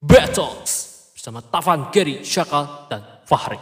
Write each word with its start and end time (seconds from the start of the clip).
Battles 0.00 1.12
bersama 1.12 1.44
Tavan, 1.44 1.92
Gary, 1.92 2.24
Syakal, 2.24 2.88
dan 2.88 3.04
Fahri. 3.28 3.60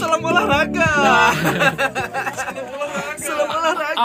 Salam 0.00 0.24
olahraga. 0.24 0.88
Salam 1.36 2.08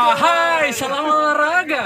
olahraga. 0.06 0.26
Ahai, 0.30 0.68
salam 0.70 1.06
olahraga. 1.06 1.84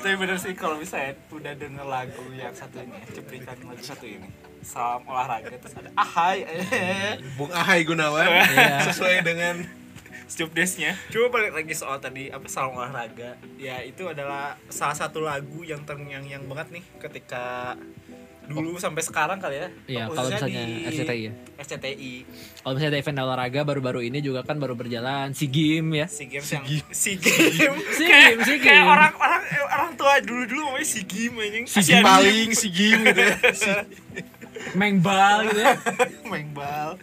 Tapi 0.00 0.14
bener 0.16 0.36
sih 0.40 0.52
kalau 0.56 0.80
misalnya 0.80 1.12
udah 1.28 1.52
denger 1.52 1.86
lagu 1.86 2.24
yang 2.32 2.54
satu 2.56 2.80
ini, 2.80 2.98
cuplikan 3.12 3.56
lagu 3.62 3.82
satu 3.84 4.06
ini. 4.08 4.28
Salam 4.60 5.04
olahraga 5.04 5.52
terus 5.52 5.74
ada 5.76 5.90
ahai. 5.96 6.44
Bung 7.36 7.52
Ahai 7.52 7.84
Gunawan 7.84 8.28
Iya. 8.28 8.88
sesuai 8.92 9.24
dengan 9.24 9.64
Stupdesnya. 10.30 10.94
Coba 11.10 11.42
balik 11.42 11.58
lagi 11.58 11.74
soal 11.74 11.98
tadi 11.98 12.30
apa 12.30 12.46
salam 12.46 12.78
olahraga. 12.78 13.34
Ya 13.58 13.82
itu 13.82 14.06
adalah 14.06 14.54
salah 14.70 14.94
satu 14.94 15.18
lagu 15.20 15.66
yang 15.66 15.82
terngiang-ngiang 15.82 16.46
banget 16.46 16.78
nih 16.78 16.84
ketika 17.02 17.74
dulu 18.50 18.76
sampai 18.76 19.02
sekarang 19.06 19.38
kali 19.38 19.56
ya. 19.56 19.68
Iya, 19.86 20.04
kalau 20.10 20.26
misalnya 20.26 20.62
di 20.66 20.90
RCTI 20.90 21.20
ya. 21.22 21.32
RCTI. 21.56 22.12
Kalau 22.60 22.72
misalnya 22.74 22.90
ada 22.90 23.00
event 23.00 23.18
olahraga 23.22 23.60
baru-baru 23.62 24.00
ini 24.02 24.18
juga 24.18 24.42
kan 24.42 24.58
baru 24.58 24.74
berjalan 24.74 25.30
si 25.32 25.46
game 25.46 26.02
ya. 26.02 26.06
Si 26.10 26.26
games 26.26 26.50
yang 26.50 26.64
si 26.90 27.12
game. 27.16 27.78
Si 27.94 28.04
game, 28.10 28.38
si 28.42 28.54
Kayak 28.58 28.82
game. 28.82 28.86
orang 28.90 29.12
orang 29.16 29.42
orang 29.70 29.92
tua 29.94 30.18
dulu 30.18 30.42
dulu 30.44 30.60
namanya 30.68 30.88
si 30.90 31.00
game 31.06 31.34
anjing. 31.38 31.64
si 31.70 31.78
Asian 31.78 32.02
paling 32.02 32.48
si 32.52 32.68
Gim 32.68 33.00
gitu 33.06 33.22
ya. 33.22 33.36
Si, 33.60 33.70
Mengbal 34.76 35.48
gitu 35.48 35.60
ya. 35.64 35.72
main 36.30 36.52
bal 36.52 37.00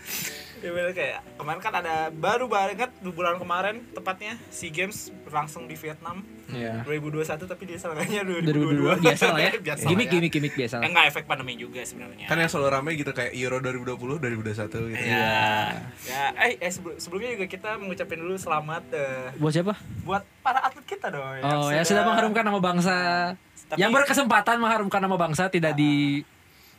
ya 0.57 0.69
bener 0.69 0.91
kayak 0.91 1.19
kemarin 1.35 1.59
kan 1.59 1.73
ada 1.75 1.95
baru 2.09 2.45
banget 2.45 2.89
di 2.95 3.09
bulan 3.09 3.35
kemarin 3.35 3.85
tepatnya 3.91 4.35
SEA 4.47 4.69
Games 4.69 5.13
berlangsung 5.21 5.65
di 5.65 5.75
Vietnam 5.75 6.25
Iya. 6.47 6.79
2021 6.81 7.43
tapi 7.43 7.63
dia 7.65 7.75
salahnya 7.75 8.23
2022 8.23 8.95
2022 8.95 9.03
biasa 9.05 9.25
lah 9.27 9.39
ya. 9.41 9.51
biasa 9.59 9.83
Gimik 9.83 9.99
lah 9.99 10.07
ya. 10.07 10.13
gimik 10.15 10.31
gimik 10.31 10.53
biasa 10.55 10.73
lah. 10.73 10.81
Eh, 10.81 10.89
enggak 10.89 11.05
efek 11.09 11.23
pandemi 11.25 11.53
juga 11.53 11.79
sebenarnya 11.81 12.25
kan 12.25 12.37
yang 12.37 12.47
selalu 12.47 12.67
ramai 12.71 12.91
gitu 12.95 13.11
kayak 13.11 13.35
Euro 13.35 13.57
2020 13.59 14.47
2021 14.47 14.55
gitu. 14.87 15.05
ya 15.05 15.75
ya 16.07 16.23
eh, 16.39 16.55
eh 16.57 16.71
sebelum- 16.71 16.97
sebelumnya 16.97 17.29
juga 17.33 17.45
kita 17.47 17.69
mengucapkan 17.75 18.17
dulu 18.17 18.35
selamat 18.35 18.83
eh, 18.89 19.27
Buat 19.35 19.53
siapa? 19.53 19.73
buat 20.01 20.23
para 20.39 20.59
atlet 20.61 20.85
kita 20.87 21.07
dong 21.09 21.35
Oh, 21.43 21.67
ya 21.67 21.83
sudah 21.83 22.03
mengharumkan 22.03 22.43
nama 22.43 22.59
bangsa. 22.59 22.95
Tapi- 23.67 23.77
Yang 23.77 23.91
berkesempatan 23.93 24.55
mengharumkan 24.57 24.99
nama 24.99 25.17
bangsa 25.17 25.43
tidak 25.47 25.75
di 25.75 26.23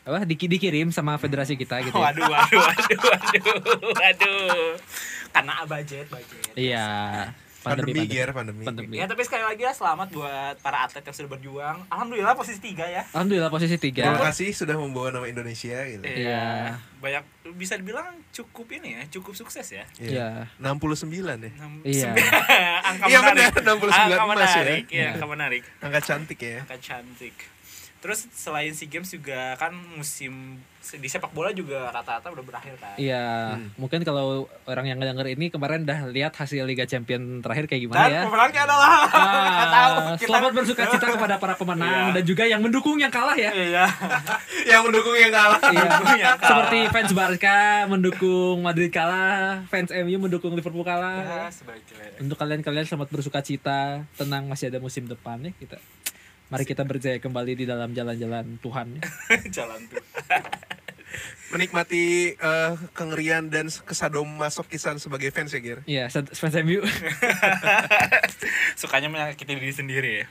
apa 0.08 0.24
di, 0.24 0.34
dikirim 0.34 0.88
sama 0.88 1.14
federasi 1.14 1.52
kita 1.54 1.78
gitu. 1.82 1.92
ya. 1.92 2.00
waduh 2.02 2.24
waduh 2.24 2.60
waduh 2.62 3.00
waduh 3.04 3.56
waduh 3.92 4.72
karena 5.28 5.52
budget 5.62 6.06
budget 6.08 6.52
Iya. 6.54 6.88
Pandemi, 7.58 8.06
Ger, 8.06 8.30
pandemi. 8.30 8.62
Pandemi. 8.62 8.96
ya 8.96 9.04
tapi 9.04 9.20
sekali 9.20 9.42
lagi 9.42 9.60
ya 9.60 9.74
selamat 9.74 10.08
buat 10.08 10.56
para 10.58 10.78
atlet 10.80 11.02
yang 11.02 11.12
sudah 11.12 11.28
berjuang 11.28 11.76
alhamdulillah 11.84 12.32
posisi 12.32 12.62
tiga 12.62 12.86
ya 12.86 13.02
Alhamdulillah 13.10 13.50
posisi 13.50 13.76
Terima 13.76 14.14
tiga. 14.14 14.24
kasih 14.24 14.54
sudah 14.54 14.72
membawa 14.72 15.10
nama 15.10 15.26
Indonesia 15.26 15.76
gitu. 15.84 16.00
Iya. 16.00 16.78
banyak 16.96 17.22
bisa 17.52 17.74
dibilang 17.74 18.08
cukup 18.32 18.72
ini 18.72 18.94
ya 18.94 19.02
cukup 19.10 19.34
sukses 19.34 19.66
ya 19.68 19.84
Iya. 19.98 20.48
69 20.56 21.12
ya. 21.20 21.50
Enam- 21.52 21.82
Iya. 21.84 22.10
angka 22.88 23.04
Iya, 23.04 23.18
menarik 23.20 23.52
benar, 23.52 23.74
69 23.74 23.92
angka 23.92 24.16
emas 24.16 24.16
ya. 24.16 24.30
menarik 24.30 24.84
ya 24.88 25.08
angka 25.12 25.26
menarik 25.28 25.62
Angka 25.82 26.00
cantik 26.00 26.38
ya. 26.40 26.58
angka 26.62 26.78
cantik 26.78 27.34
terus 27.98 28.30
selain 28.30 28.70
sea 28.70 28.86
games 28.86 29.08
juga 29.08 29.54
kan 29.54 29.70
musim 29.74 30.54
di 30.88 31.04
sepak 31.04 31.30
bola 31.30 31.50
juga 31.50 31.90
rata-rata 31.90 32.30
udah 32.30 32.40
berakhir 32.40 32.72
kan 32.74 32.94
Iya, 32.94 33.52
Hmm. 33.52 33.68
mungkin 33.76 34.00
kalau 34.00 34.46
orang 34.64 34.86
yang 34.86 34.98
denger 34.98 35.28
ini 35.28 35.48
kemarin 35.48 35.82
udah 35.82 36.08
lihat 36.08 36.32
hasil 36.32 36.62
Liga 36.62 36.84
Champion 36.84 37.38
terakhir 37.38 37.66
kayak 37.66 37.82
gimana 37.84 37.98
dan 38.00 38.10
ya. 38.10 38.22
pemenangnya 38.24 38.62
adalah 38.64 38.88
nggak 39.50 39.68
tahu 39.68 39.92
Ah, 39.92 40.14
kita 40.14 40.28
selamat 40.30 40.52
bersuka 40.54 40.82
cita 40.88 41.06
kepada 41.10 41.34
para 41.36 41.54
pemenang 41.54 41.92
Iya. 42.08 42.14
dan 42.14 42.24
juga 42.24 42.44
yang 42.44 42.60
mendukung 42.60 42.96
yang 42.96 43.10
kalah 43.10 43.34
ya. 43.34 43.50
iya 43.50 43.84
Yang 44.70 44.80
mendukung 44.84 45.14
yang 45.14 45.28
kalah. 45.30 45.60
Iya. 45.60 45.82
yang 46.22 46.36
kalah. 46.36 46.48
Seperti 46.48 46.78
fans 46.88 47.12
Barca 47.12 47.58
mendukung 47.86 48.56
Madrid 48.60 48.88
kalah, 48.88 49.66
fans 49.66 49.90
MU 49.90 50.16
mendukung 50.18 50.52
Liverpool 50.52 50.82
ya, 50.82 50.88
kalah. 50.88 51.50
sebaiknya 51.50 52.16
Untuk 52.18 52.36
kalian-kalian 52.36 52.86
selamat 52.86 53.08
bersuka 53.10 53.40
cita, 53.40 53.80
tenang 54.14 54.46
masih 54.46 54.68
ada 54.68 54.78
musim 54.78 55.04
depan 55.04 55.36
ya 55.40 55.52
kita. 55.52 55.76
Mari 56.48 56.64
kita 56.64 56.80
berjaya 56.84 57.20
kembali 57.20 57.52
di 57.54 57.64
dalam 57.68 57.92
jalan-jalan 57.92 58.56
Tuhan. 58.60 58.86
ya. 58.96 59.02
jalan 59.60 59.84
tuh 59.88 60.00
Menikmati 61.48 62.36
eh, 62.36 62.72
kengerian 62.92 63.48
dan 63.48 63.68
kesadomasokisan 63.68 65.00
sebagai 65.00 65.32
fans 65.32 65.56
ya, 65.56 65.60
Ger. 65.60 65.80
Iya, 65.88 66.04
fans 66.12 66.56
MU. 66.60 66.84
sukanya 68.80 69.08
menyakiti 69.10 69.52
diri 69.58 69.74
sendiri 69.74 70.12
ya 70.22 70.26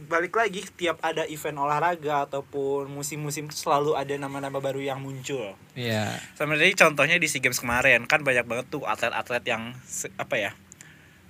balik 0.00 0.32
lagi 0.32 0.64
tiap 0.72 1.04
ada 1.04 1.28
event 1.28 1.60
olahraga 1.60 2.24
ataupun 2.24 2.88
musim-musim 2.88 3.52
itu 3.52 3.60
selalu 3.60 3.92
ada 3.92 4.16
nama-nama 4.16 4.56
baru 4.56 4.80
yang 4.80 4.96
muncul 4.98 5.52
Iya. 5.76 6.16
sama 6.32 6.56
jadi 6.56 6.72
contohnya 6.74 7.20
di 7.20 7.28
SEA 7.28 7.44
Games 7.44 7.60
kemarin 7.60 8.08
kan 8.08 8.24
banyak 8.24 8.48
banget 8.48 8.72
tuh 8.72 8.88
atlet-atlet 8.88 9.44
yang 9.44 9.76
apa 10.16 10.34
ya 10.40 10.50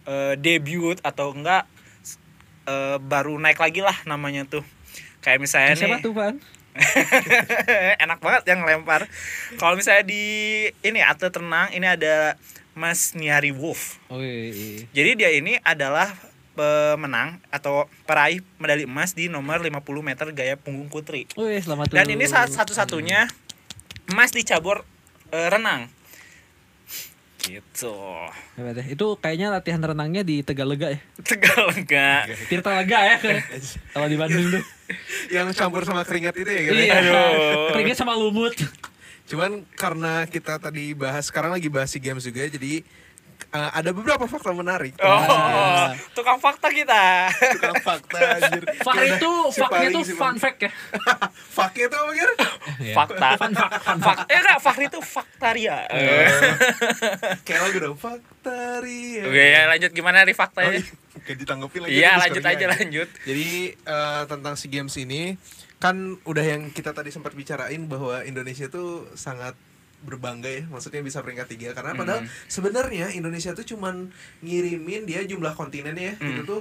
eh, 0.07 0.35
debut 0.39 0.95
atau 1.03 1.35
enggak 1.35 1.67
eh, 2.65 2.97
baru 2.99 3.37
naik 3.37 3.57
lagi 3.57 3.81
lah 3.81 3.95
namanya 4.05 4.45
tuh 4.45 4.63
kayak 5.21 5.39
misalnya 5.39 5.75
Siapa 5.75 5.99
nih 5.99 6.03
tuh, 6.03 6.13
Pan? 6.13 6.35
enak 8.01 8.19
banget 8.19 8.43
yang 8.49 8.65
lempar 8.65 9.05
kalau 9.57 9.77
misalnya 9.77 10.03
di 10.03 10.25
ini 10.81 11.01
atlet 11.01 11.29
renang 11.31 11.69
ini 11.71 11.85
ada 11.85 12.41
Mas 12.73 13.13
Niari 13.13 13.53
Wolf 13.53 14.01
Oh, 14.09 14.17
iya. 14.19 14.89
jadi 14.89 15.11
dia 15.15 15.31
ini 15.31 15.61
adalah 15.61 16.09
pemenang 16.53 17.41
atau 17.49 17.89
peraih 18.05 18.41
medali 18.57 18.85
emas 18.85 19.13
di 19.13 19.25
nomor 19.27 19.61
50 19.61 19.73
meter 20.03 20.27
gaya 20.33 20.53
punggung 20.53 20.93
putri. 20.93 21.25
Oh, 21.33 21.49
iya, 21.49 21.57
selamat 21.59 21.89
Dan 21.89 22.05
dulu. 22.05 22.13
ini 22.13 22.29
satu-satunya 22.29 23.25
emas 24.09 24.33
di 24.33 24.45
cabur 24.45 24.85
eh, 25.31 25.49
renang. 25.49 25.89
Gitu. 27.43 27.95
Ya. 28.55 28.71
Itu 28.87 29.19
kayaknya 29.19 29.51
latihan 29.51 29.83
renangnya 29.83 30.23
di 30.23 30.41
Tegalega 30.41 30.95
ya. 30.95 31.01
Tegalega. 31.27 32.31
Tirta 32.47 32.71
Lega 32.79 32.99
ya 33.03 33.17
ke- 33.19 33.43
kalau 33.91 34.07
di 34.07 34.15
Bandung 34.15 34.47
tuh. 34.49 34.63
Yang 35.29 35.59
campur 35.59 35.83
sama 35.83 36.07
keringat 36.07 36.39
itu 36.39 36.47
ya, 36.47 36.61
Ger. 36.63 36.73
Iya. 36.79 36.95
Aduh. 37.03 37.75
Keringet 37.75 37.97
sama 37.99 38.15
lumut. 38.15 38.55
Cuman 39.27 39.67
karena 39.75 40.27
kita 40.27 40.59
tadi 40.59 40.93
bahas 40.93 41.27
sekarang 41.27 41.51
lagi 41.51 41.67
bahas 41.67 41.91
SEA 41.91 42.03
Games 42.03 42.23
juga 42.23 42.47
jadi 42.47 42.85
eh, 43.51 43.71
ada 43.75 43.91
beberapa 43.91 44.25
fakta 44.25 44.55
menarik. 44.55 44.95
Oh, 44.99 45.87
tukang 46.13 46.39
fakta 46.39 46.71
kita. 46.71 47.29
Tukang 47.59 47.77
fakta 47.81 48.19
anjir. 48.39 48.63
Fak 48.81 48.97
itu, 49.03 49.33
si 49.51 49.61
tuh 49.93 50.03
si 50.05 50.15
fun 50.15 50.37
fact 50.39 50.59
ya. 50.63 50.71
Faknya 51.57 51.89
itu 51.89 51.97
apa, 51.97 52.11
Ger? 52.15 52.31
Fakta. 52.95 53.29
Fun 53.37 53.53
fact, 53.53 53.73
fun 53.83 53.99
fact. 54.01 54.19
eh 54.29 54.39
enggak, 54.39 54.59
Fakri 54.63 54.85
itu 54.87 55.01
faktaria. 55.01 55.77
Kayak 57.47 57.61
lagu 57.61 57.79
dong 57.79 57.99
Faktaria. 57.99 59.23
Oke, 59.27 59.45
ya 59.53 59.61
lanjut 59.69 59.91
gimana 59.93 60.23
di 60.23 60.33
Oh, 60.33 60.39
faktanya? 60.39 60.79
iya. 60.79 60.83
Oke, 61.13 61.33
ditanggapi 61.37 61.77
lagi. 61.79 61.91
Iya, 61.93 62.11
lanjut 62.19 62.43
aja 62.43 62.65
ya. 62.65 62.69
lanjut. 62.73 63.09
Jadi 63.23 63.49
eh, 63.75 64.23
tentang 64.27 64.55
SEA 64.57 64.71
Games 64.71 64.95
ini 64.97 65.37
kan 65.77 65.97
udah 66.23 66.45
yang 66.47 66.71
kita 66.71 66.95
tadi 66.95 67.11
sempat 67.11 67.35
bicarain 67.35 67.85
bahwa 67.85 68.23
Indonesia 68.23 68.67
tuh 68.67 69.11
sangat 69.13 69.59
berbangga 70.03 70.51
ya 70.51 70.63
maksudnya 70.67 71.01
bisa 71.01 71.19
peringkat 71.19 71.49
tiga 71.49 71.69
karena 71.73 71.95
padahal 71.95 72.21
Hmm. 72.21 72.31
sebenarnya 72.47 73.11
Indonesia 73.11 73.51
tuh 73.53 73.65
cuman 73.65 74.11
ngirimin 74.41 75.03
dia 75.05 75.23
jumlah 75.23 75.53
kontinennya 75.53 76.19
Hmm. 76.19 76.29
itu 76.29 76.43
tuh 76.45 76.61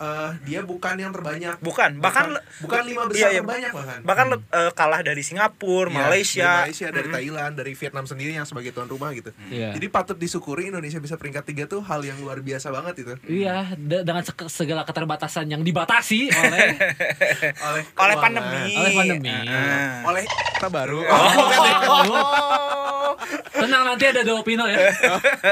eh, 0.00 0.30
dia 0.42 0.60
bukan 0.62 0.96
yang 0.96 1.12
terbanyak 1.12 1.60
Bukan, 1.60 2.00
bahkan 2.00 2.32
bukan, 2.32 2.64
bukan 2.64 2.82
lima 2.82 3.02
Iya, 3.02 3.10
besar 3.10 3.28
iya. 3.28 3.40
terbanyak 3.40 3.72
bahkan 3.72 3.98
bahkan 4.02 4.26
eh, 4.32 4.70
kalah 4.72 5.00
dari 5.00 5.20
Singapura, 5.20 5.86
Iya, 5.86 5.96
Malaysia. 5.98 6.40
dari 6.40 6.60
Malaysia 6.64 6.88
dari 6.88 7.06
Mm. 7.06 7.14
Thailand 7.14 7.52
dari 7.54 7.72
Vietnam 7.74 8.04
sendiri 8.04 8.32
yang 8.32 8.44
sebagai 8.44 8.70
tuan 8.70 8.86
rumah 8.86 9.12
gitu 9.12 9.30
Iya. 9.46 9.72
jadi 9.72 9.86
patut 9.88 10.16
disyukuri 10.16 10.66
Indonesia 10.66 10.96
bisa 10.96 11.14
peringkat 11.14 11.44
tiga 11.44 11.64
tuh 11.66 11.80
hal 11.80 12.00
yang 12.00 12.16
luar 12.16 12.40
biasa 12.40 12.70
banget 12.70 12.94
itu 12.98 13.12
Iya, 13.26 13.74
de- 13.74 14.02
dengan 14.02 14.22
se- 14.22 14.48
segala 14.50 14.82
keterbatasan 14.82 15.46
yang 15.46 15.60
dibatasi 15.60 16.28
oleh 16.28 16.68
oleh 17.68 17.82
oleh 17.94 18.16
pandemi. 18.16 18.72
Oleh 18.74 18.92
pandemi. 18.94 19.30
Ah. 19.44 20.06
oleh 20.06 20.24
kita 20.24 20.68
baru 20.68 21.00
Oh. 21.02 21.12
Tenang 23.50 23.82
nanti 23.86 24.04
ada 24.06 24.20
Dolpino 24.20 24.64
ya. 24.64 24.90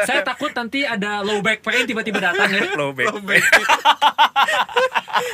Saya 0.05 0.21
takut 0.23 0.51
nanti 0.51 0.83
ada 0.83 1.21
low 1.21 1.41
back 1.41 1.61
pain 1.61 1.85
tiba-tiba 1.85 2.19
datang 2.21 2.51
ya. 2.51 2.75
Low 2.75 2.93
back. 2.93 3.11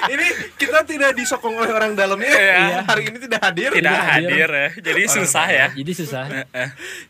ini 0.08 0.26
kita 0.56 0.84
tidak 0.84 1.12
disokong 1.14 1.54
oleh 1.54 1.70
orang 1.70 1.92
dalamnya. 1.92 2.30
Iya. 2.30 2.78
Hari 2.84 3.02
ini 3.08 3.18
tidak 3.20 3.40
hadir. 3.42 3.70
tidak 3.72 3.80
Tidak 3.92 4.00
hadir. 4.00 4.28
hadir 4.30 4.50
ya. 4.50 4.68
Jadi 4.82 5.02
Orang 5.02 5.14
susah 5.16 5.46
ya. 5.46 5.66
Jadi 5.72 5.92
susah. 5.94 6.24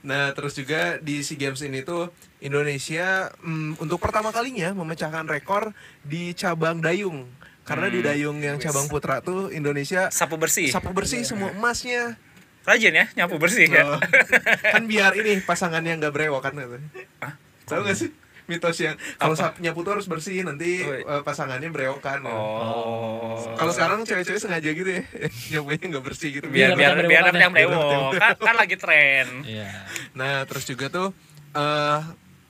Nah, 0.03 0.25
terus 0.33 0.53
juga 0.55 0.99
di 0.99 1.21
SEA 1.21 1.39
Games 1.39 1.61
ini 1.61 1.83
tuh 1.83 2.11
Indonesia 2.39 3.31
mm, 3.41 3.79
untuk 3.79 3.99
pertama 3.99 4.31
kalinya 4.31 4.75
memecahkan 4.75 5.25
rekor 5.25 5.73
di 6.01 6.33
cabang 6.33 6.79
dayung. 6.79 7.27
Karena 7.65 7.89
di 7.89 7.97
Hmm. 7.97 8.07
dayung 8.07 8.39
yang 8.39 8.57
cabang 8.61 8.85
putra 8.87 9.25
tuh 9.25 9.49
Indonesia 9.49 10.13
Sapu 10.13 10.37
bersih. 10.37 10.69
sapu 10.69 10.93
bersih 10.93 11.25
semua 11.25 11.49
emasnya. 11.49 12.13
Rajin 12.65 12.97
ya 12.97 13.07
nyapu 13.13 13.37
bersih 13.37 13.69
ya. 13.69 13.85
Oh, 13.85 14.01
kan 14.75 14.89
biar 14.89 15.13
ini 15.21 15.45
pasangannya 15.45 16.01
nggak 16.01 16.13
brewok 16.17 16.41
kan 16.41 16.57
katanya. 16.57 16.89
Tahu 17.69 17.81
nggak 17.85 17.97
sih? 17.97 18.11
Mitos 18.45 18.77
yang 18.77 18.93
kalau 19.17 19.33
nyapu 19.57 19.81
tuh 19.81 19.97
harus 19.97 20.05
bersih 20.05 20.45
nanti 20.45 20.85
Oh, 20.85 20.93
eh, 20.93 21.23
pasangannya 21.25 21.73
brewokan. 21.73 22.21
Oh. 22.29 23.41
Kalau 23.57 23.73
sekarang 23.73 24.05
cewek-cewek 24.05 24.37
sengaja 24.37 24.69
gitu 24.69 24.85
ya, 24.85 25.01
nyapunya 25.57 25.85
nggak 25.97 26.05
bersih 26.05 26.29
gitu. 26.41 26.47
biar 26.53 26.77
biar 26.77 26.93
Biar 27.01 27.09
biar 27.09 27.23
dapet 27.25 27.41
dapet 27.41 27.41
yang 27.41 27.53
brewok. 27.57 28.11
Kan, 28.21 28.37
kan 28.37 28.55
lagi 28.61 28.77
tren. 28.77 29.27
Iya. 29.49 29.69
Nah, 30.13 30.45
terus 30.45 30.69
juga 30.69 30.93
tuh 30.93 31.09
eh 31.57 32.01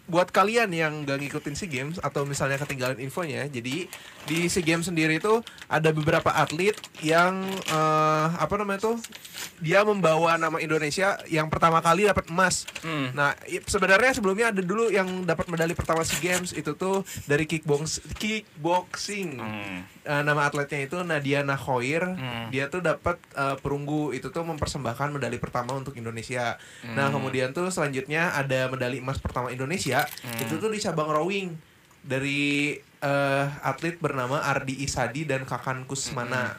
buat 0.05 0.29
kalian 0.29 0.69
yang 0.69 1.09
gak 1.09 1.17
ngikutin 1.17 1.57
SEA 1.57 1.71
Games 1.71 1.97
atau 1.97 2.29
misalnya 2.29 2.61
ketinggalan 2.61 3.01
infonya, 3.01 3.49
jadi 3.49 3.89
di 4.25 4.39
SEA 4.49 4.61
Games 4.61 4.85
sendiri 4.85 5.17
tuh 5.17 5.41
ada 5.65 5.89
beberapa 5.91 6.29
atlet 6.29 6.77
yang 7.01 7.41
eh 7.69 8.27
apa 8.35 8.55
namanya 8.57 8.93
tuh 8.93 8.97
dia 9.61 9.81
membawa 9.81 10.37
nama 10.37 10.59
Indonesia 10.59 11.17
yang 11.29 11.49
pertama 11.49 11.81
kali 11.81 12.05
dapat 12.05 12.29
emas. 12.29 12.69
Hmm. 12.85 13.17
Nah, 13.17 13.33
sebenarnya 13.65 14.13
sebelumnya 14.13 14.53
ada 14.53 14.61
dulu 14.61 14.91
yang 14.91 15.25
dapat 15.25 15.49
medali 15.49 15.73
pertama 15.73 16.05
SEA 16.05 16.21
Games 16.21 16.53
itu 16.53 16.77
tuh 16.77 17.01
dari 17.25 17.49
kickbox 17.49 18.05
kickboxing. 18.19 19.41
Hmm. 19.41 19.79
Eh, 20.05 20.21
nama 20.21 20.45
atletnya 20.45 20.85
itu 20.85 21.01
Nadia 21.01 21.41
Nakhoir. 21.41 22.05
Hmm. 22.13 22.53
Dia 22.53 22.69
tuh 22.69 22.85
dapat 22.85 23.17
eh, 23.33 23.57
perunggu 23.57 24.13
itu 24.13 24.29
tuh 24.29 24.45
mempersembahkan 24.45 25.17
medali 25.17 25.41
pertama 25.41 25.73
untuk 25.73 25.97
Indonesia. 25.97 26.61
Nah, 26.93 27.09
Hmm. 27.09 27.21
kemudian 27.21 27.57
tuh 27.57 27.71
selanjutnya 27.71 28.35
ada 28.35 28.69
medali 28.69 29.01
emas 29.01 29.17
pertama 29.17 29.49
Indonesia. 29.49 29.94
Hmm. 30.03 30.43
Itu 30.43 30.59
tuh 30.59 30.75
di 30.75 30.83
cabang 30.83 31.15
rowing 31.15 31.55
dari 32.03 32.75
eh, 32.81 33.47
atlet 33.63 33.97
bernama 34.03 34.43
Ardi 34.43 34.83
Isadi 34.83 35.23
dan 35.23 35.47
Kakan 35.47 35.87
Kusmana. 35.87 36.59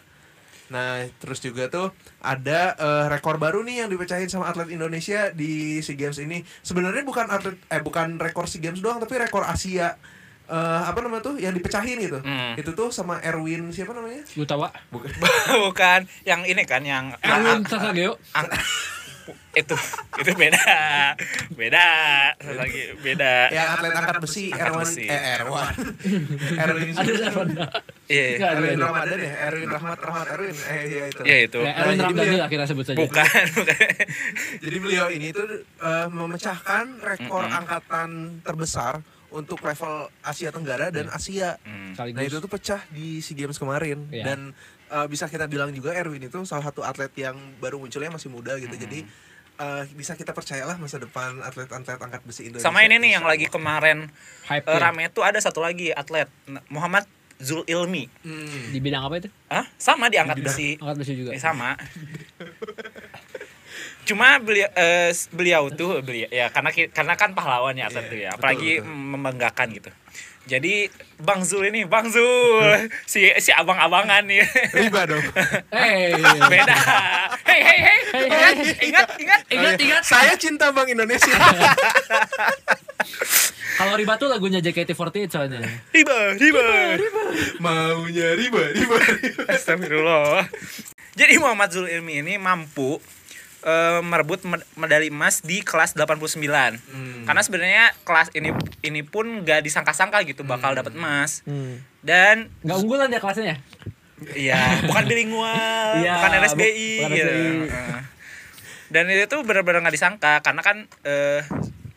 Nah, 0.65 1.05
terus 1.21 1.45
juga 1.45 1.69
tuh 1.69 1.93
ada 2.25 2.73
eh, 2.73 3.05
rekor 3.13 3.37
baru 3.37 3.61
nih 3.61 3.85
yang 3.85 3.89
dipecahin 3.91 4.29
sama 4.31 4.49
atlet 4.49 4.73
Indonesia 4.73 5.29
di 5.29 5.81
SEA 5.81 5.93
Games 5.93 6.17
ini. 6.17 6.41
Sebenarnya 6.65 7.05
bukan 7.05 7.29
atlet 7.29 7.57
eh 7.69 7.81
bukan 7.81 8.17
rekor 8.17 8.49
SEA 8.49 8.61
Games 8.61 8.81
doang 8.81 8.97
tapi 8.97 9.17
rekor 9.21 9.45
Asia. 9.45 9.97
Eh, 10.45 10.81
apa 10.85 11.01
namanya 11.01 11.33
tuh 11.33 11.41
yang 11.41 11.53
dipecahin 11.57 11.97
gitu. 12.01 12.21
Hmm. 12.21 12.53
Itu 12.57 12.77
tuh 12.77 12.93
sama 12.93 13.17
Erwin 13.21 13.69
siapa 13.73 13.93
namanya? 13.93 14.25
Gutawa. 14.33 14.69
Bukan. 14.93 15.09
Bukan 15.69 15.99
yang 16.25 16.45
ini 16.45 16.65
kan 16.65 16.85
yang 16.85 17.13
Erwin 17.21 17.65
Sasageo. 17.65 18.17
Itu 19.53 19.75
itu 20.15 20.31
beda. 20.33 20.65
Beda. 21.51 21.85
Lagi 22.37 22.81
beda. 22.99 23.49
Yang 23.49 23.67
atlet 23.71 23.91
angkat 23.93 24.17
besi 24.19 24.43
Erwan. 24.49 24.87
eh 24.99 25.21
Erwan. 25.35 25.73
Erwin 26.61 26.91
Ada 26.91 27.11
Erwin. 27.25 27.49
iya. 28.05 28.25
Erwin 28.51 28.75
ada. 28.75 28.85
Ramadan 28.85 29.19
ya? 29.19 29.33
Erwin 29.47 29.69
Rahmat 29.69 29.99
Rahmat 29.99 30.27
Erwin. 30.33 30.55
Eh 30.55 30.81
iya 30.85 31.03
itu. 31.07 31.21
Iya 31.23 31.37
itu. 31.43 31.59
Ya, 31.59 31.71
Erwin 31.75 31.95
Nah, 31.95 32.09
jadi 32.11 32.21
Ramdhani 32.21 32.51
kita 32.51 32.63
sebut 32.65 32.85
saja. 32.85 32.97
bukan 32.97 33.45
bukan. 33.55 33.77
Jadi 34.59 34.77
beliau 34.77 35.07
ini 35.09 35.27
tuh 35.29 35.47
eh, 35.61 36.07
memecahkan 36.07 36.85
rekor 36.99 37.43
angkatan 37.45 38.09
terbesar 38.41 39.01
untuk 39.29 39.57
level 39.59 39.93
Asia 40.19 40.49
Tenggara 40.49 40.89
dan 40.89 41.07
Asia 41.07 41.57
Hmm. 41.59 41.91
Sekaligus. 41.91 42.15
Nah 42.15 42.23
itu 42.23 42.37
tuh 42.37 42.49
pecah 42.49 42.81
di 42.89 43.19
SEA 43.19 43.35
Games 43.37 43.55
kemarin 43.55 44.05
Iya. 44.09 44.23
dan 44.25 44.39
eh, 44.87 45.07
bisa 45.07 45.25
kita 45.25 45.45
bilang 45.45 45.69
juga 45.69 45.91
Erwin 45.91 46.21
itu 46.21 46.37
salah 46.43 46.61
satu 46.63 46.81
atlet 46.81 47.09
yang 47.15 47.33
baru 47.57 47.77
munculnya 47.77 48.09
masih 48.09 48.27
muda 48.27 48.53
gitu. 48.55 48.71
Jadi 48.71 49.01
eh, 49.55 49.83
bisa 49.91 50.13
kita 50.13 50.29
percayalah 50.29 50.75
masa 50.75 50.97
depan 50.97 51.39
atlet-atlet 51.39 51.95
angkat 51.97 52.21
besi 52.21 52.45
Indonesia. 52.45 52.63
sama 52.63 52.81
ini 52.81 52.95
nih 52.97 53.11
yang 53.13 53.23
lagi 53.23 53.47
kemarin 53.47 54.11
Hype 54.45 54.65
ya. 54.65 54.77
rame 54.81 55.07
tuh 55.09 55.21
ada 55.21 55.37
satu 55.37 55.59
lagi 55.59 55.89
atlet 55.89 56.27
Muhammad 56.67 57.07
Zul 57.35 57.63
Ilmi 57.65 58.07
Hmm. 58.21 58.69
Di 58.69 58.79
bidang 58.79 59.03
apa 59.03 59.15
itu? 59.17 59.29
Hah? 59.47 59.67
sama 59.75 60.07
di 60.07 60.15
angkat 60.15 60.37
Di 60.37 60.43
besi 60.43 60.69
Angkat 60.75 60.97
besi 60.97 61.13
juga. 61.15 61.31
Eh, 61.31 61.39
sama 61.39 61.75
cuma 64.05 64.37
beliau 64.37 64.69
eh, 64.71 65.09
s- 65.09 65.27
beliau 65.27 65.67
tuh 65.69 65.99
beliau 65.99 66.29
ya 66.29 66.47
karena 66.47 66.69
karena 66.71 67.13
kan 67.13 67.33
pahlawan 67.33 67.73
ya 67.73 67.85
atlet 67.85 68.01
Iya, 68.01 68.09
tuh 68.09 68.17
ya 68.17 68.29
betul, 68.29 68.37
apalagi 68.37 68.71
betul. 68.77 68.93
membanggakan 68.93 69.67
gitu 69.73 69.91
jadi 70.45 70.93
Bang 71.17 71.41
Zul 71.41 71.65
ini 71.67 71.83
Bang 71.83 72.05
Zul 72.07 72.61
si 73.09 73.33
si 73.35 73.49
abang-abangan 73.49 74.21
nih 74.23 74.45
Riba 74.71 75.09
dong. 75.09 75.25
Hey. 75.73 76.13
beda 76.45 76.75
hei 77.43 77.59
hei 77.59 77.79
hei 77.81 77.99
Hey, 78.05 78.23
ingat 78.29 78.53
hey. 78.55 78.87
ingat 78.87 79.07
ingat 79.17 79.41
Ingat, 79.49 79.75
ingat. 79.77 80.01
Saya 80.05 80.37
cinta 80.37 80.69
Bank 80.69 80.87
Indonesia. 80.87 81.33
Kalau 83.75 83.93
riba 83.93 84.15
tuh 84.15 84.31
lagunya 84.31 84.61
JKT48 84.61 85.27
soalnya. 85.27 85.59
riba 85.91 86.15
riba 86.31 86.63
Maunya 87.59 88.27
riba, 88.33 88.61
riba, 88.71 88.95
riba. 89.19 89.43
Astagfirullah. 89.49 90.47
Jadi 91.13 91.33
Muhammad 91.37 91.69
Zul 91.69 91.87
Ilmi 91.89 92.21
ini 92.21 92.37
mampu 92.37 92.99
eh, 93.65 93.99
merebut 93.99 94.45
med- 94.45 94.61
medali 94.75 95.09
emas 95.09 95.41
di 95.41 95.59
kelas 95.59 95.97
89. 95.97 96.77
Hmm. 96.77 97.25
Karena 97.25 97.41
sebenarnya 97.41 97.85
kelas 98.01 98.29
ini 98.31 98.53
ini 98.79 99.01
pun 99.01 99.41
gak 99.41 99.59
disangka-sangka 99.59 100.21
gitu 100.23 100.41
bakal 100.41 100.71
dapat 100.71 100.93
emas. 100.93 101.41
Hmm. 101.43 101.81
Dan 101.99 102.53
Nggak 102.61 102.77
unggulan 102.79 103.09
dia 103.09 103.17
kelasnya. 103.17 103.57
iya, 104.33 104.79
bukan 104.81 105.03
bilingual, 105.03 105.97
Iya, 105.97 106.13
bukan 106.15 106.31
bu- 106.31 106.39
RSBI. 106.39 106.91
bukan 106.95 107.09
gitu. 107.11 107.25
RSBI. 107.27 107.49
Heeh. 107.67 108.01
Dan 108.85 109.03
itu 109.09 109.25
tuh 109.25 109.41
benar-benar 109.41 109.81
nggak 109.81 109.91
disangka 109.93 110.39
karena 110.39 110.61
kan 110.61 110.77
eh, 111.01 111.41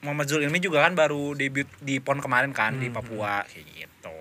Muhammad 0.01 0.27
Zul 0.27 0.41
Ilmi 0.41 0.59
juga 0.59 0.81
kan 0.81 0.95
baru 0.95 1.33
debut 1.33 1.69
di 1.79 1.99
PON 1.99 2.19
kemarin 2.19 2.51
kan 2.51 2.75
di 2.75 2.89
Papua 2.89 3.45
kayak 3.45 3.67
gitu. 3.69 4.19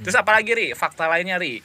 Terus 0.00 0.14
apa 0.14 0.32
lagi 0.32 0.50
Ri? 0.50 0.66
Fakta 0.72 1.04
lainnya 1.04 1.36
Ri? 1.36 1.60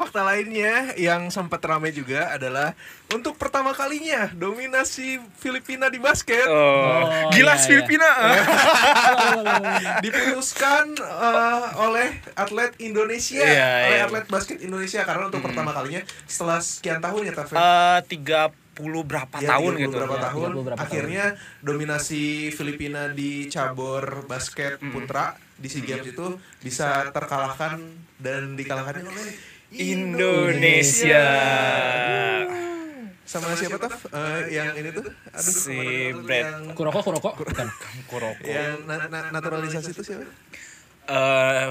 Fakta 0.00 0.24
lainnya 0.24 0.96
yang 0.96 1.28
sempat 1.28 1.60
ramai 1.60 1.92
juga 1.92 2.32
adalah 2.32 2.72
untuk 3.10 3.36
pertama 3.36 3.70
kalinya 3.70 4.32
dominasi 4.32 5.20
Filipina 5.36 5.86
di 5.86 6.00
basket 6.00 6.48
Oh, 6.48 7.04
Oh, 7.04 7.28
gila 7.28 7.52
iya, 7.52 7.54
iya. 7.54 7.60
Filipina. 7.60 8.08
diputuskan 10.00 10.96
eh, 10.96 11.66
oleh 11.78 12.08
atlet 12.32 12.72
Indonesia, 12.78 13.40
Iya, 13.40 13.68
oleh 13.84 13.98
iya. 13.98 14.06
atlet 14.06 14.26
basket 14.26 14.58
Indonesia 14.58 15.04
karena 15.04 15.28
untuk 15.28 15.42
pertama 15.42 15.70
kalinya 15.70 16.00
setelah 16.24 16.58
sekian 16.58 16.98
tahun 16.98 17.20
ya 17.22 17.32
Taufik. 17.34 17.56
Eh, 17.56 17.98
tiga 18.08 18.40
puluh 18.70 19.04
berapa 19.04 19.36
Ya, 19.38 19.52
tahun 19.52 19.76
30 19.76 19.82
gitu. 19.82 19.92
berapa 19.92 20.16
Ya, 20.16 20.22
tahun 20.24 20.48
30 20.50 20.64
berapa 20.64 20.78
akhirnya 20.80 21.24
dominasi 21.60 22.22
Filipina 22.50 23.12
di 23.12 23.30
cabur 23.46 24.24
basket 24.24 24.80
putra 24.80 25.36
di 25.54 25.68
SEA 25.68 25.84
Games 25.84 26.08
itu 26.08 26.26
bisa 26.58 27.04
terkalahkan 27.10 27.76
dan 28.16 28.56
dikalahkan 28.56 29.04
oleh 29.04 29.36
Indonesia. 29.72 31.26
sama 33.22 33.54
siapa 33.54 33.78
tuh 33.78 33.94
yang 34.50 34.74
ini 34.74 34.90
tuh 34.90 35.06
aduh 35.06 35.54
Si 35.54 35.78
Brad. 36.20 36.42
yang, 36.42 36.74
Kuroko, 36.74 36.98
Kuroko. 37.00 37.30
Bukan. 37.38 37.68
Kuroko. 38.10 38.42
yang 38.42 38.82
na- 38.84 39.06
na- 39.06 39.30
naturalisasi 39.30 39.94
itu 39.94 40.02
siapa 40.04 40.26
Eh, 41.06 41.68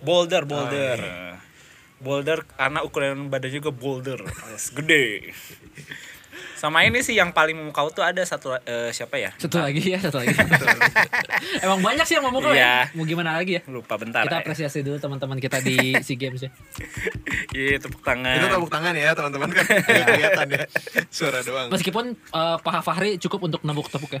boulder, 0.00 0.44
Oh, 0.44 0.48
boulder. 0.50 0.96
iya. 0.96 1.36
Boulder 1.98 2.44
karena 2.46 2.80
ukuran 2.80 3.28
badan 3.28 3.48
juga 3.50 3.68
boulder, 3.70 4.20
alias 4.20 4.68
gede. 4.70 5.32
Sama 6.60 6.84
ini 6.84 7.00
sih 7.00 7.16
yang 7.16 7.32
paling 7.32 7.56
memukau 7.56 7.88
tuh 7.88 8.04
ada 8.04 8.20
satu 8.20 8.52
eh, 8.60 8.92
siapa 8.92 9.16
ya? 9.16 9.32
Satu 9.40 9.64
lagi 9.64 9.80
ya, 9.80 9.96
satu 9.96 10.20
lagi. 10.20 10.36
Emang 11.64 11.80
banyak 11.80 12.04
sih 12.04 12.20
yang 12.20 12.28
mau 12.28 12.36
mukul 12.36 12.52
Iya. 12.52 12.92
ya. 12.92 12.92
Mau 12.92 13.08
gimana 13.08 13.32
lagi 13.32 13.56
ya? 13.56 13.62
Lupa 13.64 13.96
bentar. 13.96 14.28
Kita 14.28 14.36
ya. 14.36 14.44
apresiasi 14.44 14.84
dulu 14.84 15.00
teman-teman 15.00 15.40
kita 15.40 15.64
di 15.64 15.80
SEA 16.04 16.20
Games 16.20 16.44
ya. 16.44 16.52
Iya, 17.56 17.80
tepuk 17.80 18.04
tangan. 18.04 18.36
itu 18.36 18.46
tepuk 18.52 18.68
tangan 18.68 18.92
ya 18.92 19.16
teman-teman 19.16 19.48
kan 19.48 19.64
kelihatan 19.64 20.46
ya 20.52 20.62
suara 21.08 21.40
doang 21.40 21.72
Meskipun 21.72 22.12
eh, 22.12 22.56
paha 22.60 22.80
Fahri 22.84 23.16
cukup 23.16 23.48
untuk 23.48 23.64
nembuk-tepuk 23.64 24.20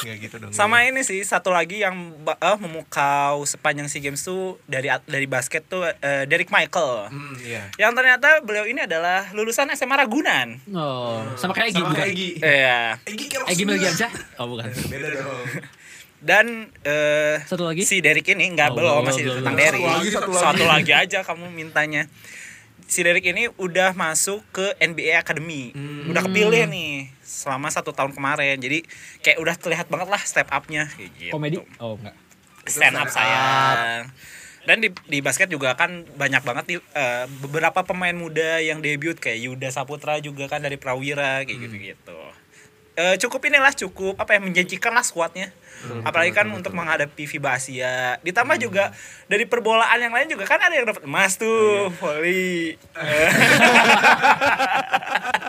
Nggak 0.00 0.16
gitu 0.20 0.36
dong 0.38 0.50
Sama 0.50 0.82
ini 0.82 1.00
sih 1.00 1.18
satu 1.20 1.48
lagi 1.48 1.78
yang 1.78 1.94
eh, 2.20 2.56
memukau 2.56 3.42
sepanjang 3.42 3.86
SEA 3.86 4.02
Games 4.02 4.20
tuh 4.20 4.56
dari 4.64 4.86
dari 5.04 5.24
basket 5.24 5.64
tuh 5.64 5.82
eh, 5.84 6.24
Derek 6.24 6.48
Michael. 6.48 7.08
hmm, 7.08 7.34
iya 7.40 7.68
Yang 7.76 7.92
ternyata 7.94 8.28
beliau 8.40 8.64
ini 8.64 8.80
adalah 8.80 9.30
lulusan 9.30 9.66
SMA 9.70 9.96
Ragunan. 9.96 10.60
Oh, 10.70 11.22
sama 11.34 11.52
kayak 11.52 11.68
Egi 11.68 11.76
sama 11.76 11.88
bukan? 11.88 11.98
kayak 11.98 12.10
Egi 12.10 12.28
Iya. 12.38 12.80
Egi 13.04 13.24
Egi. 13.48 13.62
Melgiansyah? 13.64 14.10
Oh, 14.36 14.46
bukan. 14.46 14.66
beda 14.84 15.08
dong 15.14 15.46
Dan 16.18 16.46
eh 16.82 17.38
Satu 17.44 17.62
lagi? 17.62 17.82
si 17.82 17.98
Derek 17.98 18.26
ini 18.26 18.48
enggak 18.48 18.70
Oh, 18.70 18.76
belum 18.76 19.02
masih 19.04 19.22
belum, 19.22 19.36
tentang. 19.40 19.54
Derek. 19.54 19.78
Satu 19.78 19.94
lagi, 19.94 20.08
satu 20.34 20.64
lagi. 20.64 20.92
aja 20.92 21.18
kamu 21.22 21.46
mintanya. 21.48 22.10
Si 22.84 23.00
Derek 23.00 23.22
ini 23.22 23.46
udah 23.54 23.92
masuk 23.92 24.42
ke 24.48 24.74
NBA 24.80 25.14
Academy. 25.14 25.70
Hmm. 25.70 26.08
Udah 26.08 26.24
kepilih 26.24 26.66
nih 26.66 27.12
selama 27.28 27.68
satu 27.68 27.92
tahun 27.92 28.16
kemarin. 28.16 28.56
Jadi 28.56 28.88
kayak 29.20 29.38
udah 29.38 29.54
terlihat 29.60 29.86
banget 29.92 30.08
lah 30.08 30.22
step 30.24 30.48
up-nya 30.48 30.88
gitu. 30.96 31.36
Komedi? 31.36 31.60
Oh, 31.76 32.00
enggak. 32.00 32.16
stand 32.64 32.96
up 32.96 33.12
sayang. 33.12 34.08
Dan 34.64 34.84
di, 34.84 34.92
di 35.08 35.24
basket 35.24 35.48
juga 35.48 35.72
kan 35.72 36.04
banyak 36.04 36.44
banget 36.44 36.64
nih 36.68 36.78
eh, 36.92 37.24
beberapa 37.40 37.80
pemain 37.84 38.12
muda 38.12 38.60
yang 38.60 38.84
debut 38.84 39.16
kayak 39.16 39.40
Yuda 39.40 39.68
Saputra 39.72 40.20
juga 40.20 40.44
kan 40.44 40.60
dari 40.60 40.76
Prawira 40.76 41.40
kayak 41.44 41.56
gitu-gitu. 41.56 42.20
Eh, 42.98 43.14
cukup 43.22 43.40
inilah 43.48 43.72
cukup 43.72 44.18
apa 44.18 44.36
ya 44.36 44.40
menjanjikan 44.42 44.90
lah 44.90 45.06
skuadnya. 45.06 45.54
Apalagi 46.02 46.34
kan 46.34 46.50
untuk 46.50 46.74
menghadapi 46.74 47.30
FIBA 47.30 47.50
Asia. 47.54 48.18
Ditambah 48.26 48.58
juga 48.58 48.90
dari 49.30 49.46
perbolaan 49.46 50.02
yang 50.02 50.10
lain 50.10 50.26
juga 50.26 50.44
kan 50.44 50.58
ada 50.58 50.74
yang 50.74 50.90
dapat 50.90 51.06
emas 51.06 51.38
tuh, 51.38 51.86
volley. 52.02 52.74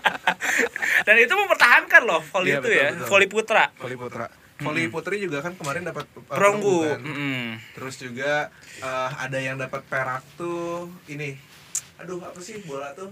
Eh. 0.60 0.70
Dan 1.08 1.16
itu 1.18 1.34
mempertahankan 1.34 2.02
loh 2.04 2.22
volley 2.22 2.52
Iya, 2.52 2.60
itu 2.60 2.68
betul, 2.68 2.76
ya, 2.76 2.88
betul. 2.92 3.08
volley 3.08 3.28
putra. 3.32 3.64
Voli 3.80 3.96
putra. 3.96 4.26
Voli 4.60 4.92
putri 4.92 5.16
juga 5.24 5.40
kan 5.40 5.56
kemarin 5.56 5.88
dapat 5.88 6.04
uh, 6.20 6.36
Perunggu. 6.36 6.84
kan. 6.84 7.00
Terus 7.80 7.96
juga 7.96 8.52
uh, 8.84 9.10
ada 9.16 9.40
yang 9.40 9.56
dapat 9.56 9.80
perak 9.88 10.20
tuh 10.36 10.92
ini. 11.08 11.40
Aduh, 11.96 12.20
apa 12.20 12.40
sih 12.44 12.60
bola 12.68 12.92
tuh? 12.92 13.08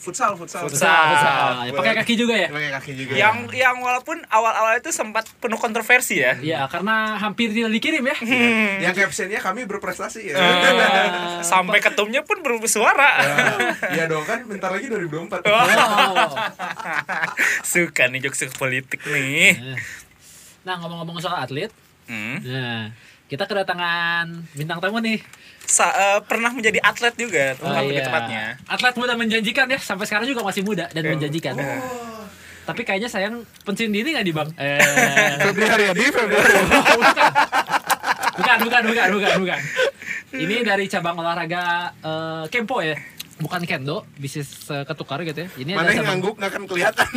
Futsal, 0.00 0.32
futsal. 0.32 0.64
Futsal. 0.64 0.88
Ah, 0.88 1.68
Bola- 1.68 1.76
pakai 1.76 1.92
kaki 2.00 2.14
juga 2.16 2.32
ya 2.32 2.48
Pakai 2.48 2.72
kaki 2.72 2.90
juga. 2.96 3.12
Yang 3.12 3.36
yang 3.52 3.76
walaupun 3.78 4.24
awal-awal 4.26 4.72
itu 4.74 4.88
sempat 4.90 5.28
penuh 5.36 5.54
kontroversi 5.54 6.18
ya. 6.18 6.40
Iya, 6.40 6.64
karena 6.66 7.20
hampir 7.20 7.52
tidak 7.52 7.68
dikirim 7.68 8.00
ya. 8.02 8.16
yang 8.80 8.96
captionnya 8.96 9.36
kami 9.38 9.68
berprestasi 9.68 10.32
ya. 10.32 10.40
Eh, 10.40 11.44
sampai 11.52 11.78
ketumnya 11.78 12.24
pun 12.24 12.40
bersuara. 12.40 13.20
ya 13.92 14.08
dong 14.08 14.24
kan 14.24 14.40
bentar 14.42 14.72
lagi 14.72 14.88
2024. 14.88 15.44
Oh. 15.44 16.32
Suka 17.70 18.08
nih 18.08 18.20
jokes 18.22 18.48
politik 18.56 19.04
nih. 19.04 19.56
Nah, 20.60 20.76
ngomong-ngomong 20.76 21.20
soal 21.20 21.40
atlet, 21.40 21.68
Hmm. 22.04 22.42
nah, 22.42 22.90
kita 23.28 23.44
kedatangan 23.44 24.26
bintang 24.52 24.80
tamu 24.80 24.98
nih. 24.98 25.22
Sa- 25.70 25.94
eh, 25.94 26.18
pernah 26.26 26.50
menjadi 26.50 26.82
atlet 26.82 27.14
juga, 27.14 27.54
Oh, 27.62 27.70
iya. 27.86 28.02
tepatnya. 28.02 28.42
Atlet 28.66 28.94
muda 28.98 29.14
menjanjikan 29.14 29.64
ya, 29.64 29.78
sampai 29.78 30.02
sekarang 30.02 30.26
juga 30.26 30.42
masih 30.42 30.66
muda 30.66 30.90
dan 30.90 31.02
menjanjikan. 31.06 31.54
Oh. 31.54 32.26
Tapi 32.60 32.82
kayaknya 32.82 33.06
sayang 33.06 33.34
pensiun 33.62 33.88
dini 33.88 34.10
nggak 34.10 34.26
di 34.26 34.34
bang? 34.34 34.48
Eh, 34.54 34.78
Febri 35.40 35.64
Haryadi, 35.64 36.04
Febri 36.10 36.36
Haryadi. 36.36 36.74
bukan, 38.36 38.58
bukan, 38.62 38.82
bukan, 38.84 39.08
bukan, 39.14 39.32
bukan. 39.40 39.60
Ini 40.32 40.56
dari 40.62 40.86
cabang 40.86 41.16
olahraga 41.16 41.62
eh, 41.96 42.44
kempo 42.48 42.78
ya, 42.80 42.94
bukan 43.40 43.60
kendo, 43.64 44.04
bisnis 44.14 44.46
eh, 44.68 44.84
ketukar 44.84 45.24
gitu 45.24 45.44
ya. 45.44 45.48
Ini 45.56 45.72
Mana 45.72 45.88
ada 45.88 45.96
yang 45.96 46.06
ngangguk 46.06 46.34
nggak 46.36 46.50
akan 46.52 46.62
kelihatan. 46.64 47.08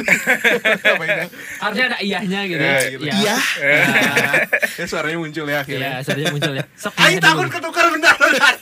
Apa 0.96 1.03
ini? 1.03 1.25
harusnya 1.60 1.86
ada 1.92 1.98
iyahnya 2.00 2.39
gitu. 2.48 2.63
Ya, 2.63 2.75
gitu. 2.88 3.03
Iya. 3.03 3.13
Iya. 3.13 3.36
Nah, 3.84 4.36
Ya 4.80 4.86
suaranya 4.88 5.18
muncul 5.20 5.46
ya 5.46 5.51
Iya, 5.51 5.60
akhirnya. 5.62 5.89
sebenarnya 6.01 6.32
muncul 6.32 6.53
ya. 6.56 6.63
Sok 6.74 6.94
Aing 6.98 7.12
iya 7.13 7.22
takut 7.22 7.48
ketukar 7.48 7.86
bentar 7.92 8.15
bentar. 8.15 8.53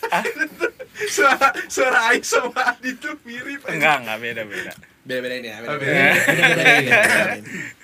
suara 1.08 1.48
suara 1.68 2.00
Aing 2.12 2.25
sama 2.25 2.62
Adi 2.74 2.91
tuh 2.98 3.15
mirip. 3.24 3.62
Enggak, 3.65 3.96
enggak 4.03 4.18
beda-beda. 4.20 4.74
Beda-bedain 5.01 5.44
ya. 5.44 5.56
Oh, 5.65 5.77
beda-bedain. 5.77 6.13
beda. 6.13 6.25
Beda-bedain. 6.27 7.44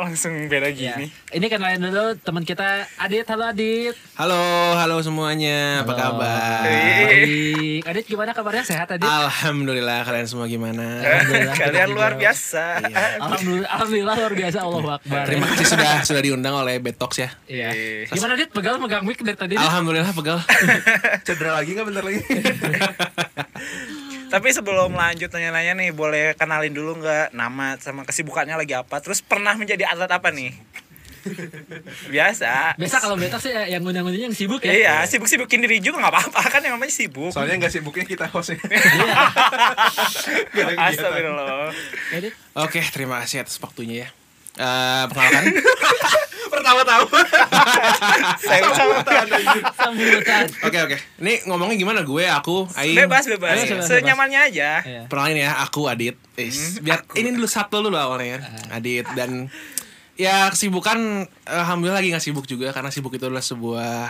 Langsung 0.00 0.48
beda 0.48 0.72
Ya. 0.72 0.96
gini. 0.96 1.12
Ini 1.28 1.46
kenalin 1.46 1.76
dulu 1.82 2.16
teman 2.16 2.40
kita 2.40 2.88
Adit. 2.96 3.28
Halo 3.28 3.44
Adit. 3.46 3.92
Halo, 4.16 4.40
halo 4.74 4.96
semuanya. 5.00 5.84
Apa 5.84 5.92
Halo. 5.92 6.00
kabar? 6.16 6.64
Baik. 6.64 7.84
Adit 7.84 8.04
gimana 8.06 8.32
kabarnya? 8.32 8.64
Sehat 8.64 8.88
Adit? 8.88 9.04
Alhamdulillah 9.04 10.00
kalian 10.02 10.24
semua 10.24 10.46
gimana? 10.46 10.98
Alhamdulillah, 10.98 11.52
kita 11.52 11.64
Kalian 11.66 11.84
juga. 11.86 11.94
luar 11.94 12.12
biasa. 12.16 12.64
Iya. 12.82 12.96
Alhamdulillah, 13.20 13.68
alhamdulillah 13.70 14.14
luar 14.16 14.34
biasa 14.34 14.58
Allah 14.58 14.80
Akbar. 14.96 15.24
Terima 15.28 15.46
kasih 15.46 15.66
sudah 15.68 15.92
sudah 16.02 16.22
diundang 16.22 16.54
oleh 16.56 16.74
Betox 16.78 17.12
ya. 17.18 17.28
Iya. 17.44 17.68
Iya. 17.70 18.08
Gimana 18.10 18.32
Dit? 18.34 18.50
Pegal 18.50 18.80
megang 18.80 19.04
mic 19.04 19.20
dari 19.20 19.36
tadi? 19.36 19.54
Alhamdulillah 19.54 20.12
pegal. 20.12 20.40
Cedera 21.28 21.60
lagi 21.60 21.76
nggak 21.76 21.86
bentar 21.86 22.02
lagi? 22.02 22.20
Tapi 24.30 24.48
sebelum 24.54 24.94
lanjut 24.94 25.26
nanya-nanya 25.34 25.74
nih, 25.74 25.90
boleh 25.90 26.38
kenalin 26.38 26.70
dulu 26.70 27.02
nggak 27.02 27.34
nama 27.34 27.74
sama 27.82 28.06
kesibukannya 28.06 28.54
lagi 28.54 28.78
apa? 28.78 29.02
Terus 29.02 29.18
pernah 29.20 29.58
menjadi 29.58 29.90
atlet 29.90 30.06
apa 30.06 30.30
nih? 30.30 30.54
Biasa. 32.14 32.78
Biasa 32.80 32.96
kalau 33.02 33.18
beta 33.18 33.36
sih 33.36 33.52
yang 33.52 33.84
ngundang-ngundangnya 33.84 34.32
yang 34.32 34.38
sibuk 34.38 34.62
ya. 34.64 34.72
Iya, 34.72 34.94
sibuk-sibukin 35.04 35.60
diri 35.60 35.82
juga 35.82 36.00
nggak 36.00 36.14
apa-apa 36.14 36.40
kan 36.48 36.60
yang 36.64 36.80
namanya 36.80 36.94
sibuk. 36.94 37.34
Soalnya 37.34 37.60
nggak 37.60 37.74
sibuknya 37.74 38.06
kita 38.08 38.24
hostnya. 38.32 38.56
Iya. 40.56 40.78
Astagfirullah. 40.78 41.74
Ya. 42.14 42.30
Oke, 42.64 42.80
terima 42.88 43.20
kasih 43.26 43.44
atas 43.44 43.60
waktunya 43.60 44.06
ya. 44.06 44.08
Eh, 44.60 45.04
perkenalkan, 45.08 45.44
Pertama-tama. 46.50 47.06
Saya 48.42 48.60
ucapkan 48.66 49.24
Sambutan. 49.72 50.44
oke 50.60 50.78
oke. 50.84 50.96
Ini 51.18 51.46
ngomongnya 51.46 51.76
gimana? 51.76 52.00
Gue, 52.02 52.26
aku, 52.26 52.66
Aing. 52.74 52.96
bebas 52.96 53.24
bebas, 53.24 53.54
Bebas, 53.54 53.68
bebas, 53.70 53.86
senyamannya 53.86 54.40
aja. 54.44 54.70
Iya. 54.82 55.02
Perkenalin 55.06 55.38
ya, 55.40 55.52
aku 55.60 55.86
Adit. 55.86 56.18
Is, 56.34 56.80
biar 56.80 57.04
ini 57.14 57.30
dulu 57.30 57.44
satu 57.44 57.80
dulu 57.80 57.94
awalnya 57.94 58.26
ya. 58.26 58.38
Adit 58.72 59.06
dan 59.12 59.46
ya 60.16 60.48
kesibukan 60.48 60.98
alhamdulillah 61.42 61.96
lagi 61.96 62.10
nggak 62.10 62.20
sibuk 62.22 62.44
juga 62.44 62.70
karena 62.70 62.88
sibuk 62.88 63.08
itu 63.10 63.24
adalah 63.24 63.40
sebuah 63.40 64.08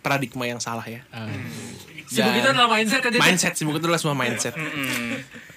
paradigma 0.00 0.44
yang 0.44 0.60
salah 0.60 0.84
ya. 0.84 1.00
Sibuk 2.04 2.28
Dan- 2.28 2.38
itu 2.38 2.48
adalah 2.50 2.68
mindset 2.68 3.00
Adit. 3.02 3.18
mindset 3.18 3.54
sibuk 3.54 3.74
itu 3.74 3.84
adalah 3.84 3.96
semua 3.96 4.12
mindset. 4.14 4.52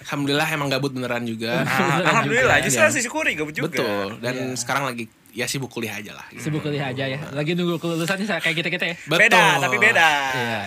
Alhamdulillah 0.02 0.48
emang 0.48 0.68
gabut 0.68 0.88
beneran 0.90 1.24
juga. 1.24 1.66
Ah, 1.66 1.98
Alhamdulillah, 2.00 2.62
justru 2.62 2.78
Iya. 2.78 2.84
harus 2.86 2.96
disyukuri 2.96 3.32
gabut 3.34 3.52
juga. 3.52 3.68
Betul. 3.68 4.06
Dan 4.20 4.34
Iya. 4.46 4.56
sekarang 4.56 4.86
lagi 4.86 5.10
ya 5.36 5.44
sibuk 5.44 5.68
kuliah 5.68 5.92
aja 5.94 6.16
lah. 6.16 6.24
gitu. 6.32 6.48
Sibuk 6.48 6.64
kuliah 6.64 6.88
aja 6.88 7.04
ya. 7.04 7.20
Lagi 7.30 7.52
nunggu 7.52 7.76
kelulusannya 7.76 8.24
saya 8.24 8.40
kayak 8.40 8.56
kita-kita 8.56 8.84
ya. 8.88 8.96
Betul. 8.96 9.20
Beda, 9.20 9.42
tapi 9.60 9.76
beda. 9.76 10.08
Iya. 10.32 10.60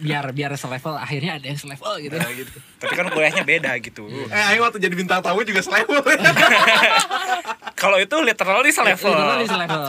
Biar 0.00 0.24
biar 0.32 0.50
selevel 0.56 0.96
akhirnya 0.96 1.36
ada 1.36 1.44
yang 1.44 1.60
selevel 1.60 2.00
gitu. 2.00 2.16
Tapi 2.80 2.92
kan 2.92 3.06
kuliahnya 3.06 3.44
beda 3.44 3.76
gitu. 3.78 4.08
Eh, 4.08 4.48
Aing 4.48 4.58
waktu 4.58 4.80
jadi 4.80 4.96
bintang 4.96 5.20
tamu 5.20 5.44
juga 5.44 5.60
selevel. 5.60 6.00
Kalau 7.76 8.00
itu 8.00 8.16
literally 8.18 8.72
selevel. 8.72 9.12
Literally 9.12 9.44
selevel. 9.46 9.82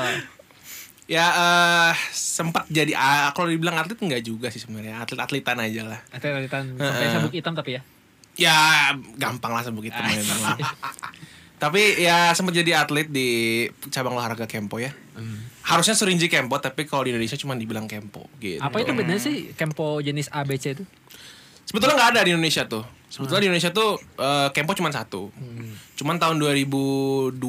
Ya 1.03 1.25
eh 1.29 1.93
sempat 2.09 2.63
jadi 2.67 2.95
ah, 2.95 3.31
kalau 3.31 3.51
dibilang 3.51 3.75
atlet 3.75 3.99
enggak 3.99 4.23
juga 4.23 4.47
sih 4.47 4.59
sebenarnya. 4.59 4.99
Atlet-atletan 4.99 5.59
aja 5.59 5.81
lah. 5.85 5.99
Atletan 6.09 6.73
sampai 6.73 6.83
Heeh. 6.99 7.11
sabuk 7.11 7.31
hitam 7.31 7.53
tapi 7.53 7.75
ya. 7.75 7.81
Ya 8.33 8.57
gampang 9.15 9.53
lah 9.53 9.61
sebut 9.61 9.85
itu 9.85 9.93
Ah, 9.93 10.09
memang. 10.09 10.57
Tapi 11.63 12.03
ya 12.03 12.35
sempat 12.35 12.51
jadi 12.51 12.75
atlet 12.75 13.07
di 13.07 13.63
cabang 13.87 14.19
olahraga 14.19 14.43
Kempo 14.51 14.83
ya. 14.83 14.91
Harusnya 15.63 15.95
Surinji 15.95 16.27
Kempo 16.27 16.59
tapi 16.59 16.83
kalau 16.83 17.07
di 17.07 17.15
Indonesia 17.15 17.39
cuma 17.39 17.55
dibilang 17.55 17.87
Kempo 17.87 18.27
gitu. 18.43 18.59
Apa 18.59 18.83
itu 18.83 18.91
bedanya 18.91 19.15
sih 19.15 19.55
kempo 19.55 20.03
jenis 20.03 20.27
ABC 20.27 20.75
itu? 20.75 20.83
Sebetulnya 21.63 21.95
nggak 21.95 22.11
ada 22.19 22.21
di 22.27 22.35
Indonesia 22.35 22.67
tuh. 22.67 22.83
Sebetulnya 23.07 23.47
di 23.47 23.49
Indonesia 23.55 23.71
tuh 23.71 23.95
eh, 24.19 24.51
Kempo 24.51 24.75
cuma 24.75 24.91
satu. 24.91 25.31
Cuman 25.95 26.19
tahun 26.19 26.35
2020 26.43 27.39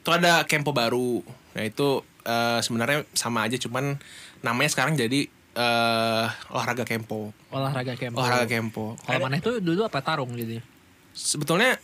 tuh 0.00 0.12
ada 0.16 0.40
Kempo 0.48 0.72
baru. 0.72 1.20
Nah 1.52 1.62
itu 1.68 2.00
eh, 2.24 2.64
sebenarnya 2.64 3.04
sama 3.12 3.44
aja 3.44 3.60
cuman 3.60 4.00
namanya 4.40 4.72
sekarang 4.72 4.96
jadi 4.96 5.28
eh, 5.52 6.26
olahraga 6.48 6.88
Kempo. 6.88 7.36
Olahraga 7.52 7.92
kempo. 7.92 8.24
Olahraga 8.24 8.48
Kempo. 8.48 8.96
Kalau 9.04 9.20
mana 9.20 9.36
itu 9.36 9.60
dulu 9.60 9.84
apa 9.84 10.00
tarung 10.00 10.32
gitu 10.32 10.56
ya? 10.56 10.64
Sebetulnya 11.12 11.76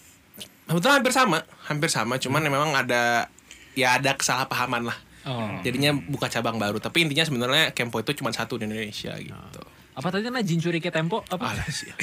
sebetulnya 0.69 0.97
hampir 1.01 1.13
sama, 1.13 1.39
hampir 1.69 1.91
sama 1.93 2.15
cuman 2.17 2.43
memang 2.47 2.71
ada 2.73 3.29
ya 3.75 3.99
ada 3.99 4.15
kesalahpahaman 4.17 4.89
lah. 4.89 4.99
Oh. 5.25 5.49
Jadinya 5.65 5.97
buka 5.97 6.29
cabang 6.29 6.61
baru, 6.61 6.77
tapi 6.77 7.09
intinya 7.09 7.25
sebenarnya 7.25 7.73
Kempo 7.73 7.97
itu 7.97 8.13
cuma 8.13 8.29
satu 8.29 8.61
di 8.61 8.69
Indonesia 8.69 9.17
gitu. 9.17 9.63
Apa 9.95 10.11
tadi 10.11 10.27
namanya 10.27 10.43
ke 10.83 10.91
tempo 10.91 11.23
apa? 11.31 11.55
Alah 11.55 11.69
sih. 11.71 11.91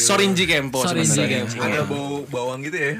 Sorinji 0.00 0.48
Kempo 0.48 0.80
Sorinji. 0.80 1.28
Kempo. 1.28 1.60
Ada 1.60 1.84
bau 1.84 2.24
bawang 2.32 2.64
gitu 2.64 2.72
ya. 2.80 2.96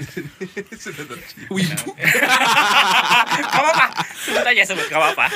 Sudah 0.82 1.04
tercium. 1.10 1.50
Wibu. 1.50 1.90
Gak 3.34 3.50
apa-apa. 3.50 3.86
Sebut 4.22 4.46
aja 4.46 4.62
sebut, 4.62 4.86
gak 4.86 5.00
apa-apa. 5.02 5.26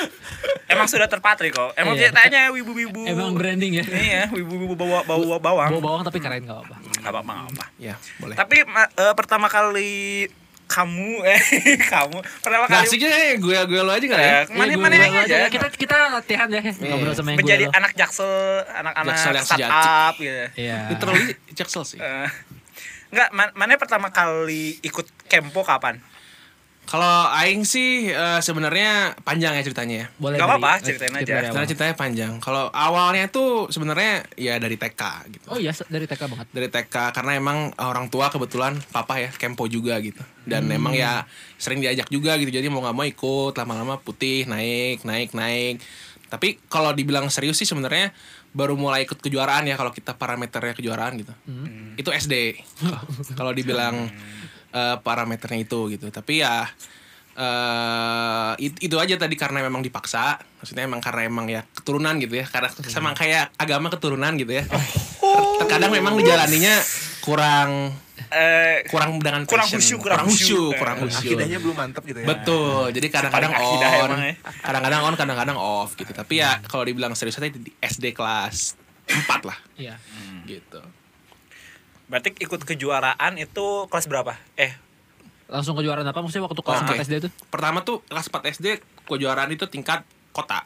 Emang 0.70 0.87
sudah 0.87 1.11
terpatri 1.11 1.50
kok. 1.50 1.75
Emang 1.75 1.99
Iya. 1.99 2.14
ceritanya 2.14 2.54
wibu-wibu. 2.54 3.11
Emang 3.11 3.35
branding 3.35 3.82
ya. 3.82 3.85
Iya, 3.90 4.23
wibu-wibu 4.30 4.78
bawa 4.78 5.02
bawa 5.02 5.42
bawang. 5.42 5.68
Bawa 5.75 5.82
bawang 5.82 6.02
tapi 6.06 6.23
keren 6.23 6.47
gak 6.47 6.62
apa. 6.62 6.76
Gak 6.78 7.11
apa-apa, 7.11 7.32
gak 7.35 7.50
apa. 7.58 7.64
Ya, 7.82 7.94
boleh. 8.23 8.37
Tapi 8.38 8.56
eh, 8.62 9.14
pertama 9.18 9.50
kali 9.50 10.30
kamu 10.68 11.25
eh 11.25 11.40
kamu 11.96 12.18
pertama 12.38 12.64
kali 12.66 12.84
asiknya 12.84 13.08
eh, 13.08 13.34
gue 13.34 13.56
gue 13.56 13.80
lo 13.80 13.88
aja 13.88 14.04
kali 14.06 14.20
eh, 14.20 14.28
ya. 14.28 14.40
mana 14.50 14.68
Iya, 14.68 14.76
mana 14.76 14.94
gue- 14.94 15.00
yang 15.00 15.14
aja 15.18 15.37
Kita 15.48 15.66
kita 15.70 15.96
latihan 16.12 16.46
ya 16.46 16.60
ngobrol 16.60 17.12
sama 17.12 17.32
yang 17.32 17.40
menjadi 17.40 17.64
gue. 17.64 17.72
anak 17.72 17.92
jaksel 17.94 18.28
anak-anak 18.68 19.08
Jaksel 19.10 19.32
yang 19.32 19.46
startup 19.46 20.14
gitu. 20.14 20.44
Iya. 20.54 20.78
Literally 20.88 21.25
Jaksel 21.50 21.82
sih. 21.82 21.98
Eh, 21.98 22.28
Enggak, 23.08 23.28
man- 23.32 23.54
mana 23.54 23.75
pertama 23.75 24.08
kali 24.08 24.76
ikut 24.80 25.08
kempo 25.25 25.64
kapan? 25.64 25.96
Kalau 26.88 27.28
aing 27.37 27.68
sih 27.68 28.09
eh, 28.09 28.40
sebenarnya 28.40 29.12
panjang 29.21 29.52
ya 29.52 29.61
ceritanya 29.61 29.95
ya. 29.95 30.07
Boleh 30.16 30.40
Gak 30.40 30.49
dari- 30.49 30.57
apa-apa, 30.57 30.73
ceritain 30.80 31.12
aja. 31.12 31.33
awal. 31.37 31.52
Karena 31.52 31.68
ceritanya 31.68 31.95
panjang. 31.95 32.33
Kalau 32.40 32.64
awalnya 32.73 33.28
tuh 33.28 33.68
sebenarnya 33.68 34.25
ya 34.35 34.57
dari 34.57 34.75
TK 34.75 35.02
gitu. 35.28 35.45
Oh 35.52 35.61
iya, 35.61 35.76
dari 35.85 36.09
TK 36.09 36.23
banget. 36.25 36.47
Dari 36.49 36.68
TK 36.73 37.12
karena 37.12 37.33
emang 37.37 37.59
orang 37.76 38.09
tua 38.09 38.33
kebetulan 38.33 38.80
papa 38.88 39.21
ya 39.21 39.28
kempo 39.30 39.68
juga 39.68 40.00
gitu. 40.00 40.25
Dan 40.42 40.64
emang 40.73 40.97
ya 40.97 41.28
sering 41.54 41.78
diajak 41.78 42.09
juga 42.09 42.40
gitu. 42.40 42.49
Jadi 42.49 42.73
mau 42.73 42.80
nggak 42.80 42.97
mau 42.97 43.04
ikut 43.04 43.52
lama-lama 43.52 44.00
putih 44.00 44.49
naik 44.49 45.04
naik 45.04 45.37
naik. 45.37 45.85
Tapi 46.28 46.57
kalau 46.66 46.97
dibilang 46.97 47.28
serius 47.28 47.57
sih 47.57 47.64
sebenarnya 47.64 48.16
baru 48.49 48.80
mulai 48.80 49.04
ikut 49.04 49.21
kejuaraan 49.21 49.68
ya 49.68 49.76
kalau 49.76 49.92
kita 49.92 50.16
parameternya 50.16 50.73
kejuaraan 50.73 51.21
gitu. 51.21 51.37
Itu 52.00 52.09
SD. 52.11 52.57
kalau 53.38 53.52
dibilang 53.52 54.09
eh, 54.70 54.96
parameternya 54.98 55.60
itu 55.60 55.88
gitu. 55.88 56.06
Tapi 56.08 56.40
ya 56.40 56.66
eh 57.38 58.52
it- 58.58 58.80
itu 58.82 58.96
aja 58.98 59.14
tadi 59.14 59.34
karena 59.34 59.62
memang 59.62 59.80
dipaksa. 59.80 60.37
Maksudnya 60.58 60.84
emang 60.84 60.98
karena 60.98 61.22
emang 61.25 61.46
ya 61.46 61.62
keturunan 61.68 62.18
gitu 62.18 62.34
ya. 62.34 62.46
Karena 62.46 62.68
sama 62.82 63.14
kayak 63.14 63.54
agama 63.54 63.88
keturunan 63.88 64.34
gitu 64.34 64.52
ya. 64.52 64.64
Ter- 64.66 65.46
terkadang 65.62 65.90
memang 65.90 66.14
dijalaninya 66.14 66.82
kurang 67.20 67.94
Eh, 68.28 68.84
kurang 68.90 69.16
dengan 69.22 69.46
Kurang 69.48 69.64
khusyuk, 69.64 70.04
kurang 70.04 70.20
kurang 70.20 70.28
khusyuk 70.28 70.75
kurang 70.76 70.96
khusyuk. 71.00 71.32
Akidahnya 71.32 71.58
belum 71.62 71.76
mantep 71.78 72.02
gitu 72.04 72.18
ya. 72.20 72.26
betul. 72.28 72.92
Jadi 72.92 73.06
kadang-kadang 73.08 73.52
on. 73.54 74.10
ya. 74.20 74.34
kadang-kadang 74.60 75.00
on 75.00 75.14
kadang-kadang 75.16 75.56
off 75.56 75.96
gitu. 75.96 76.12
Tapi 76.12 76.34
ya 76.37 76.60
kalau 76.66 76.84
dibilang 76.84 77.16
serius 77.16 77.40
aja 77.40 77.48
di 77.48 77.72
SD 77.78 78.12
kelas 78.12 78.76
4 79.06 79.48
lah. 79.48 79.56
Iya. 79.78 79.96
gitu 80.44 80.82
berarti 82.08 82.32
ikut 82.34 82.60
kejuaraan 82.62 83.36
itu 83.36 83.66
kelas 83.86 84.06
berapa? 84.06 84.34
Eh, 84.54 84.72
Langsung 85.46 85.72
kejuaraan 85.74 86.04
apa 86.04 86.18
maksudnya 86.18 86.44
waktu 86.44 86.58
kelas 86.58 86.80
Oke. 86.82 86.92
4 86.94 87.04
SD 87.04 87.14
itu? 87.18 87.28
pertama 87.46 87.80
tuh 87.80 88.00
kelas 88.02 88.26
4 88.26 88.48
SD 88.50 88.66
kejuaraan 89.02 89.48
itu 89.48 89.64
tingkat 89.64 90.04
kota 90.30 90.60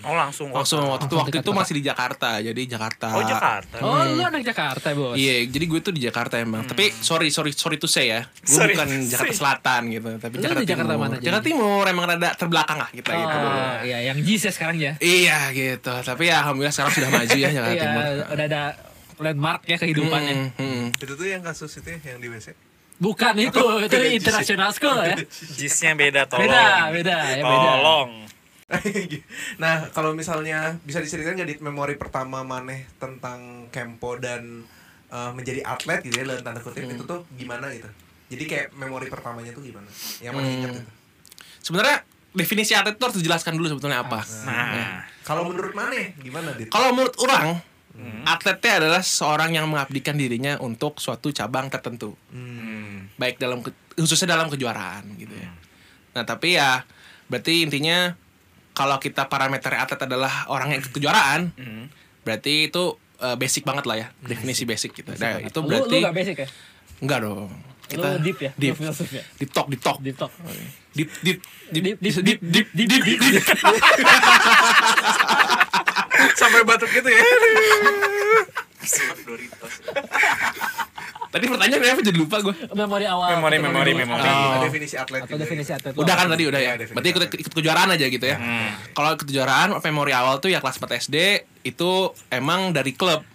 oh 0.00 0.14
langsung. 0.14 0.48
langsung 0.48 0.80
waktu 0.86 1.04
itu 1.04 1.12
Langsung 1.12 1.18
waktu 1.20 1.36
itu 1.36 1.50
kota. 1.50 1.58
masih 1.58 1.74
di 1.74 1.82
Jakarta 1.82 2.28
jadi 2.38 2.62
Jakarta 2.64 3.06
Oh, 3.10 3.20
Jakarta. 3.20 3.76
Oh, 3.80 4.00
lu 4.06 4.22
anak 4.22 4.40
Jakarta, 4.42 4.86
Bos. 4.92 5.12
Iya, 5.12 5.44
jadi 5.44 5.64
gue 5.66 5.80
tuh 5.82 5.90
di 5.90 6.00
Jakarta 6.00 6.38
emang. 6.38 6.62
Tapi 6.62 6.88
sorry, 6.94 7.28
sorry, 7.28 7.50
sorry 7.50 7.76
to 7.76 7.84
say 7.84 8.08
ya. 8.08 8.24
Gue 8.40 8.54
Sorry 8.54 8.72
bukan 8.72 8.86
Jakarta 9.04 9.28
say. 9.28 9.36
Selatan 9.36 9.80
gitu, 9.90 10.08
tapi 10.16 10.34
Lu 10.34 10.40
Jakarta 10.40 10.62
di 10.62 10.68
Jakarta 10.68 10.88
Timur. 10.90 11.02
mana 11.02 11.14
jadi? 11.14 11.24
Jakarta 11.26 11.44
Timur 11.44 11.84
emang 11.84 12.04
rada 12.06 12.30
terbelakang 12.32 12.78
lah 12.78 12.88
kita 12.88 13.10
gitu. 13.12 13.36
Oh, 13.36 13.74
iya, 13.82 13.98
yang 14.04 14.16
JIS 14.16 14.42
ya 14.42 14.52
sekarang 14.54 14.76
ya. 14.78 14.92
Iya 14.96 15.38
gitu. 15.52 15.92
Tapi 15.92 16.22
ya 16.24 16.36
alhamdulillah 16.40 16.72
sekarang 16.72 16.92
sudah 16.94 17.10
maju 17.10 17.36
ya 17.36 17.48
Jakarta 17.58 17.74
Iya, 17.74 17.82
Timur. 17.82 18.04
udah 18.30 18.44
ada 18.46 18.62
landmark 19.16 19.62
ya 19.64 19.76
kehidupannya. 19.76 20.34
Hmm, 20.34 20.48
hmm. 20.56 20.86
Itu 20.96 21.12
tuh 21.14 21.26
yang 21.26 21.40
kasus 21.40 21.70
itu 21.74 21.88
ya, 21.88 21.98
yang 22.10 22.18
di 22.18 22.28
WC. 22.28 22.54
Bukan 22.94 23.34
itu, 23.36 23.58
itu 23.82 23.90
Beda 23.90 24.06
JIS. 24.06 24.18
international 24.18 24.70
school 24.70 24.98
ya. 24.98 25.16
Jisnya 25.58 25.92
beda 25.92 26.24
tolong. 26.24 26.46
Beda, 26.46 26.64
beda, 26.90 27.16
ya 27.32 27.42
beda. 27.42 27.70
Tolong. 27.74 28.10
nah, 29.62 29.74
kalau 29.90 30.12
misalnya 30.12 30.78
bisa 30.80 30.98
diceritain 30.98 31.34
nggak 31.34 31.48
di 31.48 31.56
memori 31.60 31.94
pertama 31.94 32.40
maneh 32.40 32.88
tentang 32.96 33.68
Kempo 33.68 34.16
dan 34.16 34.64
eh, 35.06 35.30
menjadi 35.30 35.60
atlet 35.62 36.00
gitu 36.02 36.16
ya 36.16 36.24
dalam 36.24 36.42
tanda 36.42 36.58
kutip 36.58 36.82
itu 36.82 37.04
tuh 37.04 37.26
gimana 37.34 37.68
gitu. 37.70 37.90
Jadi 38.24 38.44
kayak 38.46 38.66
memori 38.72 39.06
pertamanya 39.06 39.52
tuh 39.52 39.62
gimana? 39.62 39.86
Yang 40.18 40.32
mana 40.32 40.46
Hmm. 40.46 40.56
inget 40.56 40.70
gitu. 40.72 40.90
Sebenarnya 41.62 41.96
definisi 42.30 42.72
atlet 42.72 42.94
itu 42.94 43.04
harus 43.04 43.18
dijelaskan 43.18 43.52
dulu 43.54 43.66
sebetulnya 43.68 44.00
apa. 44.00 44.20
Nah, 44.42 45.04
Kalau 45.22 45.44
menurut 45.44 45.72
maneh 45.72 46.12
gimana, 46.18 46.52
Dit? 46.52 46.68
Kalau 46.68 46.92
menurut 46.92 47.14
orang, 47.20 47.56
atletnya 48.24 48.72
adalah 48.78 49.00
seorang 49.00 49.52
yang 49.52 49.66
mengabdikan 49.66 50.14
dirinya 50.14 50.56
untuk 50.58 50.98
suatu 50.98 51.30
cabang 51.30 51.68
tertentu. 51.68 52.14
Hmm. 52.28 53.06
baik 53.14 53.38
dalam 53.38 53.62
khususnya 53.94 54.30
dalam 54.30 54.48
kejuaraan 54.48 55.14
gitu 55.14 55.30
ya. 55.30 55.50
Nah 56.12 56.22
tapi 56.22 56.54
ya 56.54 56.82
berarti 57.26 57.62
intinya 57.62 58.12
kalau 58.72 58.98
kita 58.98 59.24
parameter 59.24 59.72
atlet 59.72 60.00
adalah 60.00 60.44
orang 60.48 60.70
yang 60.70 60.78
ikut 60.80 60.92
kejuaraan, 60.92 61.50
Hmm. 61.54 61.86
berarti 62.22 62.66
itu 62.66 62.96
eh, 63.16 63.34
basic 63.34 63.62
banget 63.62 63.84
lah 63.84 63.96
ya 63.96 64.06
definisi 64.20 64.64
basic 64.64 64.92
gitu. 64.92 65.08
Nah, 65.14 65.38
itu 65.38 65.54
Lu, 65.56 65.70
berarti 65.70 65.94
lu 65.94 66.02
gak 66.02 66.12
basic 66.12 66.36
ya? 66.36 66.46
enggak 66.98 67.18
dong. 67.22 67.48
Kita 67.84 68.06
Lu 68.10 68.18
deep 68.18 68.38
ya? 68.40 68.50
Deep. 68.56 68.74
Lu 68.74 68.82
filsuf 68.82 69.08
ya? 69.08 69.22
Deep 69.38 69.50
talk, 69.52 69.70
deep 69.70 69.78
talk. 69.78 69.96
Deep 70.02 70.16
talk. 70.16 70.32
Deep 70.90 71.06
deep 71.22 71.38
deep 71.70 71.70
Deep, 71.70 71.84
deep, 72.02 72.02
deep 72.02 72.38
deep 72.42 72.66
deep 72.74 72.90
deep 72.90 73.02
deep. 73.06 73.20
deep. 73.22 73.46
Sampai 76.40 76.62
batuk 76.62 76.90
gitu 76.90 77.08
ya. 77.08 77.20
Tadi 81.34 81.50
pertanyaannya 81.50 81.90
apa 81.98 82.02
jadi 82.06 82.14
lupa 82.14 82.38
gue. 82.38 82.54
Memori 82.78 83.06
awal. 83.10 83.34
Memori, 83.34 83.58
memori, 83.58 83.92
memori. 83.98 84.22
Oh. 84.22 84.62
definisi 84.62 84.94
atlet 84.94 85.26
Atau 85.26 85.34
definisi 85.34 85.74
ya? 85.74 85.82
atlet. 85.82 85.90
Udah 85.98 86.14
kan 86.14 86.30
tadi 86.30 86.46
udah 86.46 86.60
ya. 86.62 86.66
Iya, 86.70 86.74
definisi 86.78 86.94
Berarti 86.94 87.08
ikut, 87.10 87.22
ikut 87.42 87.52
kejuaraan 87.58 87.90
aja 87.90 88.06
gitu 88.06 88.22
ya. 88.22 88.36
Kalau 88.94 89.10
ikut 89.18 89.26
kejuaraan 89.26 89.68
memori 89.82 90.12
awal 90.14 90.38
tuh 90.38 90.54
ya 90.54 90.62
kelas 90.62 90.78
4 90.78 91.02
SD 91.10 91.16
itu 91.66 91.90
emang 92.30 92.70
dari 92.70 92.94
klub. 92.94 93.26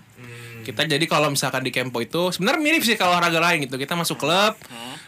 Kita 0.59 0.85
jadi 0.85 1.01
kalau 1.09 1.33
misalkan 1.33 1.65
di 1.65 1.73
Kempo 1.73 1.97
itu 1.99 2.29
sebenarnya 2.29 2.61
mirip 2.61 2.83
sih 2.85 2.95
kalau 2.95 3.17
olahraga 3.17 3.41
lain 3.41 3.67
gitu. 3.67 3.75
Kita 3.75 3.99
masuk 3.99 4.15
klub, 4.21 4.55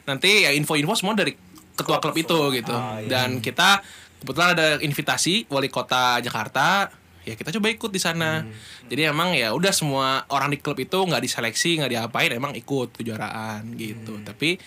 nanti 0.04 0.44
ya 0.44 0.52
info-info 0.52 0.92
semua 0.98 1.16
dari 1.16 1.32
ketua 1.78 2.04
klub 2.04 2.18
itu 2.20 2.40
gitu. 2.52 2.76
Dan 3.08 3.40
kita 3.40 3.80
kebetulan 4.20 4.52
ada 4.58 4.68
invitasi 4.84 5.48
wali 5.48 5.72
kota 5.72 6.20
Jakarta, 6.20 6.92
ya 7.22 7.34
kita 7.34 7.54
coba 7.54 7.68
ikut 7.70 7.92
di 7.92 8.02
sana. 8.02 8.44
Jadi 8.86 9.02
emang 9.06 9.32
ya 9.32 9.54
udah 9.54 9.70
semua 9.70 10.26
orang 10.28 10.50
di 10.50 10.58
klub 10.58 10.78
itu 10.78 10.98
nggak 10.98 11.22
diseleksi, 11.22 11.78
nggak 11.78 11.92
diapain, 11.92 12.32
emang 12.32 12.54
ikut 12.54 12.94
kejuaraan 12.96 13.78
gitu. 13.78 14.20
Tapi 14.22 14.58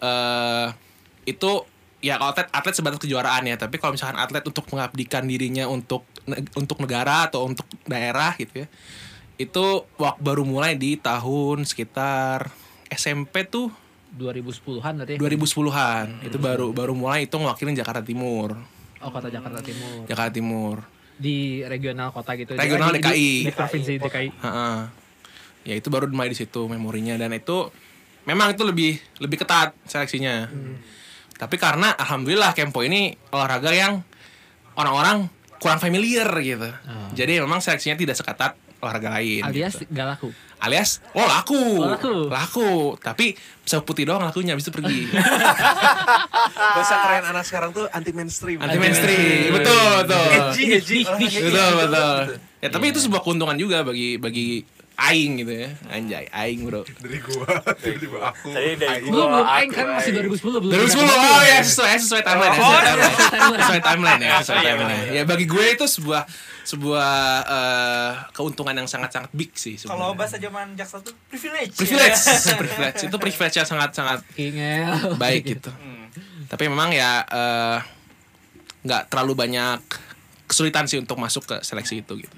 eh 0.00 0.68
itu 1.24 1.50
ya 2.04 2.20
kalau 2.20 2.36
atlet 2.36 2.48
atlet 2.52 2.74
sebatas 2.76 3.00
kejuaraan 3.00 3.48
ya 3.48 3.56
tapi 3.56 3.80
kalau 3.80 3.96
misalkan 3.96 4.20
atlet 4.20 4.44
untuk 4.44 4.68
mengabdikan 4.68 5.24
dirinya 5.24 5.64
untuk 5.64 6.04
ne- 6.28 6.44
untuk 6.52 6.76
negara 6.84 7.32
atau 7.32 7.48
untuk 7.48 7.64
daerah 7.88 8.36
gitu 8.36 8.60
ya 8.60 8.68
itu 9.40 9.64
waktu 9.96 10.20
baru 10.20 10.44
mulai 10.44 10.76
di 10.76 11.00
tahun 11.00 11.64
sekitar 11.64 12.52
SMP 12.92 13.48
tuh 13.48 13.72
2010-an 14.14 15.00
berarti. 15.00 15.16
2010-an 15.16 16.06
itu 16.28 16.36
baru 16.36 16.76
baru 16.76 16.92
mulai 16.92 17.24
itu 17.24 17.34
ngewakilin 17.34 17.72
Jakarta 17.72 18.04
Timur 18.04 18.52
Oh, 19.04 19.12
kota 19.12 19.28
Jakarta 19.28 19.60
Timur. 19.60 20.04
Jakarta 20.04 20.32
Timur 20.32 20.76
Di 21.14 21.62
regional 21.62 22.10
kota 22.10 22.34
gitu. 22.34 22.58
Regional 22.58 22.90
Di- 22.90 23.00
DKI. 23.00 23.30
Di, 23.46 23.52
provinsi 23.54 23.92
DKI. 23.98 24.28
Heeh. 24.42 24.78
ya 25.64 25.72
itu 25.72 25.88
baru 25.88 26.04
mulai 26.12 26.28
di 26.28 26.36
situ 26.36 26.68
memorinya 26.68 27.16
dan 27.16 27.32
itu 27.32 27.72
memang 28.28 28.52
itu 28.52 28.68
lebih 28.68 29.00
lebih 29.16 29.40
ketat 29.40 29.72
seleksinya 29.88 30.44
tapi 31.40 31.56
karena 31.56 31.96
alhamdulillah 31.96 32.52
Kempo 32.52 32.84
ini 32.84 33.16
olahraga 33.32 33.72
yang 33.72 34.04
orang-orang 34.76 35.24
kurang 35.56 35.80
familiar 35.80 36.28
gitu 36.44 36.68
jadi 37.16 37.40
memang 37.40 37.64
seleksinya 37.64 37.96
tidak 37.96 38.12
seketat 38.12 38.60
olahraga 38.84 39.10
lain 39.12 39.42
Alias 39.42 39.74
gitu. 39.76 39.88
gak 39.88 40.06
laku. 40.10 40.28
alias 40.58 40.90
oh 41.10 41.24
laku 41.24 41.60
Oh, 41.76 41.88
laku. 41.90 42.14
laku 42.26 42.68
tapi 42.96 43.32
bisa 43.34 43.80
putih 43.80 44.04
doang 44.04 44.22
lakunya 44.22 44.52
habis 44.52 44.64
itu 44.64 44.72
pergi 44.72 45.08
Bahasa 46.74 46.94
keren 47.00 47.24
anak 47.26 47.44
sekarang 47.44 47.70
tuh 47.70 47.88
anti 47.88 48.10
mainstream. 48.10 48.58
anti 48.58 48.76
mainstream 48.76 49.52
betul 49.52 50.04
betul 50.04 50.28
Edgy, 50.30 50.64
edgy. 50.74 51.00
betul 51.04 51.70
betul 51.80 52.16
ya 52.60 52.68
tapi 52.68 52.84
itu 52.88 52.98
sebuah 52.98 53.20
keuntungan 53.20 53.56
juga 53.56 53.82
bagi 53.82 54.16
bagi 54.16 54.64
aing 54.96 55.32
gitu 55.38 55.52
ya. 55.52 55.70
Anjay 55.88 56.24
aing 56.28 56.60
bro. 56.62 56.82
Dari 56.84 57.18
gua, 57.18 57.50
dari 57.74 57.98
gua 58.00 58.30
aku. 58.30 58.46
Dari 58.48 58.78
Aing. 58.78 59.08
Belum, 59.08 59.30
Aing 59.42 59.68
kan 59.68 59.86
masih 59.92 60.10
2010 60.14 60.38
belum. 60.60 60.70
2010 60.72 61.02
oh 61.02 61.42
ya 61.42 61.58
sesuai 61.60 61.94
sesuai 61.98 62.22
timeline 62.22 62.50
ya, 62.50 62.60
Oh, 62.60 62.70
sesuai 62.70 62.78
iya. 62.78 62.86
timeline. 62.86 63.58
sesuai 63.58 63.80
timeline 63.82 64.20
ya 64.20 64.32
sesuai 64.38 64.56
Iya, 64.56 64.70
timeline. 64.72 65.04
ya 65.10 65.22
bagi 65.24 65.46
gue 65.46 65.64
itu 65.68 65.84
sebuah 65.84 66.22
sebuah 66.64 67.12
eh, 67.44 68.10
keuntungan 68.30 68.72
yang 68.74 68.86
sangat 68.86 69.10
sangat 69.10 69.30
big 69.30 69.52
sih 69.52 69.76
Kalau 69.76 70.14
bahasa 70.14 70.38
zaman 70.38 70.72
Jaksel 70.72 71.02
tuh 71.02 71.12
privilege. 71.26 71.74
privilege. 71.74 72.16
Privilege. 72.62 73.00
Itu 73.04 73.16
privilege 73.18 73.54
yang 73.54 73.68
sangat 73.68 73.90
sangat 73.92 74.18
Kingel. 74.32 75.14
baik 75.16 75.42
gitu. 75.50 75.68
Tapi 76.46 76.64
memang 76.66 76.88
ya 76.88 77.20
eh, 77.22 77.78
nggak 78.80 79.08
terlalu 79.08 79.32
banyak 79.34 79.80
kesulitan 80.44 80.84
sih 80.84 81.00
untuk 81.00 81.16
masuk 81.16 81.48
ke 81.48 81.56
seleksi 81.64 82.04
itu 82.04 82.20
gitu. 82.20 82.36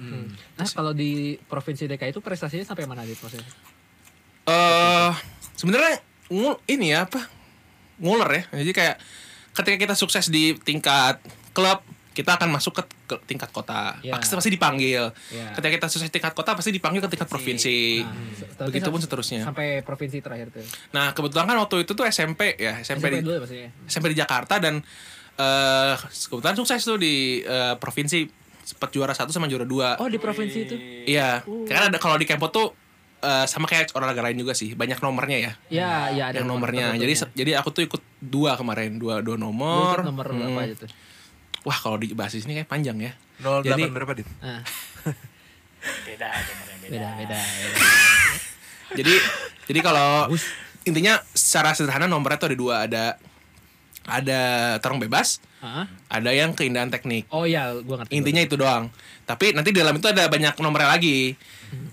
Nah, 0.56 0.66
kalau 0.70 0.94
di 0.94 1.34
provinsi 1.50 1.90
DKI 1.90 2.14
itu 2.14 2.22
prestasinya 2.22 2.62
sampai 2.62 2.86
mana 2.86 3.02
di 3.02 3.14
proses? 3.18 3.42
eh 4.46 5.10
sebenarnya 5.58 5.98
ngul 6.30 6.54
ini 6.70 6.94
ya 6.94 7.06
apa? 7.06 7.18
Nguler 7.98 8.30
ya. 8.30 8.62
Jadi 8.62 8.70
kayak 8.70 8.96
ketika 9.56 9.76
kita 9.76 9.94
sukses 9.98 10.30
di 10.30 10.54
tingkat 10.62 11.18
klub 11.50 11.82
kita 12.16 12.40
akan 12.40 12.48
masuk 12.48 12.80
ke, 12.80 12.82
ke 13.12 13.16
tingkat 13.28 13.52
kota. 13.52 14.00
Ya. 14.00 14.16
pasti 14.16 14.32
pasti 14.32 14.48
dipanggil. 14.48 15.12
Ya. 15.28 15.52
ketika 15.52 15.72
kita 15.82 15.86
sukses 15.92 16.08
di 16.08 16.14
tingkat 16.16 16.32
kota 16.32 16.56
pasti 16.56 16.72
dipanggil 16.72 17.04
ke 17.04 17.10
tingkat 17.12 17.28
provinsi. 17.28 18.00
Nah, 18.06 18.70
begitupun 18.72 19.02
sam- 19.02 19.04
seterusnya. 19.04 19.40
Sampai 19.44 19.84
provinsi 19.84 20.24
terakhir 20.24 20.48
tuh. 20.48 20.64
nah 20.96 21.12
kebetulan 21.12 21.44
kan 21.44 21.56
waktu 21.60 21.84
itu 21.84 21.92
tuh 21.92 22.08
SMP 22.08 22.56
ya 22.56 22.80
SMP, 22.80 23.04
SMP 23.04 23.04
di, 23.12 23.18
dulu 23.20 23.44
ya. 23.50 23.68
SMP 23.84 24.14
di 24.14 24.16
Jakarta 24.16 24.56
dan 24.56 24.80
eh 25.36 25.94
kebetulan 26.26 26.56
sukses 26.56 26.80
tuh 26.80 26.96
di 26.96 27.40
eh, 27.40 27.74
provinsi. 27.76 28.24
Sempat 28.66 28.90
juara 28.90 29.14
satu 29.14 29.30
sama 29.30 29.46
juara 29.46 29.62
dua. 29.62 29.94
Oh, 29.96 30.10
di 30.10 30.18
provinsi 30.18 30.58
itu. 30.60 30.74
Iya, 31.06 31.40
karena 31.64 31.86
ada 31.86 31.98
kalau 31.98 32.18
di 32.18 32.26
Kempo 32.26 32.50
tuh 32.50 32.74
eh, 33.18 33.46
sama 33.46 33.64
kayak 33.64 33.94
olahraga 33.94 34.20
lain 34.20 34.34
juga 34.36 34.52
sih. 34.52 34.74
Banyak 34.74 34.98
nomornya 34.98 35.38
ya. 35.38 35.52
Ya, 35.70 35.92
ya 36.10 36.24
ada 36.28 36.42
yang 36.42 36.50
nomor 36.50 36.74
nomornya 36.74 36.98
jadi 36.98 37.14
jadi 37.32 37.50
aku 37.56 37.70
tuh 37.70 37.86
ikut 37.86 38.02
dua 38.18 38.56
kemarin. 38.56 38.98
Dua 38.98 39.20
dua 39.20 39.36
Lu 39.36 39.46
nomor 39.46 40.02
ikut 40.02 40.08
nomor 40.08 40.26
berapa 40.26 40.50
Hmm. 40.50 40.64
aja 40.64 40.74
tuh? 40.76 40.90
wah 41.62 41.74
kalau 41.74 41.98
dibahas 41.98 42.30
di 42.30 42.38
sini 42.38 42.54
kayak 42.54 42.66
panjang 42.66 42.94
ya. 42.96 43.12
08 43.38 43.66
Jadi- 43.66 43.90
berapa 43.90 44.12
dit? 44.14 44.28
Ah, 44.38 44.62
beda 46.06 46.26
nomornya 46.26 46.76
beda. 46.80 46.90
beda, 46.90 47.08
beda, 47.18 47.38
beda. 47.38 47.38
jadi 48.98 49.14
jadi 49.66 49.80
kalau 49.82 50.30
intinya 50.82 51.18
secara 51.30 51.70
sederhana 51.70 52.06
nomornya 52.06 52.38
tuh 52.38 52.48
ada 52.50 52.56
dua. 52.56 52.74
Ada 52.86 53.04
ada 54.06 54.40
tarung 54.78 54.98
bebas 54.98 55.42
Ah, 55.56 55.88
ada 56.06 56.30
yang 56.30 56.52
keindahan 56.52 56.86
teknik 56.86 57.26
Oh 57.28 57.42
iya, 57.42 57.74
gua 57.80 57.98
ngerti. 57.98 58.12
intinya 58.12 58.38
itu 58.40 58.54
doang 58.54 58.86
tapi 59.24 59.50
nanti 59.50 59.70
di 59.70 59.80
dalam 59.80 59.94
itu 59.94 60.06
ada 60.06 60.28
banyak 60.28 60.54
nomornya 60.56 60.90
lagi 60.90 61.34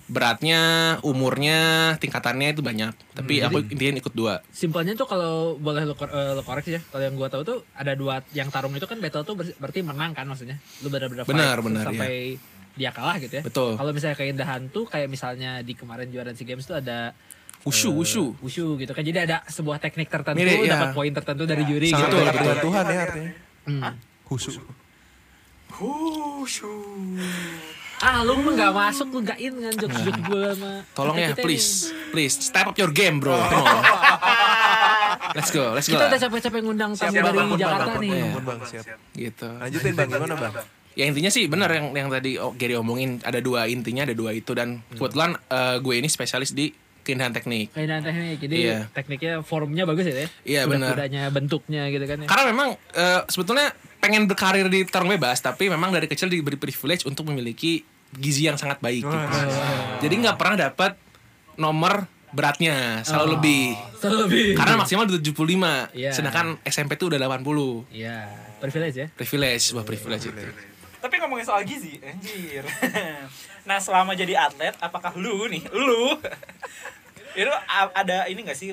beratnya 0.05 0.61
umurnya 1.01 1.59
tingkatannya 1.97 2.53
itu 2.53 2.61
banyak 2.61 2.93
tapi 3.13 3.39
aku 3.39 3.65
intinya 3.65 3.97
ikut 3.97 4.13
dua 4.13 4.43
Simpelnya 4.51 4.93
tuh 4.93 5.07
kalau 5.07 5.57
boleh 5.57 5.83
lo, 5.83 5.95
eh, 5.95 6.31
lo 6.33 6.43
koreksi 6.43 6.75
ya. 6.75 6.81
Kalau 6.83 7.01
yang 7.01 7.15
gua 7.15 7.27
tahu 7.27 7.41
tuh 7.41 7.57
ada 7.73 7.93
dua 7.93 8.21
yang 8.31 8.47
tarung 8.47 8.71
itu 8.71 8.83
kan 8.83 8.99
battle 8.99 9.23
tuh 9.23 9.33
ber- 9.33 9.57
berarti 9.57 9.79
menang 9.81 10.11
kan 10.11 10.25
maksudnya. 10.25 10.59
Lu 10.79 10.87
benar-benar 10.87 11.23
Benar, 11.23 11.55
fight 11.55 11.65
benar, 11.65 11.83
sampai 11.87 12.13
dia 12.73 12.89
kalah 12.89 13.17
gitu 13.17 13.33
ya. 13.35 13.43
Betul. 13.43 13.71
Kalau 13.73 13.91
misalnya 13.91 14.17
keindahan 14.17 14.61
tuh 14.67 14.85
kayak 14.85 15.07
misalnya 15.07 15.61
di 15.61 15.73
kemarin 15.73 16.09
juara 16.09 16.29
SEA 16.31 16.45
Games 16.45 16.65
tuh 16.65 16.77
ada 16.77 17.13
wushu 17.63 17.89
eh, 17.89 17.99
wushu 17.99 18.23
wushu 18.43 18.65
gitu 18.79 18.91
kan. 18.91 19.03
Jadi 19.03 19.19
ada 19.23 19.43
sebuah 19.47 19.79
teknik 19.79 20.11
tertentu 20.11 20.39
Mirip, 20.39 20.67
ya. 20.67 20.75
dapat 20.75 20.91
poin 20.91 21.11
tertentu 21.11 21.43
dari 21.47 21.63
juri 21.63 21.89
Sangat 21.91 22.11
gitu. 22.11 22.17
dekat 22.19 22.35
dengan 22.39 22.57
Tuhan 22.59 22.83
ya 22.85 22.99
artinya. 23.07 23.31
Hmm. 23.63 23.81
Husu. 24.27 24.51
Ah, 28.03 28.19
lu 28.21 28.35
mah 28.43 28.51
gak 28.51 28.73
masuk, 28.75 29.07
lu 29.15 29.19
gak 29.23 29.39
in 29.39 29.55
kan 29.63 29.73
jokes-jokes 29.79 30.21
gue 30.27 30.41
sama 30.53 30.71
tolong 30.91 31.15
ya 31.15 31.31
kita-kita 31.31 31.39
ini. 31.39 31.45
please 31.47 31.69
please 32.11 32.33
step 32.35 32.67
up 32.67 32.75
your 32.75 32.91
game 32.91 33.23
bro 33.23 33.31
come 33.47 33.63
on 33.63 33.79
let's 35.39 35.49
go 35.55 35.71
let's 35.71 35.87
go 35.87 35.95
Kita 35.95 36.11
udah 36.11 36.19
capek-capek 36.19 36.61
ngundang 36.67 36.91
tamu 36.99 37.15
dari 37.15 37.31
Bang, 37.31 37.55
Jakarta 37.55 37.91
Bang, 37.95 38.03
nih. 38.03 38.11
Bang, 38.11 38.31
Bang, 38.35 38.43
Bang, 38.43 38.59
siap. 38.67 38.85
gitu 39.15 39.49
Lanjutin 39.55 39.91
bang, 39.95 40.07
gimana 40.11 40.35
bang? 40.35 40.53
ya 40.93 41.03
intinya 41.09 41.31
sih 41.33 41.49
benar 41.49 41.69
yang 41.73 41.85
yang 41.95 42.09
tadi 42.11 42.37
oh, 42.37 42.53
Gary 42.53 42.77
omongin 42.77 43.17
ada 43.25 43.39
dua 43.41 43.65
intinya 43.65 44.05
ada 44.05 44.13
dua 44.13 44.29
itu 44.35 44.51
dan 44.53 44.83
kebetulan 44.93 45.33
eh, 45.49 45.81
gue 45.81 45.93
ini 45.97 46.05
spesialis 46.05 46.53
di 46.53 46.69
keindahan 47.03 47.29
teknik 47.29 47.69
Keindahan 47.69 48.01
teknik, 48.01 48.37
jadi 48.39 48.55
Iya. 48.57 48.79
tekniknya 48.89 49.33
formnya 49.39 49.83
bagus 49.83 50.03
ya? 50.05 50.27
Iya, 50.43 50.61
benar. 50.65 50.95
Kudanya 50.95 51.27
bentuknya 51.27 51.87
gitu 51.87 52.03
kan 52.03 52.17
ya. 52.17 52.27
karena 52.27 52.43
memang 52.47 52.69
eh, 52.91 53.21
sebetulnya 53.27 53.69
pengen 53.99 54.25
berkarir 54.25 54.67
di 54.67 54.83
tarung 54.83 55.07
bebas 55.07 55.37
tapi 55.37 55.67
memang 55.67 55.87
dari 55.89 56.05
kecil 56.05 56.27
diberi 56.27 56.55
privilege 56.55 57.03
untuk 57.03 57.23
memiliki 57.25 57.83
gizi 58.11 58.43
yang 58.43 58.55
sangat 58.55 58.77
baik 58.77 59.01
gitu. 59.01 59.17
jadi 59.99 60.13
nggak 60.17 60.35
pernah 60.35 60.55
dapat 60.61 60.95
nomor 61.55 62.05
beratnya 62.29 63.01
selalu 63.01 63.37
lebih 63.37 63.63
Selalu 63.95 64.17
lebih. 64.25 64.45
karena 64.53 64.75
maksimal 64.75 65.05
75 65.05 65.93
Iya. 65.93 66.11
sedangkan 66.11 66.57
SMP 66.63 66.93
tuh 66.93 67.07
udah 67.07 67.19
80 67.21 67.85
Iya, 67.89 68.25
privilege 68.57 68.97
ya. 68.97 69.07
privilege 69.09 69.69
sebuah 69.69 69.83
privilege 69.83 70.25
itu 70.27 70.41
Tapi 71.03 71.19
ngomongin 71.19 71.43
soal 71.43 71.67
gizi, 71.67 71.99
anjir. 71.99 72.63
nah, 73.67 73.83
selama 73.83 74.15
jadi 74.15 74.39
atlet, 74.39 74.71
apakah 74.79 75.11
lu 75.19 75.51
nih, 75.51 75.59
lu 75.75 76.15
itu 77.39 77.51
ada 77.91 78.29
ini 78.31 78.47
gak 78.47 78.55
sih 78.55 78.71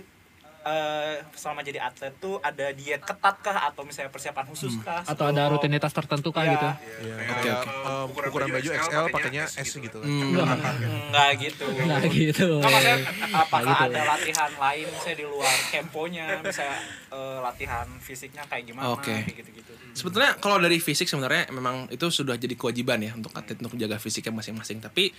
eh, 0.61 1.15
selama 1.33 1.61
jadi 1.61 1.81
atlet 1.81 2.13
tuh 2.17 2.37
ada 2.39 2.69
diet 2.71 3.01
ketat 3.01 3.37
kah 3.39 3.59
atau 3.65 3.81
misalnya 3.83 4.09
persiapan 4.09 4.45
khusus 4.45 4.77
kah? 4.79 5.01
Atau 5.03 5.25
ada 5.27 5.49
rutinitas 5.49 5.89
tertentu 5.91 6.29
kah 6.29 6.43
Iya. 6.43 6.53
gitu? 6.53 6.69
Iya, 7.01 7.15
Oke, 7.17 7.33
kayak, 7.41 7.59
oke. 7.59 7.71
eh, 7.81 8.29
ukuran 8.29 8.49
baju 8.51 8.69
XL 8.71 9.05
pakainya 9.09 9.45
S 9.49 9.71
gitu 9.75 9.97
kan. 9.97 10.09
Enggak 10.09 11.31
gitu. 11.39 11.65
Enggak 11.67 12.03
gitu. 12.07 12.49
Nggak, 12.57 12.71
maksudnya 12.71 12.97
apakah 13.33 13.73
gitu. 13.73 13.85
ada 13.89 14.01
latihan 14.07 14.53
lain 14.53 14.87
misalnya 14.87 15.17
di 15.17 15.27
luar 15.27 15.57
kemponya, 15.71 16.25
misalnya 16.41 16.79
eh, 17.09 17.39
latihan 17.41 17.87
fisiknya 17.99 18.43
kayak 18.45 18.65
gimana 18.67 18.93
Oke. 18.93 19.17
kayak 19.17 19.33
gitu-gitu. 19.35 19.73
Sebetulnya 19.91 20.37
kalau 20.37 20.57
dari 20.57 20.77
fisik 20.77 21.09
sebenarnya 21.09 21.49
memang 21.51 21.89
itu 21.89 22.07
sudah 22.07 22.37
jadi 22.37 22.53
kewajiban 22.53 23.01
ya 23.01 23.13
untuk 23.13 23.33
atlet 23.33 23.57
untuk 23.57 23.75
jaga 23.75 23.97
fisiknya 23.97 24.31
masing-masing. 24.35 24.79
Tapi 24.79 25.11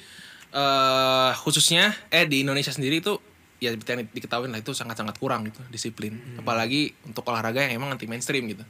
eh 0.52 1.32
khususnya 1.40 1.96
eh 2.10 2.28
di 2.28 2.44
Indonesia 2.44 2.70
sendiri 2.70 3.00
itu 3.00 3.16
ya 3.62 3.70
diketahui 3.78 4.50
lah 4.50 4.58
itu 4.58 4.74
sangat-sangat 4.74 5.22
kurang 5.22 5.46
gitu 5.46 5.62
disiplin. 5.70 6.18
Apalagi 6.42 6.98
untuk 7.06 7.22
olahraga 7.30 7.62
yang 7.62 7.78
emang 7.78 7.94
anti 7.94 8.10
mainstream 8.10 8.50
gitu. 8.50 8.66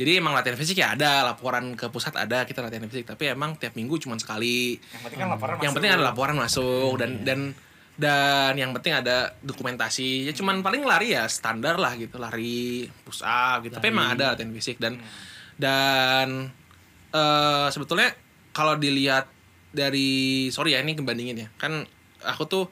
Jadi 0.00 0.16
emang 0.16 0.32
latihan 0.32 0.56
fisik 0.56 0.80
ya 0.80 0.96
ada, 0.96 1.20
laporan 1.28 1.76
ke 1.76 1.92
pusat 1.92 2.16
ada 2.16 2.48
kita 2.48 2.64
latihan 2.64 2.88
fisik, 2.88 3.04
tapi 3.04 3.28
emang 3.28 3.60
tiap 3.60 3.76
minggu 3.76 4.00
cuma 4.00 4.16
sekali. 4.16 4.80
Yang 4.80 5.02
penting 5.04 5.20
kan 5.20 5.28
laporan 5.28 5.54
Yang 5.60 5.60
masuk. 5.60 5.76
penting 5.76 5.92
ada 5.92 6.04
laporan 6.08 6.34
masuk 6.40 6.92
dan 6.96 7.10
dan 7.20 7.40
dan 7.94 8.52
yang 8.56 8.72
penting 8.72 8.96
ada 8.96 9.36
dokumentasi. 9.44 10.24
Ya 10.24 10.32
cuman 10.32 10.64
paling 10.64 10.88
lari 10.88 11.12
ya 11.12 11.28
standar 11.28 11.76
lah 11.76 11.92
gitu, 12.00 12.16
lari 12.16 12.88
push 13.04 13.20
up 13.20 13.60
gitu. 13.60 13.76
Tapi 13.76 13.92
emang 13.92 14.16
ada 14.16 14.32
latihan 14.32 14.48
fisik 14.56 14.80
dan 14.80 14.96
dan 15.60 16.48
eh 17.12 17.68
sebetulnya 17.68 18.16
kalau 18.56 18.80
dilihat 18.80 19.28
dari 19.68 20.48
sorry 20.48 20.72
ya 20.72 20.80
ini 20.80 20.96
kebandingin 20.96 21.44
ya. 21.44 21.48
Kan 21.60 21.84
aku 22.24 22.48
tuh 22.48 22.64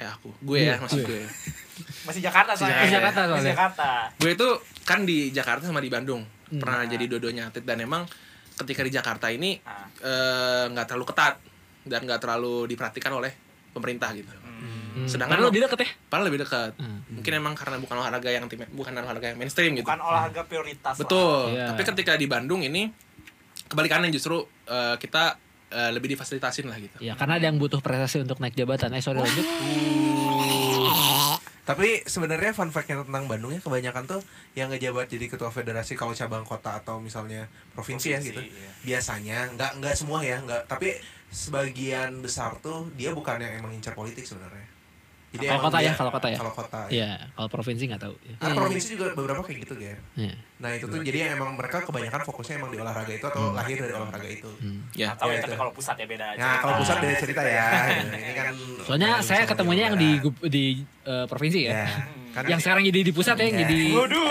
eh 0.00 0.08
aku, 0.08 0.32
gue 0.40 0.58
ya 0.64 0.80
maksud 0.80 1.04
gue. 1.04 1.28
Masih 2.08 2.24
Jakarta 2.24 2.56
soalnya. 2.56 2.80
Masih 2.80 2.94
Jakarta 2.96 3.20
soalnya. 3.20 3.36
Masih 3.36 3.52
Jakarta. 3.52 3.88
Gue 4.16 4.30
itu 4.32 4.48
kan 4.82 4.98
di 5.04 5.18
Jakarta 5.28 5.68
sama 5.68 5.78
di 5.78 5.92
Bandung. 5.92 6.24
Hmm. 6.24 6.56
Pernah 6.56 6.88
jadi 6.88 7.04
dua-duanya 7.04 7.52
atlet 7.52 7.62
dan 7.62 7.78
emang 7.78 8.08
ketika 8.56 8.80
di 8.80 8.90
Jakarta 8.90 9.28
ini 9.28 9.60
Ah. 9.62 9.84
eh, 10.00 10.64
nggak 10.72 10.88
terlalu 10.88 11.06
ketat 11.12 11.36
dan 11.84 12.00
nggak 12.04 12.20
terlalu 12.20 12.64
diperhatikan 12.66 13.12
oleh 13.12 13.32
pemerintah 13.70 14.08
gitu. 14.16 14.32
Hmm. 14.32 15.04
Sedangkan 15.06 15.36
Padahal 15.38 15.52
lebih 15.52 15.60
deket 15.68 15.78
ya. 15.84 15.88
Padahal 16.08 16.26
lebih 16.32 16.40
dekat. 16.42 16.70
Hmm. 16.80 16.98
Mungkin 17.12 17.32
emang 17.36 17.54
karena 17.54 17.76
bukan 17.76 17.96
olahraga 18.00 18.28
yang 18.32 18.44
bukan 18.72 18.92
olahraga 18.96 19.26
yang 19.30 19.38
mainstream 19.38 19.76
gitu. 19.76 19.84
Bukan 19.84 20.00
olahraga 20.00 20.42
prioritas. 20.48 20.96
lah. 20.96 21.00
Betul. 21.04 21.54
Iya. 21.54 21.66
Tapi 21.76 21.82
ketika 21.84 22.12
di 22.16 22.26
Bandung 22.26 22.64
ini 22.64 22.88
kebalikannya 23.68 24.08
justru 24.08 24.40
eh, 24.64 24.96
kita 24.96 25.36
eh, 25.70 25.90
lebih 25.94 26.14
difasilitasin 26.18 26.66
lah 26.66 26.78
gitu. 26.78 26.98
Ya, 27.00 27.14
karena 27.14 27.38
ada 27.38 27.46
yang 27.46 27.58
butuh 27.58 27.80
prestasi 27.82 28.22
untuk 28.22 28.42
naik 28.42 28.54
jabatan. 28.58 28.90
Eh, 28.94 29.02
sorry 29.02 29.22
lanjut. 29.22 29.46
Tapi 31.60 32.02
sebenarnya 32.02 32.50
fun 32.50 32.74
fact-nya 32.74 33.06
tentang 33.06 33.30
Bandung 33.30 33.54
ya 33.54 33.62
kebanyakan 33.62 34.10
tuh 34.10 34.20
yang 34.58 34.74
ngejabat 34.74 35.06
jadi 35.06 35.30
ketua 35.30 35.54
federasi 35.54 35.94
kalau 35.94 36.10
cabang 36.10 36.42
kota 36.42 36.74
atau 36.74 36.98
misalnya 36.98 37.46
provinsi, 37.78 38.10
ya 38.10 38.18
Provinsi, 38.18 38.30
gitu. 38.34 38.42
iya. 38.42 38.70
Biasanya 38.82 39.38
nggak 39.54 39.70
nggak 39.78 39.94
semua 39.94 40.18
ya, 40.26 40.42
nggak 40.42 40.66
tapi 40.66 40.98
sebagian 41.30 42.18
besar 42.26 42.58
tuh 42.58 42.90
dia 42.98 43.14
bukan 43.14 43.38
yang 43.38 43.62
emang 43.62 43.70
incar 43.70 43.94
politik 43.94 44.26
sebenarnya. 44.26 44.66
Jadi 45.30 45.46
Kalau 45.46 45.62
kota 45.62 45.78
ya, 45.78 45.92
kalau 45.94 46.10
kota 46.10 46.26
ya. 46.26 46.38
Kalau 46.42 46.52
kota. 46.52 46.78
ya. 46.80 46.90
Iya, 46.90 47.10
kalau 47.32 47.48
provinsi 47.48 47.82
nggak 47.86 48.02
tahu. 48.02 48.14
Ya. 48.18 48.34
Karena 48.34 48.54
provinsi 48.58 48.86
juga 48.98 49.06
beberapa 49.14 49.40
kayak 49.46 49.58
gitu 49.62 49.74
ya. 49.78 49.94
Iya. 50.18 50.34
Nah 50.58 50.70
itu 50.74 50.84
tuh 50.84 51.00
jadi 51.00 51.18
emang 51.32 51.54
mereka 51.54 51.86
kebanyakan 51.86 52.20
fokusnya 52.26 52.54
emang 52.58 52.70
di 52.74 52.78
olahraga 52.82 53.12
itu 53.14 53.22
atau 53.24 53.54
lahir 53.54 53.76
dari 53.78 53.94
olahraga 53.94 54.26
itu. 54.26 54.50
Hmm. 54.58 54.90
Ya. 54.90 55.14
Tahu 55.14 55.30
Ya, 55.30 55.38
ya, 55.38 55.40
tapi 55.40 55.54
itu. 55.54 55.60
kalau 55.62 55.72
pusat 55.72 55.94
ya 55.96 56.06
beda 56.10 56.26
aja. 56.34 56.38
Nah 56.42 56.54
kalau 56.58 56.74
pusat 56.82 56.96
beda 56.98 57.14
cerita 57.16 57.42
ya. 57.46 57.66
Ini 58.10 58.32
kan 58.34 58.46
Soalnya 58.82 59.10
eh, 59.16 59.22
saya 59.22 59.42
sama 59.46 59.50
ketemunya 59.54 59.84
yang 59.86 59.96
di 59.96 60.10
di 60.50 60.64
eh, 61.06 61.24
provinsi 61.30 61.60
ya. 61.62 61.72
Ya. 61.72 61.86
Kan 62.30 62.42
Yang 62.46 62.60
sekarang 62.62 62.82
jadi 62.86 63.00
di 63.02 63.12
pusat 63.14 63.36
ya, 63.38 63.44
yang 63.46 63.54
Ya. 63.54 63.60
jadi 63.66 63.80
Waduh. 63.90 64.26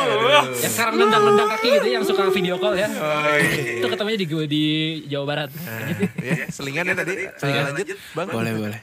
yang 0.56 0.72
sekarang 0.72 0.94
nendang-nendang 1.00 1.50
kaki 1.52 1.68
gitu 1.80 1.88
yang 1.92 2.04
suka 2.04 2.28
video 2.28 2.56
call 2.60 2.76
ya. 2.76 2.88
Oh, 2.92 3.36
iya. 3.40 3.80
Itu 3.80 3.88
ketemunya 3.88 4.20
di 4.20 4.28
di 4.48 4.64
Jawa 5.08 5.26
Barat. 5.28 5.50
Nah, 5.52 5.96
ya, 6.20 6.48
selingan 6.48 6.92
ya 6.92 6.96
tadi. 6.96 7.24
Eh, 7.24 7.64
lanjut, 7.72 7.98
Bang. 8.16 8.28
Boleh, 8.32 8.52
boleh. 8.52 8.80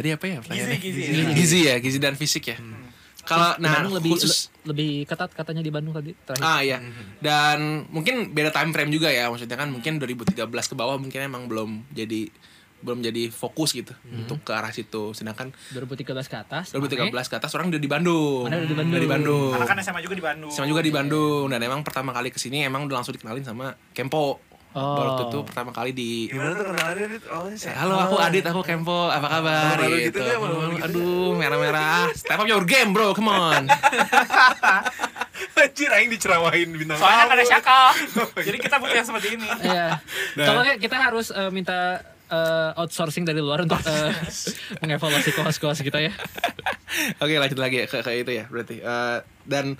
Tadi 0.00 0.16
apa 0.16 0.24
ya 0.24 0.36
pertanyaannya? 0.40 0.78
Gizi, 0.80 0.96
gizi. 0.96 1.12
Gizi. 1.12 1.32
Gizi 1.36 1.58
ya, 1.68 1.74
gizi 1.76 1.98
dan 2.00 2.16
fisik 2.16 2.44
ya. 2.48 2.56
Kalau 3.20 3.52
Di 3.52 3.62
nah 3.62 3.76
Bandung 3.76 4.00
lebih 4.00 4.16
khusus 4.16 4.48
le- 4.64 4.72
lebih 4.72 4.90
ketat 5.04 5.28
katanya 5.30 5.60
di 5.60 5.68
Bandung 5.68 5.92
tadi 5.92 6.16
terakhir. 6.16 6.40
Ah 6.42 6.64
iya. 6.64 6.80
Dan 7.20 7.84
mungkin 7.92 8.32
beda 8.32 8.48
time 8.48 8.72
frame 8.72 8.88
juga 8.88 9.12
ya. 9.12 9.28
Maksudnya 9.28 9.54
kan 9.54 9.68
mungkin 9.68 10.00
2013 10.00 10.40
ke 10.40 10.74
bawah 10.74 10.96
mungkin 10.96 11.20
emang 11.20 11.44
belum 11.44 11.84
jadi 11.92 12.32
belum 12.80 13.04
jadi 13.04 13.28
fokus 13.28 13.76
gitu 13.76 13.92
untuk 14.08 14.40
ke 14.40 14.56
arah 14.56 14.72
situ. 14.72 15.12
Sedangkan 15.12 15.52
2013 15.70 16.16
ke 16.26 16.36
atas. 16.40 16.72
2013 16.72 17.12
Mane. 17.12 17.28
ke 17.28 17.36
atas 17.36 17.52
orang 17.52 17.68
udah 17.68 17.76
di 17.76 17.90
Bandung. 17.92 18.48
Mana 18.48 18.56
udah 18.56 18.66
di 18.66 18.74
Bandung. 18.74 18.88
Udah 18.90 19.02
di 19.04 19.10
Bandung. 19.12 19.50
Karena 19.52 19.66
kan 19.68 19.76
SMA 19.84 20.00
juga 20.00 20.16
di 20.16 20.24
Bandung. 20.24 20.50
Sama 20.50 20.64
juga 20.64 20.80
di 20.80 20.90
Bandung 20.90 21.44
dan 21.52 21.60
emang 21.60 21.84
pertama 21.84 22.16
kali 22.16 22.32
ke 22.32 22.40
sini 22.40 22.64
emang 22.64 22.88
udah 22.88 23.04
langsung 23.04 23.12
dikenalin 23.12 23.44
sama 23.44 23.76
Kempo. 23.92 24.40
Oh. 24.70 24.94
Baru 24.94 25.10
itu 25.26 25.38
pertama 25.42 25.70
kali 25.70 25.90
di 25.90 26.30
Gimana 26.30 26.54
tuh 26.54 26.62
kenalannya? 26.64 27.06
Dit? 27.10 27.24
Oh, 27.26 27.42
saya- 27.52 27.74
Halo 27.74 27.98
aku 27.98 28.16
Adit, 28.16 28.44
aku 28.44 28.62
Kempo, 28.62 29.10
apa 29.10 29.26
kabar? 29.28 29.74
Malu-malu 29.74 29.96
gitu 30.00 30.14
Gitu. 30.14 30.20
ya, 30.22 30.36
malu-malu 30.38 30.72
gitu 30.72 30.86
Aduh, 30.86 31.30
merah-merah. 31.34 32.06
Step 32.14 32.38
up 32.38 32.46
your 32.46 32.62
game, 32.62 32.90
bro. 32.90 33.10
Come 33.10 33.26
on. 33.28 33.66
Anjir, 35.60 35.90
aing 35.90 36.08
diceramahin 36.08 36.72
bintang 36.72 36.96
Soalnya 36.96 37.18
kan 37.20 37.28
ada 37.28 37.36
tamu. 37.38 37.50
syakal. 37.52 37.84
Jadi 38.38 38.58
kita 38.58 38.76
butuh 38.76 38.94
yang 38.94 39.04
seperti 39.04 39.28
ini. 39.34 39.48
Iya. 39.60 39.86
Nah. 40.36 40.46
Kalau 40.46 40.60
nggak, 40.62 40.78
kita 40.78 40.96
harus 40.96 41.26
eh, 41.30 41.50
minta 41.50 42.00
eh, 42.26 42.70
outsourcing 42.76 43.24
dari 43.24 43.38
luar 43.38 43.60
untuk 43.60 43.80
eh, 43.80 44.12
mengevaluasi 44.80 45.30
kohos-kohos 45.32 45.80
kita 45.80 46.00
ya. 46.00 46.12
Oke 47.18 47.36
lanjut 47.36 47.58
lagi 47.58 47.82
ya, 47.82 47.86
ke, 47.86 48.00
ke 48.00 48.12
itu 48.16 48.32
ya 48.32 48.44
berarti 48.46 48.76
Eh, 48.78 49.18
dan 49.44 49.74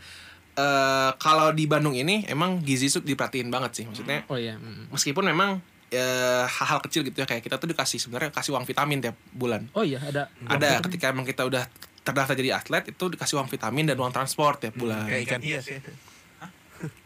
eh, 0.60 1.10
kalau 1.16 1.56
di 1.56 1.64
Bandung 1.64 1.96
ini 1.96 2.28
emang 2.28 2.60
gizi 2.60 2.92
itu 2.92 3.00
diperhatiin 3.00 3.48
banget 3.48 3.80
sih 3.80 3.84
maksudnya 3.88 4.28
Oh 4.28 4.36
iya. 4.36 4.60
mm. 4.60 4.92
meskipun 4.92 5.24
memang 5.24 5.64
eh, 5.90 6.44
hal-hal 6.46 6.78
kecil 6.84 7.02
gitu 7.02 7.18
ya 7.18 7.26
kayak 7.26 7.42
kita 7.42 7.58
tuh 7.58 7.68
dikasih 7.72 7.98
sebenarnya 7.98 8.30
kasih 8.30 8.54
uang 8.54 8.64
vitamin 8.64 9.02
tiap 9.02 9.16
bulan. 9.34 9.66
Oh 9.74 9.82
iya 9.82 9.98
ada. 9.98 10.30
Ada 10.46 10.78
ketika 10.86 11.10
emang 11.10 11.26
kita 11.26 11.42
udah 11.44 11.66
terdaftar 12.00 12.34
jadi 12.38 12.56
atlet 12.56 12.94
itu 12.94 13.04
dikasih 13.10 13.36
uang 13.36 13.48
vitamin 13.50 13.84
dan 13.90 13.96
uang 13.98 14.14
transport 14.14 14.62
tiap 14.62 14.74
bulan. 14.78 15.04
Kayak 15.10 15.22
ikan 15.26 15.42
hias 15.42 15.66
ya. 15.66 15.80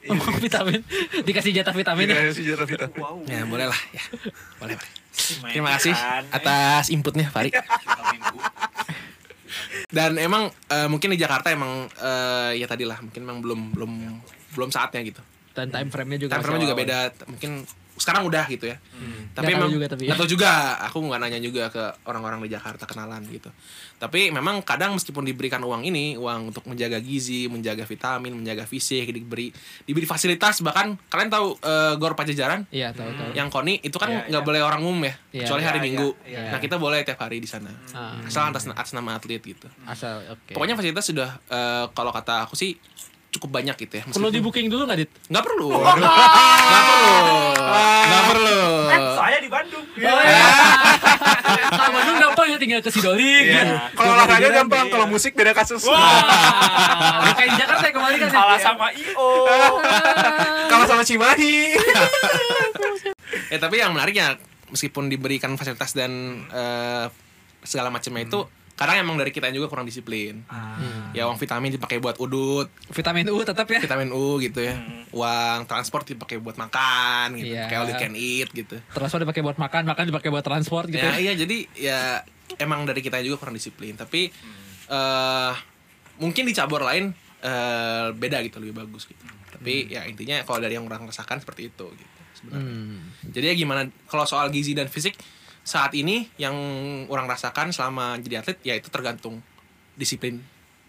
Uang 0.07 0.39
vitamin. 0.39 0.81
Dikasih 1.27 1.51
jatah 1.51 1.75
vitamin 1.75 2.07
ya. 2.13 2.15
Kayak 2.15 2.35
sejarah 2.37 2.67
kita. 2.69 2.87
Wow. 2.95 3.25
Ya 3.27 3.43
boleh 3.49 3.67
lah 3.67 3.81
ya. 3.91 4.03
Boleh, 4.61 4.75
boleh. 4.79 4.93
Terima 5.51 5.71
kasih 5.79 5.95
atas 6.31 6.93
inputnya 6.93 7.27
Fari. 7.31 7.51
Dan 9.91 10.17
emang 10.19 10.51
eh, 10.51 10.89
mungkin 10.89 11.15
di 11.15 11.19
Jakarta 11.19 11.51
emang 11.51 11.87
eh, 11.89 12.61
ya 12.61 12.67
tadi 12.67 12.85
lah 12.87 12.99
mungkin 13.01 13.21
emang 13.23 13.39
belum 13.45 13.61
belum 13.75 13.93
belum 14.55 14.71
saatnya 14.71 15.03
gitu. 15.03 15.23
Dan 15.55 15.71
time 15.71 15.91
frame-nya 15.91 16.19
juga. 16.27 16.31
Time 16.35 16.43
frame 16.43 16.59
masih 16.59 16.65
juga 16.67 16.75
awal. 16.75 16.83
beda. 16.83 16.99
Mungkin 17.31 17.51
sekarang 18.05 18.29
udah 18.29 18.45
gitu 18.47 18.69
ya. 18.69 18.77
Nggak 18.77 19.33
Tapi 19.35 19.51
emang 19.57 19.71
juga 19.73 19.87
tapi 19.89 20.05
ya. 20.05 20.15
tahu 20.15 20.29
juga. 20.29 20.53
Aku 20.85 21.01
nggak 21.01 21.21
nanya 21.25 21.41
juga 21.41 21.73
ke 21.73 21.81
orang-orang 22.05 22.45
di 22.45 22.53
Jakarta 22.53 22.85
kenalan 22.85 23.25
gitu. 23.27 23.49
Tapi 23.97 24.29
memang 24.29 24.61
kadang 24.61 24.93
meskipun 24.93 25.25
diberikan 25.25 25.65
uang 25.65 25.83
ini, 25.83 26.15
uang 26.15 26.53
untuk 26.53 26.69
menjaga 26.69 27.01
gizi, 27.01 27.49
menjaga 27.49 27.83
vitamin, 27.83 28.37
menjaga 28.37 28.69
fisik, 28.69 29.09
diberi 29.09 29.49
diberi 29.83 30.05
fasilitas 30.05 30.61
bahkan 30.61 31.01
kalian 31.09 31.33
tahu 31.33 31.57
eh, 31.59 31.95
Gor 31.97 32.13
Pajajaran 32.13 32.69
Iya 32.69 32.93
tahu 32.93 33.09
tahu. 33.11 33.31
yang 33.33 33.49
koni 33.49 33.81
itu 33.81 33.97
kan 33.97 34.13
Iya, 34.13 34.29
nggak 34.29 34.43
iya. 34.45 34.49
boleh 34.53 34.61
orang 34.61 34.81
umum 34.85 35.01
ya, 35.03 35.15
Iya, 35.33 35.49
kecuali 35.49 35.63
iya, 35.65 35.69
hari 35.73 35.79
iya, 35.81 35.87
Minggu. 35.89 36.09
Nah 36.53 36.59
kita 36.61 36.77
boleh 36.77 37.01
tiap 37.03 37.19
hari 37.19 37.41
di 37.41 37.49
sana. 37.49 37.73
Ah. 37.91 38.21
Asal 38.23 38.53
atas 38.53 38.69
atas 38.69 38.93
nama 38.93 39.17
atlet 39.17 39.41
gitu. 39.41 39.67
Asal 39.89 40.21
oke. 40.29 40.53
Pokoknya 40.53 40.77
fasilitas 40.77 41.09
sudah 41.09 41.41
eh, 41.49 41.85
kalau 41.91 42.13
kata 42.13 42.45
aku 42.45 42.55
sih 42.55 42.77
cukup 43.35 43.51
banyak 43.53 43.75
gitu 43.77 43.95
ya. 43.99 44.05
perlu 44.07 44.31
di 44.31 44.39
Meskipun- 44.39 44.45
booking 44.47 44.67
dulu 44.69 44.83
nggak 44.87 44.99
dit? 45.01 45.11
Nggak 45.27 45.45
perlu. 45.45 45.69
Nggak 45.69 45.95
perlu. 45.97 46.09
Nggak 48.05 48.25
perlu. 48.31 48.61
Eh, 48.87 49.01
saya 49.15 49.39
di 49.39 49.51
Bandung. 49.51 49.85
Kalau 51.75 51.91
Bandung 51.93 52.17
gampang 52.17 52.47
ya 52.47 52.57
tinggal 52.57 52.81
ke 52.81 52.91
Sidolik. 52.91 53.45
gitu. 53.45 53.75
Kalau 53.95 54.13
olahraga 54.13 54.49
gampang, 54.53 54.87
kalau 54.89 55.07
musik 55.07 55.35
beda 55.35 55.53
kasus. 55.53 55.83
Wah, 55.85 57.31
kayak 57.33 57.49
di 57.49 57.57
Jakarta 57.57 57.85
ya 57.85 57.93
kemarin 57.93 58.17
kan. 58.19 58.31
Salah 58.33 58.55
Dit, 58.55 58.61
ya. 58.61 58.65
sama 58.65 58.87
IO. 58.93 59.29
Kalau 60.67 60.85
sama 60.87 61.03
Cimahi. 61.03 61.55
Eh 63.45 63.59
tapi 63.59 63.77
yang 63.77 63.91
menariknya 63.91 64.39
meskipun 64.71 65.07
diberikan 65.07 65.51
fasilitas 65.55 65.91
dan 65.93 66.11
eh, 66.49 67.07
segala 67.61 67.91
macamnya 67.91 68.25
itu 68.25 68.47
kadang 68.75 68.99
emang 68.99 69.15
dari 69.15 69.31
kita 69.31 69.55
juga 69.55 69.71
kurang 69.71 69.87
disiplin. 69.87 70.43
Ya 71.15 71.31
uang 71.31 71.39
vitamin 71.39 71.71
dipakai 71.71 72.03
buat 72.03 72.19
udut, 72.19 72.67
Vitamin 72.91 73.31
U 73.31 73.39
tetap 73.47 73.71
ya. 73.71 73.79
vitamin 73.79 74.11
U 74.11 74.43
gitu 74.43 74.59
ya. 74.67 74.75
Uang 75.15 75.71
transport 75.71 76.03
dipakai 76.03 76.43
buat 76.43 76.59
makan 76.59 77.39
gitu. 77.39 77.55
Iya. 77.55 77.71
Kayak 77.71 77.81
all 77.81 77.91
you 77.95 77.97
can 77.99 78.15
eat 78.19 78.51
gitu. 78.51 78.77
Transport 78.91 79.23
dipakai 79.23 79.47
buat 79.47 79.59
makan, 79.59 79.87
makan 79.87 80.05
dipakai 80.11 80.29
buat 80.35 80.43
transport 80.43 80.91
gitu. 80.91 81.07
Ya 81.07 81.15
ya. 81.15 81.31
iya 81.31 81.33
jadi 81.39 81.57
ya 81.79 82.01
emang 82.59 82.83
dari 82.83 82.99
kita 82.99 83.23
juga 83.23 83.39
kurang 83.39 83.55
disiplin. 83.55 83.95
Tapi 83.95 84.35
eh 84.91 85.55
mungkin 86.19 86.43
di 86.43 86.55
cabur 86.55 86.83
lain 86.83 87.15
eh 87.47 88.07
beda 88.11 88.43
gitu 88.43 88.59
lebih 88.59 88.75
bagus 88.75 89.07
gitu. 89.07 89.23
Tapi 89.55 89.87
ya 89.87 90.03
intinya 90.03 90.43
kalau 90.43 90.59
dari 90.59 90.75
yang 90.75 90.91
orang 90.91 91.07
rasakan 91.07 91.39
seperti 91.39 91.71
itu 91.71 91.87
gitu 91.95 92.21
sebenarnya. 92.43 92.75
Hmm. 92.75 92.99
Jadi 93.31 93.45
ya 93.49 93.55
gimana 93.55 93.87
kalau 94.11 94.27
soal 94.27 94.51
gizi 94.51 94.75
dan 94.75 94.91
fisik 94.91 95.15
saat 95.65 95.91
ini 95.93 96.29
yang 96.37 96.53
orang 97.09 97.25
rasakan 97.25 97.73
selama 97.73 98.21
jadi 98.21 98.39
atlet 98.39 98.61
ya 98.63 98.77
itu 98.77 98.87
tergantung 98.87 99.41
disiplin 99.95 100.45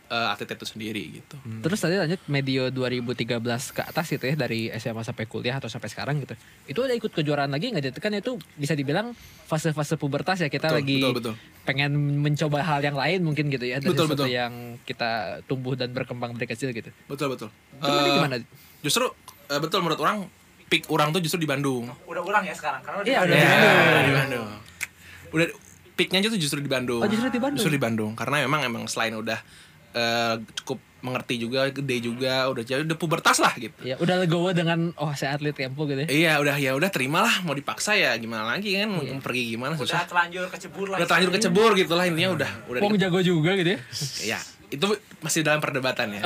eh, 0.06 0.28
atlet 0.28 0.52
itu 0.52 0.68
sendiri 0.68 1.02
gitu. 1.16 1.36
Terus 1.64 1.80
tadi 1.80 1.96
lanjut 1.96 2.20
medio 2.28 2.68
2013 2.70 3.40
ke 3.72 3.82
atas 3.82 4.06
gitu 4.06 4.22
ya 4.22 4.36
dari 4.36 4.68
SMA 4.76 5.02
sampai 5.02 5.26
kuliah 5.26 5.56
atau 5.56 5.66
sampai 5.66 5.88
sekarang 5.88 6.20
gitu. 6.20 6.36
Itu 6.68 6.84
udah 6.84 6.92
ikut 6.92 7.10
kejuaraan 7.10 7.50
lagi 7.50 7.72
nggak 7.72 7.84
Dit? 7.88 7.98
Kan 7.98 8.14
itu 8.14 8.36
bisa 8.54 8.76
dibilang 8.76 9.16
fase-fase 9.46 9.96
pubertas 9.96 10.38
ya 10.38 10.50
kita 10.50 10.68
Betul, 10.68 10.78
lagi 10.78 10.96
betul, 11.00 11.14
betul. 11.16 11.34
pengen 11.64 11.92
mencoba 12.20 12.60
hal 12.62 12.84
yang 12.84 12.94
lain 12.94 13.24
mungkin 13.24 13.48
gitu 13.48 13.64
ya 13.64 13.80
dari 13.80 13.90
Betul, 13.90 14.12
sesuatu 14.12 14.28
betul. 14.28 14.36
yang 14.36 14.54
kita 14.84 15.12
tumbuh 15.48 15.74
dan 15.74 15.90
berkembang 15.90 16.36
dari 16.36 16.46
kecil 16.48 16.70
gitu. 16.70 16.92
Betul 17.08 17.32
betul. 17.32 17.50
Itu 17.74 17.88
Eh, 17.88 18.12
gimana? 18.12 18.36
Justru 18.84 19.08
eh, 19.48 19.58
betul 19.58 19.80
menurut 19.82 20.04
orang 20.04 20.28
peak 20.76 20.92
orang 20.92 21.16
tuh 21.16 21.24
justru 21.24 21.40
di 21.40 21.48
Bandung. 21.48 21.88
Udah 22.04 22.20
ulang 22.20 22.44
ya 22.44 22.52
sekarang 22.52 22.84
karena 22.84 23.00
Iya, 23.08 23.20
di 23.24 23.32
udah 23.32 23.38
di 23.40 23.48
Bandung. 23.48 24.04
di 24.04 24.14
Bandung. 24.20 24.48
Udah 25.32 25.48
peaknya 25.96 26.20
itu 26.20 26.36
justru 26.36 26.60
di 26.60 26.68
Bandung. 26.68 27.00
Oh, 27.00 27.08
justru 27.08 27.32
di 27.32 27.40
Bandung. 27.40 27.64
Justru 27.64 27.72
di 27.72 27.80
Bandung 27.80 28.12
karena 28.20 28.44
memang 28.44 28.62
emang 28.68 28.84
selain 28.92 29.16
udah 29.16 29.40
eh, 29.96 30.36
cukup 30.60 30.84
mengerti 31.00 31.38
juga, 31.38 31.70
gede 31.70 32.02
juga, 32.02 32.50
udah 32.50 32.64
jadi 32.66 32.82
udah 32.84 32.98
pubertas 32.98 33.38
lah 33.40 33.54
gitu. 33.56 33.78
Ya 33.86 33.96
udah 33.96 34.20
legowo 34.20 34.52
dengan 34.52 34.92
oh 34.98 35.14
saya 35.16 35.38
atlet 35.40 35.56
tempo 35.56 35.86
gitu 35.88 36.04
ya. 36.04 36.08
Iya 36.12 36.34
udah 36.42 36.56
ya 36.60 36.76
udah 36.76 36.90
terimalah 36.92 37.46
mau 37.48 37.54
dipaksa 37.56 37.96
ya 37.96 38.12
gimana 38.18 38.44
lagi 38.44 38.76
kan 38.76 38.92
mau 38.92 39.06
pergi 39.24 39.56
gimana 39.56 39.78
udah 39.78 39.86
susah. 39.86 40.04
terlanjur 40.04 40.50
kecebur 40.52 40.92
lah. 40.92 40.98
Udah 41.00 41.08
terlanjur 41.08 41.32
kecebur 41.40 41.70
gitu 41.80 41.94
lah 41.96 42.10
intinya 42.10 42.36
udah 42.36 42.52
udah 42.68 42.82
Wong 42.82 42.98
jago 42.98 43.22
juga 43.22 43.54
gitu 43.56 43.78
ya. 43.78 43.80
ya 44.36 44.40
itu 44.76 44.88
masih 45.24 45.42
dalam 45.42 45.64
perdebatan 45.64 46.16
ya. 46.16 46.22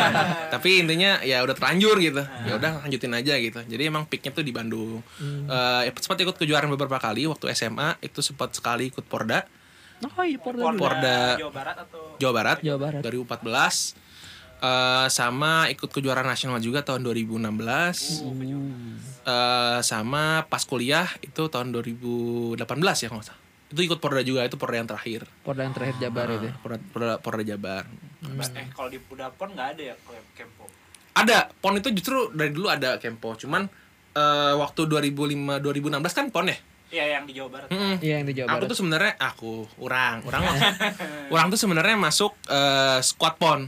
Tapi 0.54 0.82
intinya 0.84 1.22
ya 1.22 1.40
udah 1.46 1.54
terlanjur 1.54 1.96
gitu. 1.98 2.22
Ya 2.44 2.58
udah 2.58 2.82
lanjutin 2.82 3.14
aja 3.14 3.34
gitu. 3.38 3.60
Jadi 3.62 3.82
emang 3.86 4.04
peaknya 4.04 4.34
tuh 4.34 4.44
di 4.44 4.52
Bandung. 4.52 5.00
Eh, 5.22 5.80
ya 5.86 5.90
sempat 5.96 6.18
ikut 6.20 6.36
kejuaraan 6.36 6.68
beberapa 6.70 6.98
kali 6.98 7.24
waktu 7.26 7.50
SMA 7.54 7.96
itu 8.02 8.20
sempat 8.20 8.52
sekali 8.52 8.90
ikut 8.90 9.06
Porda. 9.06 9.46
Oh 10.02 10.24
iya 10.26 10.38
Porda. 10.42 10.62
Porda. 10.66 10.78
Porda. 10.78 11.18
Jawa 11.38 11.52
Barat 11.54 11.76
atau? 11.78 12.02
Jawa 12.18 12.32
Barat 12.34 12.58
Jawa 12.60 12.78
Barat. 12.78 13.00
2014 13.06 14.02
Eh, 14.62 15.08
sama 15.10 15.66
ikut 15.74 15.90
kejuaraan 15.90 16.22
nasional 16.22 16.62
juga 16.62 16.86
tahun 16.86 17.02
2016 17.02 18.22
Eh, 19.26 19.78
sama 19.82 20.46
pas 20.46 20.62
kuliah 20.62 21.10
itu 21.18 21.50
tahun 21.50 21.74
2018 21.74 22.54
ya 23.02 23.10
kalau 23.10 23.18
nggak 23.18 23.26
salah 23.26 23.41
itu 23.72 23.80
ikut 23.82 23.98
Porda 23.98 24.20
juga 24.20 24.44
itu 24.44 24.54
Porda 24.54 24.76
yang 24.76 24.86
terakhir 24.86 25.24
Porda 25.40 25.64
yang 25.64 25.72
terakhir 25.72 25.96
Jabar 25.98 26.28
itu 26.30 26.46
ya. 26.46 26.54
Porda, 26.54 26.78
Porda, 26.92 27.14
Porda 27.18 27.42
Jabar 27.42 27.84
eh 28.54 28.66
kalau 28.70 28.86
di 28.86 29.00
Udapon 29.02 29.48
nggak 29.50 29.68
ada 29.74 29.82
ya 29.82 29.94
kalau 29.98 30.22
Kempo. 30.32 30.64
Ada, 31.12 31.52
PON 31.52 31.76
itu 31.76 31.92
justru 31.92 32.32
dari 32.32 32.48
dulu 32.48 32.68
ada 32.68 32.96
Kempo, 32.96 33.34
cuman 33.34 33.68
eh, 34.12 34.54
waktu 34.54 34.86
2005 34.86 35.60
2016 35.60 36.00
kan 36.08 36.26
PON 36.28 36.46
ya. 36.46 36.56
Iya 36.88 37.04
yang 37.10 37.24
di 37.24 37.32
Jawa 37.32 37.48
Barat. 37.50 37.68
Mm-mm. 37.68 37.96
Iya 37.98 38.14
yang 38.16 38.26
di 38.26 38.32
Jawa 38.32 38.46
Aku 38.46 38.56
Barat. 38.58 38.68
tuh 38.68 38.78
sebenarnya 38.78 39.12
aku, 39.18 39.52
orang, 39.78 40.22
orang 40.22 40.40
orang 41.34 41.46
tuh 41.48 41.58
sebenarnya 41.58 41.96
masuk 41.98 42.32
eh, 42.46 43.00
squad 43.02 43.36
PON, 43.36 43.60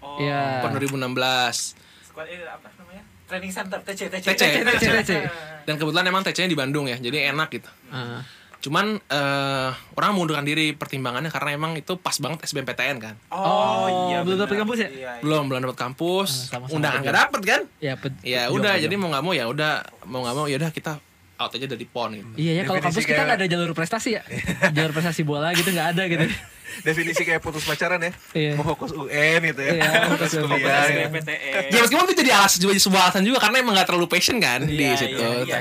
Oh, 0.00 0.16
Iya. 0.18 0.60
PON 0.60 0.72
2016. 0.74 1.76
squad 2.02 2.26
ini 2.26 2.42
apa 2.42 2.68
namanya? 2.74 3.02
Training 3.24 3.52
Center 3.54 3.78
TC 3.80 4.00
TC. 4.10 4.24
TC. 4.26 4.42
TC, 4.60 4.84
TC. 4.98 5.12
Dan 5.68 5.76
kebetulan 5.76 6.04
emang 6.04 6.20
TC-nya 6.20 6.48
di 6.48 6.58
Bandung 6.58 6.84
ya, 6.84 6.96
jadi 6.96 7.30
enak 7.30 7.48
gitu. 7.50 7.68
Ah. 7.88 8.24
Cuman 8.60 8.86
eh, 9.00 9.68
orang 9.90 10.10
mengundurkan 10.12 10.44
diri 10.44 10.72
pertimbangannya 10.72 11.28
karena 11.28 11.50
emang 11.52 11.72
itu 11.74 11.96
pas 11.96 12.12
banget 12.14 12.44
SBMPTN 12.44 12.96
kan. 12.98 13.14
Oh, 13.26 13.40
Oh, 13.40 13.86
iya. 14.06 14.20
belum 14.20 14.36
dapet 14.38 14.56
kampus 14.56 14.78
ya? 14.78 14.88
Iya, 14.88 15.10
iya. 15.16 15.22
Belum, 15.24 15.44
belum 15.46 15.60
dapat 15.62 15.78
kampus, 15.78 16.30
Ah, 16.48 16.60
sama-sama 16.60 16.76
undangan 16.76 16.94
juga. 16.94 17.04
nggak 17.06 17.18
dapet 17.18 17.40
kan? 17.42 17.60
Ya, 17.78 17.92
ped- 17.94 18.20
Ya 18.20 18.40
pejuang, 18.44 18.60
udah, 18.60 18.74
jadi 18.78 18.94
mau 18.94 19.08
nggak 19.08 19.22
mau 19.22 19.32
ya 19.32 19.44
udah, 19.46 19.72
mau 20.04 20.20
nggak 20.20 20.34
mau 20.34 20.44
ya 20.44 20.56
udah 20.56 20.70
kita 20.70 20.92
out 21.40 21.50
aja 21.50 21.66
dari 21.66 21.82
PON 21.82 22.10
gitu. 22.12 22.28
Iya 22.36 22.52
ya 22.52 22.62
kalau 22.62 22.78
kampus 22.78 23.00
kita 23.00 23.16
kayak- 23.16 23.26
nggak 23.26 23.38
ada 23.40 23.46
jalur 23.48 23.72
prestasi 23.72 24.10
ya. 24.12 24.22
jalur 24.76 24.92
prestasi 24.92 25.22
bola 25.22 25.50
gitu 25.52 25.68
nggak 25.68 25.88
ada 25.90 26.02
gitu. 26.06 26.26
Definisi 26.80 27.24
kayak 27.24 27.40
putus 27.40 27.64
pacaran 27.64 27.98
ya. 27.98 28.12
Iya. 28.30 28.52
Mau 28.54 28.62
fokus 28.68 28.92
UN 28.92 29.40
gitu 29.42 29.60
ya. 29.60 29.72
Iya, 29.74 29.90
fokus 30.10 30.30
fokus 30.30 30.46
kuliah. 30.46 30.84
ya. 30.86 31.08
SBMPTN. 31.08 31.62
Ya 31.66 31.78
meskipun 31.80 32.04
itu 32.04 32.16
jadi 32.16 32.30
alas 32.32 32.54
juga 32.54 32.72
sebuah 32.74 33.00
alasan 33.08 33.22
juga 33.24 33.38
karena 33.40 33.56
emang 33.58 33.74
gak 33.74 33.88
terlalu 33.88 34.06
passion 34.06 34.36
kan 34.38 34.60
di 34.62 34.78
Iya, 34.78 34.94
situ. 34.94 35.18
iya, 35.18 35.42
iya. 35.42 35.60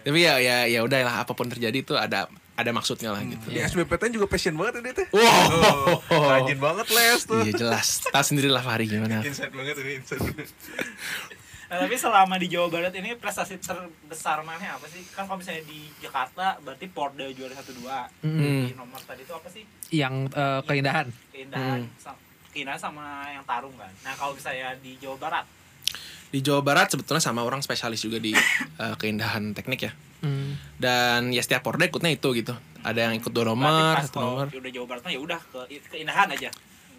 Tapi 0.00 0.18
ya 0.18 0.34
ya 0.36 0.56
ya 0.66 0.80
udahlah 0.80 1.22
apa 1.22 1.32
pun 1.32 1.46
terjadi 1.46 1.76
itu 1.76 1.94
ada 1.94 2.26
ada 2.52 2.70
maksudnya 2.70 3.08
lah 3.08 3.22
gitu. 3.22 3.46
Di 3.46 3.56
SBPTN 3.58 4.12
juga 4.12 4.26
passion 4.26 4.52
banget 4.52 4.84
ini 4.84 4.90
teh. 4.92 5.06
Wow. 5.10 6.04
Oh, 6.06 6.28
rajin 6.28 6.58
banget 6.58 6.86
les 6.90 7.20
tuh. 7.22 7.40
Iya 7.40 7.52
jelas. 7.56 8.04
Tahu 8.04 8.20
sendiri 8.22 8.48
lah 8.48 8.60
Fahri 8.60 8.84
gimana. 8.86 9.22
Insight 9.22 9.48
banget 9.50 9.80
ini 9.80 9.96
insight. 9.96 10.20
Nah, 11.70 11.78
tapi 11.78 11.94
selama 11.94 12.34
di 12.34 12.46
Jawa 12.46 12.66
Barat 12.66 12.90
ini 12.92 13.14
prestasi 13.14 13.54
terbesar 13.56 14.42
mana 14.42 14.74
apa 14.74 14.84
sih? 14.84 15.06
Kan 15.08 15.24
kalau 15.24 15.38
misalnya 15.38 15.62
di 15.62 15.86
Jakarta 15.96 16.58
berarti 16.58 16.86
Porda 16.86 17.30
juara 17.30 17.54
1 17.54 17.62
2. 17.72 18.26
Hmm. 18.26 18.66
Di 18.66 18.74
nomor 18.74 18.98
tadi 19.00 19.22
itu 19.22 19.30
apa 19.30 19.46
sih? 19.46 19.62
Yang 19.88 20.14
eh, 20.32 20.60
keindahan. 20.64 21.06
Keindahan 21.30 21.80
Hmm. 21.80 21.94
sa- 21.96 22.18
keindahan 22.50 22.74
sama 22.76 23.04
yang 23.28 23.44
tarung 23.44 23.70
kan. 23.74 23.86
Nah, 24.00 24.12
kalau 24.12 24.34
misalnya 24.34 24.74
di 24.76 24.98
Jawa 24.98 25.14
Barat 25.16 25.46
Di 26.28 26.38
Jawa 26.40 26.58
Barat 26.60 26.86
sebetulnya 26.88 27.18
sama 27.18 27.42
orang 27.42 27.58
spesialis 27.58 27.98
juga 28.00 28.18
di 28.18 28.34
eh, 28.82 28.94
keindahan 28.96 29.50
teknik 29.52 29.80
ya. 29.80 29.92
Hmm. 30.20 30.58
Dan 30.76 31.30
ya 31.30 31.38
setiap 31.38 31.60
porda 31.60 31.82
ikutnya 31.84 32.10
itu 32.10 32.30
gitu. 32.32 32.50
Ada 32.80 33.06
yang 33.06 33.14
ikut 33.14 33.28
dua 33.28 33.44
nomor, 33.44 33.94
satu 34.00 34.14
kalau 34.16 34.26
nomor. 34.42 34.46
udah 34.48 34.70
Jawa 34.72 34.86
Barat 34.88 35.02
ya 35.06 35.18
udah 35.18 35.38
ke 35.40 35.58
keindahan 35.88 36.26
aja. 36.28 36.50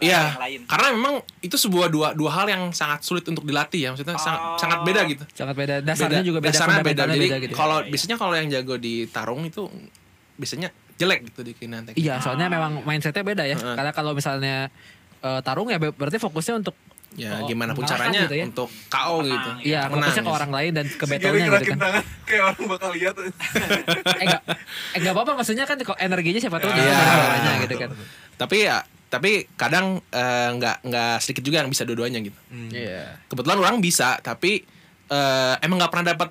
Ada 0.02 0.08
Iya, 0.08 0.22
yang 0.26 0.42
lain. 0.42 0.60
karena 0.66 0.88
memang 0.92 1.14
itu 1.40 1.56
sebuah 1.56 1.88
dua 1.88 2.08
dua 2.12 2.32
hal 2.34 2.48
yang 2.48 2.64
sangat 2.72 3.02
sulit 3.02 3.22
untuk 3.24 3.42
dilatih 3.42 3.78
ya, 3.80 3.90
maksudnya 3.90 4.18
sangat 4.18 4.42
Oh. 4.42 4.58
sangat 4.58 4.80
beda 4.82 5.02
gitu. 5.06 5.24
Sangat 5.32 5.54
beda. 5.54 5.76
Dasarnya 5.80 6.22
juga 6.22 6.40
beda. 6.40 6.50
dasarnya 6.50 6.82
beda. 6.82 7.04
Jadi 7.06 7.20
beda 7.22 7.38
gitu. 7.40 7.54
kalau 7.54 7.78
Iya, 7.78 7.84
iya. 7.84 7.92
biasanya 7.94 8.16
kalau 8.18 8.34
yang 8.34 8.48
jago 8.50 8.76
di 8.76 8.94
tarung 9.08 9.42
itu 9.44 9.70
biasanya 10.36 10.70
jelek 10.96 11.20
gitu 11.28 11.40
di 11.44 11.54
teknik. 11.54 11.94
Iya, 11.96 12.18
soalnya 12.18 12.46
memang 12.48 12.82
mindsetnya 12.82 13.22
beda 13.22 13.44
ya. 13.44 13.54
Heeh. 13.54 13.76
Karena 13.76 13.92
kalau 13.92 14.12
misalnya 14.12 14.74
eh, 15.20 15.40
tarung 15.42 15.68
ya 15.68 15.78
be- 15.78 15.94
berarti 15.94 16.18
fokusnya 16.18 16.58
untuk 16.58 16.74
ya 17.12 17.38
Oh, 17.38 17.46
gimana 17.46 17.76
pun 17.76 17.84
caranya 17.84 18.24
gitu 18.24 18.34
ya? 18.34 18.46
untuk 18.48 18.72
KO 18.88 19.22
gitu. 19.22 19.50
Iya, 19.62 19.86
Menang. 19.86 20.08
fokusnya 20.08 20.24
ke 20.24 20.32
orang 20.32 20.52
lain 20.52 20.72
dan 20.72 20.86
ke 20.88 21.04
battle-nya 21.04 21.46
gitu 21.46 21.58
kan. 21.68 21.78
tangan 21.78 22.04
kayak 22.24 22.44
orang 22.48 22.64
bakal 22.68 22.90
lihat. 22.90 23.16
eh 23.20 23.30
enggak 24.24 24.42
eh 24.48 24.98
enggak 24.98 25.14
apa-apa 25.14 25.32
maksudnya 25.36 25.66
kan 25.66 25.78
kok 25.78 25.94
energinya 25.96 26.40
siapa 26.40 26.58
tahu 26.58 26.72
Iya. 26.72 26.80
dia 26.80 26.94
dari 26.96 27.20
orangnya 27.22 27.54
gitu 27.62 27.76
kan. 27.78 27.90
Tapi 28.36 28.58
ya 28.64 28.78
tapi 29.12 29.32
kadang 29.54 30.00
eh, 30.08 30.50
nggak 30.52 30.82
nggak 30.82 31.13
sedikit 31.19 31.43
juga 31.43 31.60
yang 31.60 31.67
bisa 31.67 31.84
dua-duanya 31.84 32.24
gitu. 32.24 32.39
Iya. 32.71 33.19
Kebetulan 33.28 33.60
orang 33.60 33.78
bisa 33.78 34.15
tapi 34.17 34.63
eh, 35.06 35.54
emang 35.60 35.78
nggak 35.78 35.91
pernah 35.91 36.08
dapat 36.10 36.30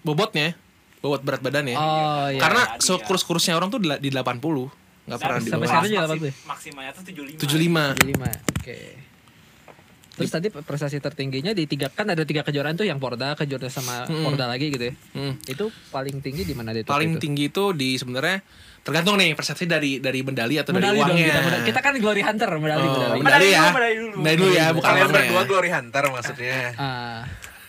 bobotnya, 0.00 0.52
bobot 1.00 1.22
berat 1.22 1.40
badannya. 1.40 1.74
Oh 1.74 2.28
iya. 2.28 2.36
Karena 2.36 2.62
Tadi 2.70 2.84
so 2.84 2.94
ya. 2.94 3.02
kurus-kurusnya 3.02 3.54
orang 3.54 3.68
tuh 3.68 3.80
di 3.80 3.88
di 3.98 4.10
80. 4.12 4.28
Nggak 5.02 5.18
pernah 5.18 5.38
di 5.38 5.48
Sampai 5.48 5.66
sekarang 5.66 5.88
juga 5.88 6.04
Maksim- 6.04 6.36
80. 6.36 6.46
Maksimalnya 6.46 6.92
tuh 6.92 7.02
75. 7.02 7.40
75. 7.40 7.96
Jadi 7.96 8.06
lima. 8.06 8.28
Oke. 8.52 8.78
Terus 10.12 10.28
tadi 10.28 10.52
prestasi 10.52 11.00
tertingginya 11.00 11.50
di 11.50 11.64
tiga 11.64 11.88
kan 11.88 12.04
ada 12.04 12.20
tiga 12.22 12.44
kejuaraan 12.44 12.76
tuh 12.76 12.84
yang 12.84 13.00
Porda, 13.00 13.32
kejuaraan 13.32 13.72
sama 13.72 14.04
Hmm. 14.04 14.22
Porda 14.22 14.44
lagi 14.44 14.68
gitu 14.68 14.84
ya. 14.84 14.94
Hmm. 15.16 15.40
Itu 15.42 15.72
paling 15.88 16.20
tinggi 16.20 16.44
di 16.44 16.52
mana 16.52 16.70
di 16.70 16.84
top 16.84 16.92
Paling 16.92 17.16
itu? 17.16 17.20
tinggi 17.22 17.44
itu 17.48 17.64
di 17.72 17.96
sebenarnya 17.96 18.44
tergantung 18.82 19.14
nih 19.14 19.32
prestasi 19.32 19.64
dari 19.64 19.98
dari 19.98 20.20
medali 20.20 20.58
atau 20.58 20.70
medali 20.70 20.98
dari 20.98 21.00
dong 21.00 21.14
uangnya. 21.14 21.26
kita, 21.28 21.40
medali. 21.40 21.64
kita 21.64 21.80
kan 21.80 21.92
glory 21.96 22.22
hunter 22.22 22.50
medali 22.52 22.82
Oh, 22.82 22.90
medali. 22.90 23.14
medali 23.14 23.22
Medali 23.22 23.46
ya. 23.48 23.60
dulu, 23.62 23.70
medali 23.72 23.94
dulu. 23.96 24.14
Medali 24.16 24.36
dulu 24.36 24.50
ya, 24.52 24.66
bukan 24.68 24.82
Kalian 24.84 25.00
uangnya. 25.00 25.16
berdua 25.16 25.42
glory 25.44 25.70
hunter 25.70 26.04
maksudnya. 26.08 26.58
Ah, 26.74 27.20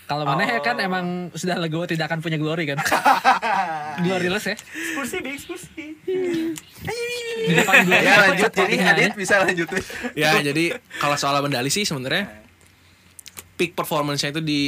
kalau 0.03 0.23
mana 0.25 0.41
ya 0.43 0.59
kan 0.59 0.75
emang 0.77 1.05
sudah 1.31 1.55
legowo 1.55 1.85
tidak 1.85 2.05
akan 2.07 2.19
punya 2.19 2.35
glory 2.35 2.65
kan. 2.65 2.77
Gloryless 4.03 4.45
ya. 4.47 4.55
Ekskursi. 4.57 5.17
Di 5.21 5.37
glory 7.55 7.99
ya 7.99 8.13
lanjut 8.23 8.51
jadi 8.51 8.75
Adit 8.83 9.05
ya. 9.05 9.13
bisa 9.13 9.33
lanjutin. 9.39 9.83
ya 10.13 10.41
jadi 10.41 10.65
kalau 10.97 11.13
soal 11.13 11.37
medali 11.39 11.69
sih 11.69 11.83
sebenarnya 11.83 12.41
peak 13.53 13.73
performance-nya 13.73 14.33
itu 14.33 14.41
di 14.41 14.59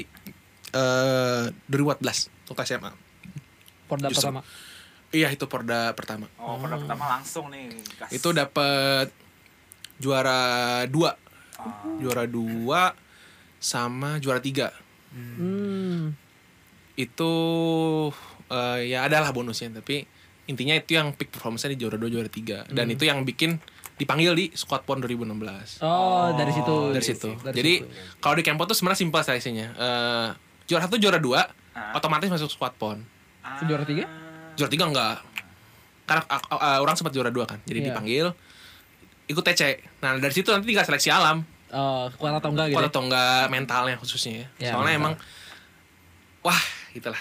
eh 0.72 1.44
2014 1.66 2.30
waktu 2.48 2.62
SMA. 2.64 2.92
Porda 3.86 4.10
Justru. 4.10 4.30
pertama. 4.30 4.42
Iya 5.16 5.32
itu 5.32 5.48
Porda 5.48 5.96
pertama. 5.96 6.28
Oh, 6.36 6.60
produk 6.60 6.84
pertama 6.84 7.08
langsung 7.10 7.48
nih. 7.48 7.72
gas. 7.96 8.12
Itu 8.12 8.36
dapat 8.36 9.08
juara 9.96 10.42
dua, 10.86 11.16
juara 11.98 12.28
dua 12.28 12.92
sama 13.58 14.20
juara 14.20 14.44
tiga. 14.44 14.76
Hmm. 15.16 16.12
Itu 16.96 17.32
eh, 18.48 18.92
ya 18.92 19.08
adalah 19.08 19.32
bonusnya 19.32 19.72
tapi 19.74 20.04
intinya 20.46 20.76
itu 20.76 20.94
yang 20.94 21.16
peak 21.16 21.32
performance-nya 21.32 21.74
di 21.74 21.80
juara 21.80 21.96
dua 21.96 22.12
juara 22.12 22.30
tiga 22.30 22.62
dan 22.70 22.86
itu 22.86 23.02
yang 23.02 23.26
bikin 23.26 23.58
dipanggil 23.96 24.36
di 24.36 24.52
squad 24.52 24.84
pon 24.84 25.00
2016. 25.00 25.80
Oh, 25.82 26.36
dari 26.36 26.52
situ. 26.52 26.76
dari 26.92 27.06
situ. 27.06 27.30
Dari 27.40 27.56
Jadi 27.56 27.74
situ. 27.80 27.88
kalau 28.20 28.36
di 28.36 28.44
Kempo 28.44 28.68
tuh 28.68 28.76
sebenarnya 28.76 29.00
simpel 29.00 29.24
seleksinya. 29.24 29.68
Eh 29.72 30.30
juara 30.66 30.84
satu, 30.84 30.98
juara 30.98 31.18
dua, 31.18 31.46
Ah. 31.72 31.92
otomatis 31.94 32.28
masuk 32.28 32.48
squad 32.50 32.76
pon. 32.76 33.00
Ah. 33.40 33.64
juara 33.64 33.84
tiga? 33.84 34.04
Juara 34.56 34.70
tiga 34.70 34.86
enggak. 34.86 35.16
Karena 36.06 36.22
uh, 36.28 36.42
uh, 36.52 36.80
orang 36.80 36.94
sempat 36.94 37.12
juara 37.12 37.30
dua 37.30 37.44
kan, 37.44 37.58
jadi 37.64 37.80
Iya. 37.82 37.88
dipanggil 37.90 38.26
ikut 39.26 39.42
TC. 39.44 39.62
Nah 40.00 40.16
dari 40.16 40.32
situ 40.32 40.50
nanti 40.50 40.66
tinggal 40.66 40.84
seleksi 40.84 41.10
alam, 41.10 41.42
Oh, 41.70 42.08
kuat 42.16 42.32
atau 42.32 42.54
enggak 42.54 42.70
gitu. 42.70 42.78
kuat 42.78 42.86
ya? 42.86 42.90
atau 42.90 43.02
enggak 43.04 43.44
mentalnya 43.50 43.96
khususnya. 43.98 44.34
ya. 44.34 44.48
Iya, 44.62 44.72
Soalnya 44.72 44.96
mental. 44.96 45.02
emang, 45.02 45.14
wah 46.42 46.62
itulah. 46.92 47.20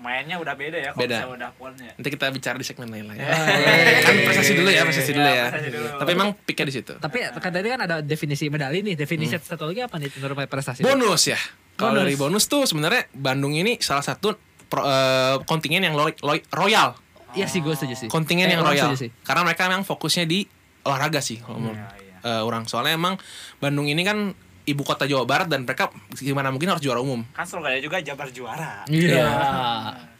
Mainnya 0.00 0.40
udah 0.40 0.56
beda 0.56 0.78
ya 0.80 0.90
kalau 0.96 1.02
Beda. 1.04 1.16
misalnya 1.20 1.36
udah 1.36 1.50
pon 1.60 1.72
ya. 1.76 1.92
Nanti 1.92 2.08
kita 2.08 2.24
bicara 2.32 2.56
di 2.56 2.64
segmen 2.64 2.88
lain 2.88 3.04
lah 3.04 3.16
ya. 3.18 3.26
Oh, 3.26 3.28
iya. 3.36 4.00
kan 4.00 4.14
prestasi 4.24 4.52
dulu 4.56 4.70
ya, 4.70 4.82
prestasi 4.86 5.10
dulu 5.12 5.26
Iya, 5.26 5.36
ya. 5.36 5.46
prestasi 5.50 5.70
dulu. 5.74 5.86
Tapi 6.00 6.10
emang 6.16 6.28
peaknya 6.40 6.64
di 6.64 6.74
situ. 6.74 6.92
Tapi 6.96 7.16
kan 7.36 7.50
tadi 7.52 7.68
kan 7.68 7.80
ada 7.84 7.96
definisi 8.00 8.48
medali 8.48 8.80
nih. 8.80 8.94
Definisi 8.96 9.36
satu 9.36 9.68
lagi 9.68 9.84
apa 9.84 10.00
nih 10.00 10.08
menurut 10.16 10.48
prestasi? 10.48 10.80
Bonus 10.80 11.22
ya. 11.28 11.36
Kalau 11.76 11.92
Bonus. 11.92 12.00
dari 12.00 12.14
bonus 12.16 12.44
tuh 12.46 12.62
sebenarnya 12.64 13.12
Bandung 13.12 13.52
ini 13.52 13.76
salah 13.76 14.00
satu 14.00 14.32
pro- 14.70 14.82
eh, 14.82 15.36
kontingen 15.44 15.82
yang 15.82 15.92
lo- 15.92 16.14
lo- 16.16 16.46
royal. 16.50 16.94
Iya 17.30 17.44
sih 17.44 17.58
gue 17.58 17.70
setuju 17.72 17.94
sih. 17.96 18.08
kontingen 18.08 18.46
Eh, 18.46 18.54
yang 18.54 18.62
royal 18.62 18.94
sih. 18.94 19.10
karena 19.20 19.42
mereka 19.42 19.66
memang 19.66 19.82
fokusnya 19.82 20.24
di 20.24 20.46
olahraga 20.80 21.18
sih 21.20 21.38
kalau 21.38 21.60
menurut 21.60 21.78
Iya, 21.78 21.94
eh, 22.24 22.42
orang 22.42 22.64
soalnya 22.64 22.90
emang 22.92 23.14
Bandung 23.56 23.84
ini 23.84 24.00
kan 24.00 24.34
ibu 24.62 24.82
kota 24.82 25.04
Jawa 25.04 25.22
Barat 25.24 25.46
dan 25.46 25.62
mereka 25.62 25.90
gimana 26.12 26.48
mungkin 26.48 26.66
harus 26.68 26.80
juara 26.80 26.98
umum 26.98 27.22
Kan 27.28 27.42
Surabaya 27.44 27.78
juga 27.78 27.98
Jabar 27.98 28.30
juara. 28.30 28.82
Iya. 28.86 29.26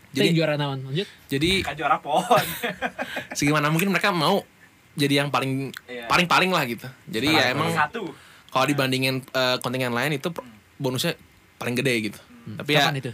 Jadi- 0.09 0.27
Jadi 0.27 0.29
juara 0.33 0.55
naon? 0.55 0.83
Lanjut. 0.85 1.07
jadi 1.27 1.51
Kan 1.63 1.75
juara 1.75 1.99
pon. 1.99 2.23
segimana 3.33 3.69
mungkin 3.69 3.89
mereka 3.89 4.11
mau 4.11 4.43
jadi 4.93 5.23
yang 5.23 5.31
paling 5.31 5.71
Iya. 5.85 6.07
paling 6.07 6.27
paling 6.27 6.51
lah 6.51 6.63
gitu 6.65 6.87
jadi 7.07 7.27
ya 7.29 7.45
emang 7.51 7.71
satu. 7.71 8.11
kalau 8.49 8.67
dibandingin 8.67 9.23
eh, 9.25 9.57
kontingen 9.59 9.91
lain 9.91 10.13
itu 10.13 10.31
bonusnya 10.77 11.15
paling 11.57 11.75
gede 11.75 11.95
gitu 12.05 12.21
tapi 12.53 12.71
ya 12.73 12.87
Kapan 12.87 12.99
itu? 12.99 13.11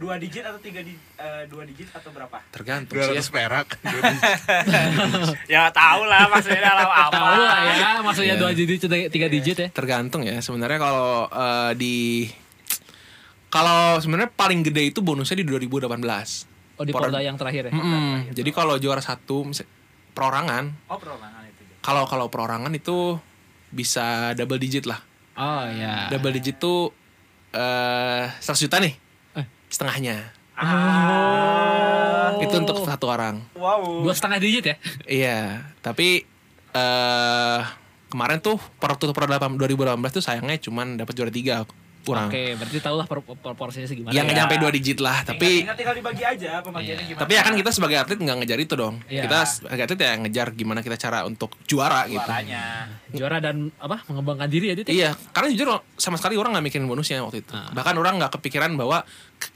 Dua 0.00 0.16
digit 0.16 0.40
atau 0.40 0.56
tiga 0.56 0.80
di 0.80 0.96
eh, 0.96 1.44
dua 1.44 1.62
digit 1.62 1.92
atau 1.92 2.08
berapa? 2.08 2.40
tergantung 2.48 2.96
sih 2.96 3.12
ya 3.12 3.20
200 3.20 3.36
perak. 3.36 3.66
ya 5.54 5.68
tahu 5.68 6.02
lah 6.04 6.24
maksudnya 6.26 6.62
dalam 6.64 6.88
apa. 6.88 7.12
Tahu 7.12 7.36
lah 7.38 7.58
ya, 7.68 7.88
maksudnya 8.00 8.34
Iya. 8.34 8.40
dua 8.40 8.50
digit, 8.50 8.80
tiga 9.12 9.28
digit 9.28 9.56
ya. 9.58 9.68
tergantung 9.68 10.24
ya 10.24 10.40
sebenarnya 10.40 10.78
kalau 10.80 11.28
eh, 11.28 11.72
di 11.76 11.96
kalau 13.50 13.98
sebenarnya 13.98 14.30
paling 14.30 14.62
gede 14.62 14.88
itu 14.88 15.02
bonusnya 15.02 15.36
di 15.36 15.44
2018 15.44 15.90
Oh 16.80 16.84
di 16.86 16.96
Polda 16.96 17.20
yang 17.20 17.36
terakhir 17.36 17.68
ya. 17.68 17.72
Mm-mm. 17.76 18.32
Jadi 18.32 18.50
kalau 18.50 18.80
juara 18.80 19.04
satu 19.04 19.44
perorangan, 20.10 20.72
Oh 20.88 20.96
perorangan 20.96 21.44
itu. 21.44 21.60
kalau 21.84 22.08
kalau 22.08 22.32
perorangan 22.32 22.72
itu 22.72 23.20
bisa 23.68 24.32
double 24.32 24.56
digit 24.56 24.88
lah. 24.88 24.96
Oh 25.36 25.68
iya. 25.68 26.08
Double 26.08 26.32
digit 26.32 26.56
tuh 26.56 26.88
eh 27.52 28.32
100 28.32 28.64
juta 28.64 28.80
nih. 28.80 28.96
Setengahnya. 29.70 30.34
Ah. 30.58 32.36
Itu 32.42 32.60
untuk 32.60 32.84
satu 32.84 33.08
orang. 33.08 33.40
Wow. 33.56 34.04
Dua 34.04 34.12
setengah 34.12 34.42
digit 34.42 34.64
ya? 34.66 34.76
Iya, 35.08 35.40
tapi 35.80 36.28
eh 36.70 37.60
kemarin 38.10 38.42
tuh 38.42 38.58
per 38.82 38.98
tuh 38.98 39.14
per 39.14 39.30
2018 39.30 39.94
tuh 40.10 40.22
sayangnya 40.22 40.58
cuman 40.58 40.98
dapat 40.98 41.14
juara 41.14 41.30
tiga 41.30 41.62
kurang. 42.00 42.28
Oke, 42.28 42.56
berarti 42.56 42.78
tau 42.78 42.96
lah 42.96 43.04
por- 43.04 43.20
proporsinya 43.22 43.84
segimana. 43.84 44.10
Yang 44.10 44.24
nggak 44.24 44.36
Ya. 44.36 44.40
nyampe 44.42 44.54
dua 44.56 44.70
digit 44.70 44.98
lah, 44.98 45.20
tapi 45.20 45.62
tinggal, 45.62 45.76
tinggal 45.76 45.94
dibagi 45.94 46.22
aja 46.22 46.50
pembagiannya 46.60 46.96
Iya. 46.96 47.08
gimana. 47.08 47.20
tapi 47.20 47.32
ya 47.32 47.42
kan 47.42 47.54
kita 47.54 47.70
sebagai 47.70 47.96
atlet 47.96 48.18
nggak 48.18 48.36
ngejar 48.40 48.58
itu 48.58 48.74
dong. 48.74 48.94
Iya. 49.06 49.22
Kita 49.24 49.38
sebagai 49.44 49.82
atlet 49.84 50.00
ya 50.00 50.12
ngejar 50.16 50.46
gimana 50.52 50.80
kita 50.80 50.96
cara 50.96 51.18
untuk 51.22 51.50
juara 51.64 52.04
gitu. 52.06 52.20
Suaranya. 52.20 52.64
Juara 53.10 53.36
dan 53.38 53.56
apa? 53.76 54.00
Mengembangkan 54.06 54.48
diri 54.48 54.66
ya 54.68 54.74
Dit? 54.74 54.86
ya? 54.86 54.92
Iya, 54.92 55.10
karena 55.30 55.48
jujur 55.50 55.68
sama 55.94 56.16
sekali 56.16 56.34
orang 56.34 56.54
nggak 56.54 56.66
mikirin 56.66 56.86
bonusnya 56.86 57.20
waktu 57.20 57.40
itu. 57.40 57.52
Ah. 57.52 57.68
Bahkan 57.70 57.94
orang 57.94 58.18
nggak 58.18 58.32
kepikiran 58.36 58.72
bahwa 58.74 59.04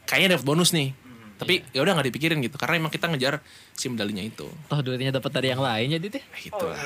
kayaknya 0.05 0.37
dapat 0.37 0.45
bonus 0.45 0.71
nih. 0.71 0.93
Tapi 1.35 1.67
ya 1.75 1.83
udah 1.83 1.99
nggak 1.99 2.09
dipikirin 2.15 2.39
gitu, 2.41 2.55
karena 2.57 2.79
emang 2.79 2.93
kita 2.95 3.11
ngejar 3.11 3.43
si 3.75 3.91
medalinya 3.91 4.23
itu. 4.23 4.47
Toh 4.47 4.81
duitnya 4.81 5.11
dapat 5.11 5.31
dari 5.35 5.51
yang 5.51 5.59
lain 5.59 5.95
ya 5.95 5.99
Dit 5.99 6.15
ya? 6.19 6.25
Gitu 6.39 6.65
lah. 6.65 6.79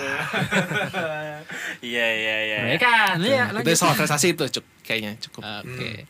Iya 1.79 2.07
iya 2.19 2.37
iya. 2.45 2.59
Mereka 2.65 2.89
kan, 2.89 3.17
iya 3.23 3.45
Itu 3.53 3.71
soal 3.77 3.95
prestasi 3.95 4.35
itu 4.35 4.45
cuk, 4.49 4.65
kayaknya 4.83 5.15
cukup. 5.23 5.43
Oke. 5.65 6.05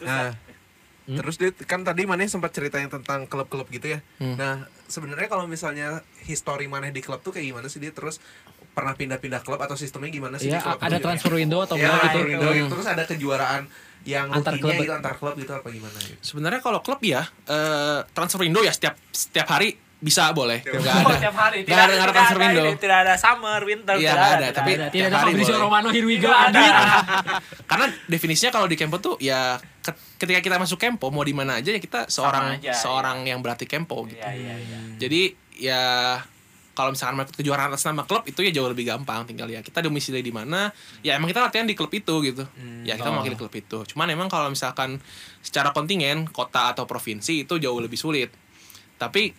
Terus 0.00 0.08
Nah, 0.08 0.32
Hmm? 1.04 1.20
terus 1.20 1.36
Dit, 1.36 1.52
kan 1.68 1.84
tadi 1.84 2.08
Maneh 2.08 2.32
sempat 2.32 2.56
ceritain 2.56 2.88
tentang 2.88 3.28
klub-klub 3.28 3.68
gitu 3.68 3.92
ya. 3.92 4.00
Hmm. 4.16 4.40
Nah, 4.40 4.64
sebenarnya 4.88 5.28
kalau 5.28 5.44
misalnya 5.44 6.00
history 6.24 6.64
Maneh 6.64 6.96
di 6.96 7.04
klub 7.04 7.20
tuh 7.20 7.28
kayak 7.28 7.44
gimana 7.52 7.68
sih 7.68 7.76
dia 7.76 7.92
terus 7.92 8.24
pernah 8.74 8.92
pindah-pindah 8.92 9.40
klub 9.40 9.56
atau 9.56 9.74
sistemnya 9.74 10.10
gimana 10.10 10.34
sih 10.34 10.46
Iya, 10.46 10.58
di 10.58 10.66
klub? 10.66 10.78
ada 10.80 10.96
transfer 10.98 11.32
window 11.32 11.60
atau 11.60 11.74
Ya, 11.74 11.86
enggak 11.86 11.94
gitu. 11.94 12.02
transfer 12.04 12.26
window 12.28 12.50
gitu. 12.52 12.66
Terus 12.70 12.86
ada 12.88 13.02
kejuaraan 13.04 13.62
yang 14.04 14.26
Antar 14.28 14.54
klub. 14.54 14.74
gitu 14.74 14.92
antar 14.92 15.14
klub 15.14 15.34
gitu 15.34 15.48
apa 15.50 15.68
gimana 15.68 15.96
gitu. 15.96 16.18
Sebenarnya 16.20 16.60
kalau 16.60 16.78
klub 16.78 17.00
ya 17.00 17.22
eh, 17.46 18.04
transfer 18.10 18.40
window 18.40 18.60
ya 18.60 18.68
setiap 18.68 18.98
setiap 19.08 19.48
hari 19.48 19.78
bisa 19.96 20.28
boleh. 20.30 20.60
Nggak 20.60 20.76
ada. 21.00 21.16
tiap 21.16 21.32
hari. 21.34 21.58
Nggak 21.62 21.78
ada, 21.78 21.92
nggak 21.94 22.04
ada 22.04 22.12
transfer 22.12 22.38
window. 22.38 22.66
Tidak 22.76 22.98
ada 23.00 23.14
summer, 23.16 23.60
winter. 23.62 23.94
Iya, 23.96 24.10
tidak 24.10 24.28
ada, 24.28 24.46
tapi- 24.52 24.74
Tidak 24.74 24.84
ada, 24.84 24.92
tidak 24.92 25.08
Fabrizio. 25.16 25.56
Romano, 25.56 25.88
here 25.88 26.04
we 26.04 26.16
go, 26.18 26.28
Tidak 26.28 26.44
ada. 26.52 26.72
Karena 27.70 27.86
definisinya 28.04 28.50
kalau 28.50 28.66
di 28.66 28.76
Kempo 28.76 28.98
tuh 28.98 29.16
ya 29.18 29.56
ke- 29.80 29.96
ketika 30.18 30.40
kita 30.42 30.56
masuk 30.58 30.76
Kempo 30.76 31.08
mau 31.08 31.22
di 31.22 31.32
mana 31.32 31.56
aja 31.56 31.70
ya 31.70 31.78
kita 31.78 32.04
seorang 32.06 32.60
aja, 32.60 32.76
seorang 32.76 33.24
yang 33.24 33.40
berarti 33.40 33.64
Kempo 33.64 34.04
gitu. 34.04 34.18
Iya 34.18 34.28
iya 34.34 34.54
iya. 34.58 34.78
Jadi 34.98 35.20
ya 35.56 35.82
kalau 36.74 36.90
misalkan 36.90 37.22
ikut 37.22 37.38
kejuaraan 37.38 37.70
atas 37.70 37.86
nama 37.86 38.02
klub 38.02 38.26
itu 38.26 38.42
ya 38.42 38.50
jauh 38.50 38.66
lebih 38.66 38.84
gampang. 38.90 39.22
Tinggal 39.24 39.46
ya 39.46 39.62
kita 39.62 39.78
domisili 39.80 40.20
di 40.20 40.34
mana. 40.34 40.74
Ya 41.06 41.14
emang 41.14 41.30
kita 41.30 41.46
latihan 41.46 41.64
di 41.64 41.78
klub 41.78 41.94
itu 41.94 42.14
gitu. 42.20 42.42
Ya 42.82 42.98
kita 42.98 43.08
Oh. 43.08 43.14
mewakili 43.16 43.38
klub 43.38 43.54
itu. 43.54 43.78
Cuman 43.94 44.10
emang 44.10 44.26
kalau 44.26 44.50
misalkan 44.50 44.98
secara 45.38 45.70
kontingen 45.70 46.26
kota 46.28 46.74
atau 46.74 46.84
provinsi 46.84 47.46
itu 47.46 47.62
jauh 47.62 47.78
lebih 47.78 47.94
sulit. 47.96 48.34
Tapi 48.98 49.30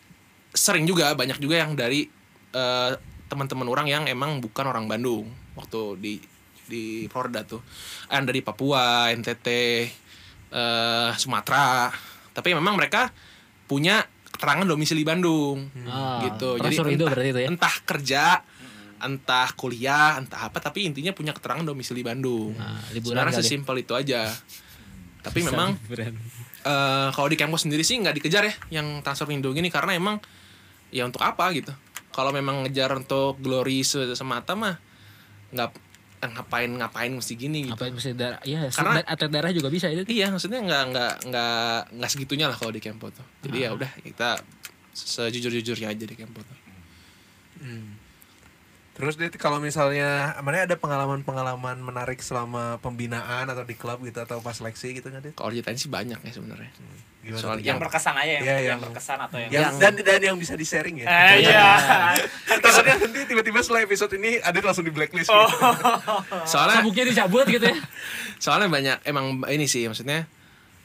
sering 0.56 0.88
juga 0.88 1.12
banyak 1.12 1.38
juga 1.38 1.60
yang 1.60 1.76
dari 1.76 2.08
eh, 2.56 2.92
teman-teman 3.28 3.68
orang 3.68 3.88
yang 3.92 4.04
emang 4.08 4.40
bukan 4.40 4.66
orang 4.72 4.88
Bandung. 4.88 5.28
Waktu 5.60 6.00
di 6.00 6.14
di 6.66 7.06
Florida 7.12 7.44
tuh. 7.44 7.60
Yang 8.08 8.24
dari 8.32 8.40
Papua 8.40 9.12
NTT 9.12 9.48
eh, 10.50 11.10
Sumatera. 11.20 11.92
Tapi 12.32 12.56
memang 12.56 12.80
mereka 12.80 13.12
punya 13.68 14.08
keterangan 14.36 14.68
domisili 14.68 15.08
Bandung. 15.08 15.72
Ah, 15.88 16.20
gitu. 16.28 16.60
transfer 16.60 16.86
window 16.86 17.08
entah, 17.08 17.16
berarti 17.16 17.30
itu 17.32 17.42
ya? 17.42 17.48
entah 17.50 17.76
kerja 17.88 18.24
entah 18.96 19.50
kuliah 19.60 20.16
entah 20.18 20.48
apa 20.48 20.58
tapi 20.64 20.88
intinya 20.88 21.12
punya 21.12 21.32
keterangan 21.36 21.64
domisili 21.64 22.04
Bandung. 22.04 22.56
Nah, 22.56 22.80
liburan 22.92 23.24
sebenarnya 23.24 23.34
kali. 23.36 23.42
sesimpel 23.44 23.76
itu 23.84 23.94
aja. 23.96 24.32
Tapi 25.26 25.40
memang 25.42 25.74
eh, 25.96 27.08
kalau 27.12 27.28
di 27.28 27.38
kampus 27.38 27.66
sendiri 27.66 27.82
sih 27.82 27.98
nggak 27.98 28.16
dikejar 28.22 28.44
ya 28.46 28.54
yang 28.82 29.02
transfer 29.02 29.26
Indo 29.34 29.52
gini 29.52 29.74
karena 29.74 29.98
emang 29.98 30.22
ya 30.94 31.04
untuk 31.08 31.24
apa 31.26 31.50
gitu. 31.52 31.74
Kalau 32.16 32.32
memang 32.32 32.64
ngejar 32.64 32.96
untuk 32.96 33.36
glory 33.44 33.84
se- 33.84 34.16
semata 34.16 34.56
mah 34.56 34.80
nggak 35.52 35.70
eh, 36.26 36.30
ngapain 36.34 36.72
ngapain 36.74 37.12
mesti 37.14 37.34
gini 37.38 37.70
gitu. 37.70 37.78
Apa 37.78 37.86
yang 37.88 37.96
mesti 37.96 38.12
darah 38.18 38.40
iya 38.42 38.60
Karena- 38.74 39.06
atlet 39.06 39.32
darah 39.32 39.52
juga 39.54 39.70
bisa 39.70 39.86
itu 39.94 40.02
iya 40.10 40.34
maksudnya 40.34 40.60
nggak 40.66 40.84
nggak 40.92 41.14
nggak 41.30 41.78
nggak 42.02 42.10
segitunya 42.10 42.50
lah 42.50 42.58
kalau 42.58 42.74
di 42.74 42.82
Kempo 42.82 43.14
tuh. 43.14 43.26
Jadi 43.46 43.58
ya 43.62 43.70
udah 43.78 43.92
kita 44.02 44.42
sejujur 44.96 45.54
jujurnya 45.62 45.94
aja 45.94 46.06
di 46.08 46.16
Kempo 46.18 46.42
tuh. 46.42 46.58
Terus 48.96 49.20
deh 49.20 49.28
kalau 49.36 49.60
misalnya 49.60 50.40
mana 50.40 50.64
ada 50.64 50.80
pengalaman-pengalaman 50.80 51.84
menarik 51.84 52.24
selama 52.24 52.80
pembinaan 52.80 53.44
atau 53.52 53.68
di 53.68 53.76
klub 53.76 54.00
gitu 54.08 54.24
atau 54.24 54.40
pas 54.40 54.56
seleksi 54.56 54.96
gitu 54.96 55.12
nggak 55.12 55.24
deh? 55.30 55.34
kalau 55.36 55.52
ceritain 55.52 55.76
sih 55.76 55.92
banyak 55.92 56.16
ya 56.16 56.32
sebenarnya 56.32 56.72
Gimana 57.26 57.42
Soal 57.42 57.58
yang 57.58 57.82
berkesan 57.82 58.14
aja 58.14 58.32
yang, 58.32 58.44
Iya, 58.44 58.54
yang, 58.54 58.66
yang- 58.70 58.82
berkesan 58.86 59.18
atau 59.18 59.38
yang, 59.40 59.50
yang, 59.50 59.74
dan 59.76 59.94
dan 59.98 60.22
yang 60.22 60.38
bisa 60.38 60.54
di 60.54 60.62
sharing 60.62 61.02
ya. 61.02 61.10
Eh, 61.10 61.42
iya 61.44 62.14
Takutnya 62.62 63.02
nanti 63.02 63.26
tiba-tiba 63.26 63.60
setelah 63.60 63.82
episode 63.82 64.14
ini 64.14 64.38
ada 64.38 64.54
langsung 64.62 64.82
di 64.82 64.94
blacklist. 64.94 65.28
Oh. 65.28 65.42
gitu. 65.42 65.58
soalnya 66.46 66.80
sabuknya 66.80 67.04
dicabut 67.08 67.46
gitu 67.48 67.66
ya 67.66 67.78
soalnya 68.38 68.70
banyak 68.70 68.98
emang 69.04 69.26
ini 69.48 69.66
sih 69.66 69.86
maksudnya 69.86 70.30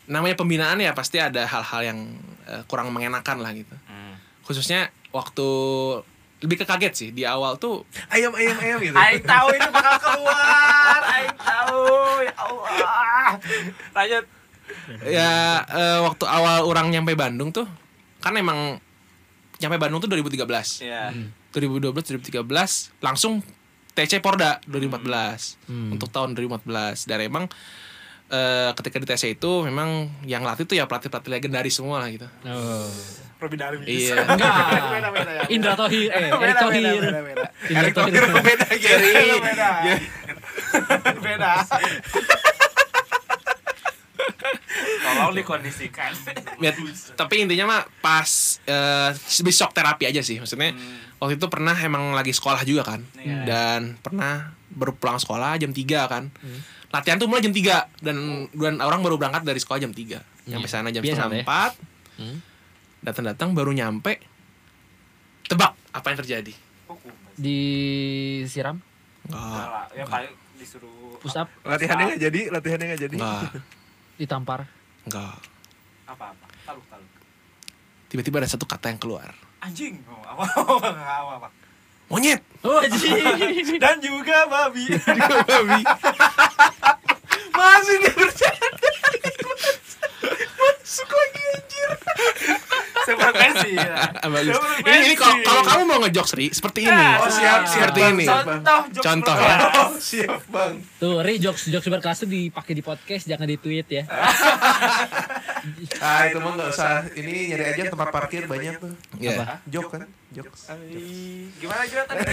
namanya 0.07 0.33
pembinaan 0.35 0.79
ya 0.79 0.91
pasti 0.91 1.17
ada 1.17 1.45
hal-hal 1.45 1.81
yang 1.85 1.99
eh, 2.47 2.65
kurang 2.65 2.89
mengenakan 2.89 3.39
lah 3.39 3.53
gitu 3.53 3.77
Hmm. 3.85 4.17
khususnya 4.43 4.89
waktu 5.11 5.45
lebih 6.41 6.57
ke 6.57 6.65
kaget 6.65 6.93
sih 6.95 7.09
di 7.11 7.23
awal 7.23 7.55
tuh 7.55 7.85
Ayam 8.09 8.33
ayam 8.33 8.57
ayam 8.57 8.79
gitu. 8.81 8.97
Aing 8.97 9.21
tahu 9.23 9.53
itu 9.53 9.69
bakal 9.69 9.95
keluar 10.01 11.01
Aing 11.07 11.37
tahu 11.37 11.85
ya 12.25 12.33
Allah 12.35 13.37
lanjut 13.93 14.25
ya 15.05 15.63
eh, 15.67 15.99
waktu 16.03 16.25
awal 16.27 16.67
orang 16.67 16.91
nyampe 16.91 17.15
Bandung 17.15 17.51
tuh 17.51 17.67
kan 18.21 18.35
emang 18.35 18.79
nyampe 19.59 19.77
Bandung 19.77 20.01
tuh 20.01 20.09
2013 20.09 20.45
ya 20.83 21.11
2012 21.53 21.93
2013 21.93 22.47
langsung 23.03 23.43
TC 23.91 24.23
Porda 24.23 24.63
2014 24.65 25.67
Hmm. 25.67 25.95
untuk 25.95 26.09
tahun 26.09 26.33
2014 26.39 27.05
dan 27.11 27.19
emang 27.21 27.45
eh, 28.31 28.71
ketika 28.79 28.97
di 29.03 29.07
TC 29.11 29.35
itu 29.37 29.53
memang 29.67 30.07
yang 30.25 30.47
latih 30.47 30.63
tuh 30.65 30.79
ya 30.79 30.87
pelatih 30.87 31.11
pelatih 31.11 31.31
legendaris 31.35 31.75
semua 31.75 31.99
lah 32.03 32.09
gitu 32.09 32.27
oh. 32.47 32.87
Darwin 33.41 33.89
Iya. 33.89 34.21
enggak 34.37 34.53
ya. 35.17 35.43
Indra 35.49 35.73
Tohir 35.73 36.13
eh 36.13 36.29
Erick. 36.29 36.61
Indra 37.73 37.89
Erick 37.89 37.95
Thohir 37.97 38.23
beda 38.45 38.67
Gary. 38.77 39.13
Beda. 41.25 41.53
Tolong 45.11 45.35
dikondisikan. 45.35 46.11
Ya, 46.59 46.71
tapi 47.15 47.43
intinya 47.43 47.67
mah 47.67 47.83
pas 47.99 48.31
eh 48.63 49.11
lebih 49.13 49.51
shock 49.51 49.73
terapi 49.73 50.07
aja 50.07 50.21
sih 50.21 50.39
maksudnya. 50.39 50.73
Waktu 51.17 51.37
itu 51.37 51.47
pernah 51.47 51.75
emang 51.75 52.13
lagi 52.13 52.31
sekolah 52.31 52.63
juga 52.63 52.87
kan. 52.87 53.01
Iya. 53.17 53.45
dan 53.45 53.81
pernah 53.99 54.55
baru 54.71 54.95
pulang 54.95 55.19
sekolah 55.19 55.57
jam 55.57 55.71
3 55.71 55.85
kan. 56.07 56.31
Latihan 56.91 57.19
tuh 57.19 57.27
mulai 57.27 57.41
jam 57.41 57.51
3 57.51 58.03
dan 58.03 58.17
dan 58.51 58.75
orang 58.79 59.01
baru 59.01 59.15
berangkat 59.15 59.43
dari 59.43 59.59
sekolah 59.59 59.79
jam 59.79 59.91
3 59.91 60.49
nyampe 60.49 60.67
sana 60.67 60.89
jam 60.89 61.03
Biasa 61.03 61.15
setengah 61.21 61.31
ya. 61.33 61.43
empat. 61.43 61.73
Hmm. 62.17 62.39
datang-datang 63.01 63.57
baru 63.57 63.73
nyampe 63.73 64.21
tebak 65.45 65.73
apa 65.91 66.07
yang 66.09 66.19
terjadi. 66.21 66.53
Disiram 67.35 68.77
Enggak, 69.25 69.95
Ya 69.95 70.05
paling 70.05 70.33
disuruh 70.57 71.17
push 71.17 71.37
up. 71.37 71.49
Latihannya 71.63 72.05
nggak 72.13 72.21
jadi, 72.21 72.41
latihannya 72.51 72.87
nggak 72.89 73.03
jadi. 73.03 73.17
enggak, 73.17 73.43
ditampar 74.17 74.61
enggak. 75.05 75.37
apa 76.07 76.25
apa 76.35 76.47
taluk 76.65 76.85
taluk 76.91 77.11
Tiba-tiba 78.11 78.43
ada 78.43 78.51
satu 78.51 78.67
kata 78.67 78.91
yang 78.91 78.99
keluar. 78.99 79.31
anjing 79.61 80.03
oh, 80.09 80.19
apa 80.25 80.43
apa 80.51 80.89
apa, 80.91 81.33
apa. 81.45 81.49
Monyet. 82.09 82.43
oh 82.67 82.83
anjing 82.83 83.79
dan 83.79 84.03
juga 84.03 84.49
babi 84.51 84.85
Masih 87.51 87.97
dia 88.01 88.13
bercanda. 88.17 88.89
Masuk 90.61 91.09
lagi 91.11 91.43
anjir. 91.53 91.91
Sefrekuensi 93.03 93.71
ya. 93.73 93.95
Bagus. 94.23 94.57
Ini, 94.81 94.97
ini 95.03 95.15
kalau 95.15 95.37
kalau 95.41 95.63
kamu 95.63 95.83
mau 95.85 95.99
ngejokes 96.01 96.33
Ri, 96.33 96.47
seperti 96.51 96.85
ini. 96.85 97.05
Oh, 97.17 97.27
siap, 97.27 97.65
siap, 97.65 97.91
Seperti 97.91 98.01
Bang, 98.01 98.15
ini. 98.15 98.25
siap. 98.25 98.45
contoh 98.45 98.81
jokes 98.91 99.05
Contoh 99.05 99.37
ya. 99.37 99.57
Oh, 99.81 99.91
siap 99.97 100.43
bang. 100.47 100.73
tuh 100.97 101.15
Ri 101.19 101.35
jokes 101.37 101.63
jokes 101.67 101.87
berkelas 101.87 102.19
tuh 102.19 102.29
dipakai 102.29 102.73
di 102.73 102.83
podcast 102.83 103.25
jangan 103.25 103.45
di 103.45 103.57
tweet 103.57 103.87
ya 103.91 104.03
Ah 106.01 106.25
itu 106.25 106.39
mah 106.39 106.53
nggak 106.55 106.69
usah. 106.71 107.05
Ini 107.13 107.33
nyari 107.51 107.65
aja 107.71 107.83
tempat 107.87 108.09
parkir 108.09 108.45
banyak 108.45 108.77
tuh. 108.77 108.93
Ya. 109.17 109.61
Jok 109.67 109.87
kan, 109.91 110.03
jokes. 110.31 110.69
Ai, 110.69 111.53
gimana 111.55 111.85
gimana 111.85 112.07
tadi? 112.09 112.33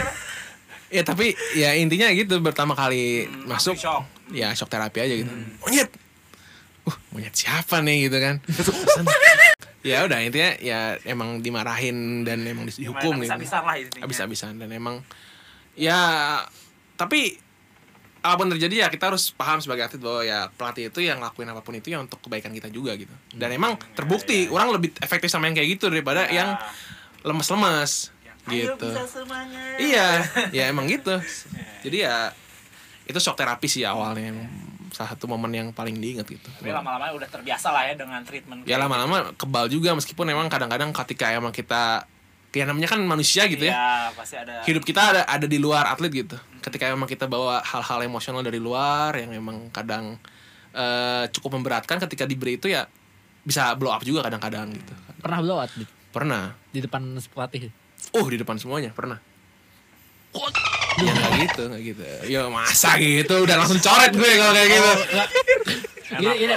Ya 0.88 1.04
tapi 1.04 1.28
ya 1.52 1.76
intinya 1.76 2.08
gitu 2.10 2.40
pertama 2.40 2.72
kali 2.72 3.28
Hmm, 3.28 3.44
masuk 3.46 3.76
shock. 3.76 4.08
ya 4.32 4.56
shock 4.56 4.68
terapi 4.68 5.00
aja 5.02 5.16
gitu. 5.18 5.32
Monyet. 5.60 5.92
Uh, 6.84 6.96
monyet 7.12 7.36
siapa 7.36 7.84
nih 7.84 8.08
gitu 8.08 8.18
kan. 8.18 8.40
ya 9.88 10.04
udah 10.04 10.20
intinya 10.20 10.52
ya 10.60 10.80
emang 11.04 11.40
dimarahin 11.40 12.22
dan 12.22 12.44
emang 12.44 12.68
dihukum 12.68 13.24
gitu. 13.24 13.32
bisa 13.40 13.64
lah 13.64 13.76
intinya 13.76 14.04
Habis-habisan 14.04 14.60
dan 14.60 14.70
emang 14.70 15.00
ya 15.74 15.98
tapi 16.94 17.40
apa 18.18 18.36
pun 18.36 18.50
terjadi 18.50 18.84
ya 18.84 18.88
kita 18.90 19.08
harus 19.08 19.32
paham 19.32 19.62
sebagai 19.62 19.88
atlet 19.88 20.02
bahwa 20.02 20.22
ya 20.22 20.52
pelatih 20.52 20.92
itu 20.92 21.00
yang 21.00 21.22
ngelakuin 21.22 21.48
apa 21.48 21.62
pun 21.62 21.72
itu 21.74 21.96
ya 21.96 22.02
untuk 22.02 22.20
kebaikan 22.20 22.52
kita 22.52 22.68
juga 22.68 22.92
gitu. 22.94 23.14
Dan 23.32 23.56
emang 23.56 23.80
terbukti 23.96 24.52
orang 24.52 24.76
lebih 24.76 24.92
efektif 25.00 25.32
sama 25.32 25.48
yang 25.48 25.56
kayak 25.56 25.80
gitu 25.80 25.88
daripada 25.88 26.28
Ya. 26.28 26.34
yang 26.36 26.50
lemes-lemes 27.24 28.12
Ayo 28.48 28.76
gitu. 28.76 28.88
bisa 28.90 29.04
semangat 29.06 29.76
Iya, 29.80 30.08
ya 30.52 30.64
emang 30.68 30.88
gitu. 30.88 31.14
Jadi 31.86 31.98
ya 32.04 32.32
itu 33.04 33.20
shock 33.20 33.36
terapi 33.36 33.68
sih 33.68 33.84
awalnya 33.84 34.34
yang 34.34 34.40
salah 34.98 35.14
satu 35.14 35.30
momen 35.30 35.54
yang 35.54 35.70
paling 35.70 35.94
diingat 36.02 36.26
gitu. 36.26 36.50
tapi 36.58 36.74
lama-lama 36.74 37.14
udah 37.14 37.30
terbiasa 37.30 37.70
lah 37.70 37.86
ya 37.86 37.94
dengan 37.94 38.26
treatment 38.26 38.66
Ya 38.66 38.74
kayak 38.74 38.90
lama-lama 38.90 39.18
kebal 39.38 39.70
juga 39.70 39.94
meskipun 39.94 40.26
emang 40.26 40.50
kadang-kadang 40.50 40.90
ketika 40.90 41.30
emang 41.30 41.54
kita 41.54 42.10
ya 42.50 42.66
namanya 42.66 42.90
kan 42.90 43.06
manusia 43.06 43.46
gitu 43.46 43.70
ya. 43.70 43.78
Iya, 43.78 43.94
pasti 44.18 44.34
ada 44.42 44.66
Hidup 44.66 44.82
kita 44.82 45.14
ada 45.14 45.22
ada 45.30 45.46
di 45.46 45.62
luar 45.62 45.86
atlet 45.94 46.10
gitu. 46.10 46.34
Ketika 46.66 46.90
emang 46.90 47.06
kita 47.06 47.30
bawa 47.30 47.62
hal-hal 47.62 48.10
emosional 48.10 48.42
dari 48.42 48.58
luar 48.58 49.14
yang 49.14 49.30
emang 49.38 49.70
kadang 49.70 50.18
eh, 50.74 51.30
cukup 51.30 51.62
memberatkan 51.62 52.02
ketika 52.10 52.26
diberi 52.26 52.58
itu 52.58 52.74
ya 52.74 52.90
bisa 53.46 53.70
blow 53.78 53.94
up 53.94 54.02
juga 54.02 54.26
kadang-kadang 54.26 54.74
gitu. 54.74 54.94
pernah 55.22 55.40
blow 55.40 55.62
di, 55.78 55.86
Pernah. 56.12 56.58
di 56.74 56.80
depan 56.82 57.16
pelatih 57.32 57.70
Oh 58.18 58.26
di 58.26 58.36
depan 58.42 58.58
semuanya 58.58 58.90
pernah. 58.92 59.22
Ya 60.98 61.12
nggak 61.14 61.34
gitu, 61.46 61.62
nggak 61.70 61.82
gitu. 61.86 62.04
Ya 62.28 62.40
masa 62.50 62.98
gitu, 62.98 63.34
udah 63.46 63.56
langsung 63.62 63.80
coret 63.80 64.12
gue 64.14 64.32
kalau 64.38 64.54
kayak 64.54 64.70
gitu. 64.74 64.92
gini 66.18 66.36
gini 66.40 66.56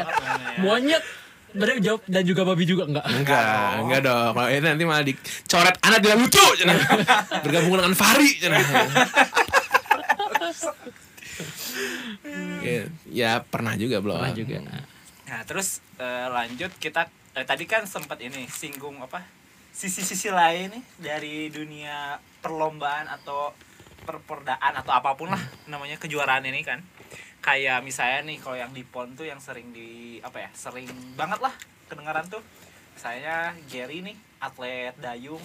monyet 0.62 1.02
Bener 1.50 1.82
jawab 1.82 2.02
dan 2.06 2.22
juga 2.22 2.46
babi 2.46 2.62
juga 2.62 2.86
enggak 2.86 3.06
Enggak, 3.10 3.82
enggak 3.82 4.00
dong. 4.06 4.32
Kalau 4.38 4.48
itu 4.54 4.66
nanti 4.70 4.84
malah 4.86 5.02
dicoret 5.02 5.76
anak 5.82 5.98
dia 5.98 6.14
lucu. 6.14 6.46
Bergabung 7.42 7.74
dengan 7.82 7.94
Fari, 7.98 8.30
ya, 12.62 12.82
ya 13.10 13.30
pernah 13.42 13.74
juga 13.74 13.98
belum. 13.98 14.22
pernah 14.22 14.36
juga 14.36 14.56
Nah, 15.30 15.40
terus 15.46 15.82
eh, 15.98 16.26
lanjut 16.30 16.70
kita 16.78 17.10
eh, 17.34 17.46
tadi 17.46 17.66
kan 17.66 17.86
sempat 17.86 18.22
ini 18.22 18.46
singgung 18.46 19.02
apa? 19.02 19.22
Sisi-sisi 19.74 20.30
lain 20.30 20.74
nih 20.74 20.84
dari 20.98 21.36
dunia 21.50 22.18
perlombaan 22.42 23.10
atau 23.10 23.54
perperdaan 24.06 24.72
atau 24.80 24.92
apa 24.94 25.14
pun 25.14 25.30
lah 25.32 25.42
namanya 25.68 25.96
kejuaraan 26.00 26.44
ini 26.46 26.60
kan. 26.64 26.80
Kayak 27.40 27.80
misalnya 27.84 28.28
nih 28.28 28.36
kalau 28.40 28.56
yang 28.56 28.72
di 28.76 28.84
PON 28.84 29.16
tuh 29.16 29.24
yang 29.24 29.40
sering 29.40 29.72
di 29.72 30.20
apa 30.20 30.44
ya? 30.44 30.50
Sering 30.52 30.88
banget 31.16 31.40
lah 31.40 31.52
kedengaran 31.88 32.28
tuh. 32.28 32.42
Misalnya 32.96 33.56
Gary 33.68 34.04
nih 34.04 34.16
atlet 34.40 34.96
dayung 34.96 35.40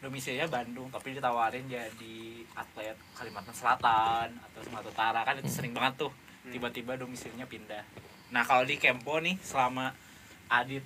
domisilinya 0.00 0.48
Bandung 0.48 0.88
tapi 0.88 1.12
ditawarin 1.12 1.68
jadi 1.68 2.18
atlet 2.56 2.96
Kalimantan 3.12 3.52
Selatan 3.52 4.32
atau 4.32 4.60
Sumatera 4.64 4.88
Utara 4.88 5.20
kan 5.28 5.36
itu 5.36 5.52
sering 5.52 5.76
banget 5.76 6.08
tuh 6.08 6.12
tiba-tiba 6.48 6.96
domisilinya 6.96 7.44
pindah 7.44 7.84
nah 8.32 8.40
kalau 8.48 8.64
di 8.64 8.80
Kempo 8.80 9.20
nih 9.20 9.36
selama 9.44 9.92
Adit 10.48 10.82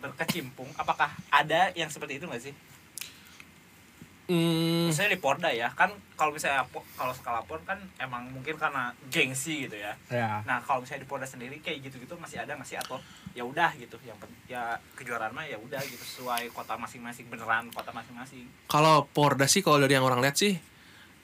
berkecimpung 0.00 0.70
apakah 0.80 1.12
ada 1.28 1.70
yang 1.76 1.92
seperti 1.92 2.16
itu 2.16 2.24
nggak 2.24 2.42
sih 2.42 2.54
Hmm, 4.28 4.92
misalnya 4.92 5.16
di 5.16 5.20
Porda 5.24 5.48
ya 5.48 5.72
kan 5.72 5.88
kalau 6.12 6.36
misalnya 6.36 6.60
kalau 7.00 7.16
skala 7.16 7.40
pon 7.48 7.64
kan 7.64 7.80
emang 7.96 8.28
mungkin 8.28 8.60
karena 8.60 8.92
gengsi 9.08 9.64
gitu 9.64 9.80
ya. 9.80 9.96
Ya. 10.12 10.44
Nah 10.44 10.60
kalau 10.60 10.84
misalnya 10.84 11.08
di 11.08 11.08
Porda 11.08 11.24
sendiri 11.24 11.56
kayak 11.64 11.88
gitu-gitu 11.88 12.12
masih 12.20 12.44
ada 12.44 12.52
nggak 12.52 12.68
sih? 12.68 12.76
Atau 12.76 13.00
ya 13.32 13.40
udah 13.48 13.72
gitu 13.80 13.96
yang 14.04 14.20
ya 14.44 14.76
kejuaraan 15.00 15.32
mah 15.32 15.48
ya 15.48 15.56
udah 15.56 15.80
gitu 15.80 16.04
sesuai 16.04 16.52
kota 16.52 16.76
masing-masing 16.76 17.32
beneran 17.32 17.72
kota 17.72 17.88
masing-masing. 17.88 18.44
Kalau 18.68 19.08
Porda 19.08 19.48
sih 19.48 19.64
kalau 19.64 19.80
dari 19.80 19.96
yang 19.96 20.04
orang 20.04 20.20
lihat 20.20 20.36
sih 20.36 20.60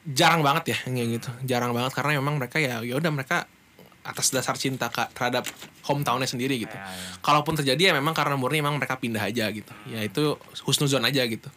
jarang 0.08 0.40
banget 0.40 0.72
ya 0.72 0.76
yang 0.88 0.96
kayak 0.96 1.10
gitu. 1.20 1.30
Jarang 1.44 1.76
banget 1.76 1.92
karena 1.92 2.16
memang 2.16 2.40
mereka 2.40 2.56
ya 2.56 2.80
ya 2.80 2.96
udah 2.96 3.12
mereka 3.12 3.44
atas 4.00 4.32
dasar 4.32 4.56
cinta 4.56 4.88
kak 4.88 5.12
terhadap 5.12 5.44
hometownnya 5.84 6.24
sendiri 6.24 6.56
gitu. 6.56 6.72
Ya, 6.72 6.88
ya. 6.88 7.20
kalaupun 7.20 7.52
terjadi 7.60 7.92
ya 7.92 8.00
memang 8.00 8.16
karena 8.16 8.40
murni 8.40 8.64
memang 8.64 8.80
mereka 8.80 8.96
pindah 8.96 9.20
aja 9.28 9.52
gitu. 9.52 9.76
Ya 9.92 10.00
itu 10.00 10.40
husnuzon 10.64 11.04
aja 11.04 11.20
gitu 11.28 11.52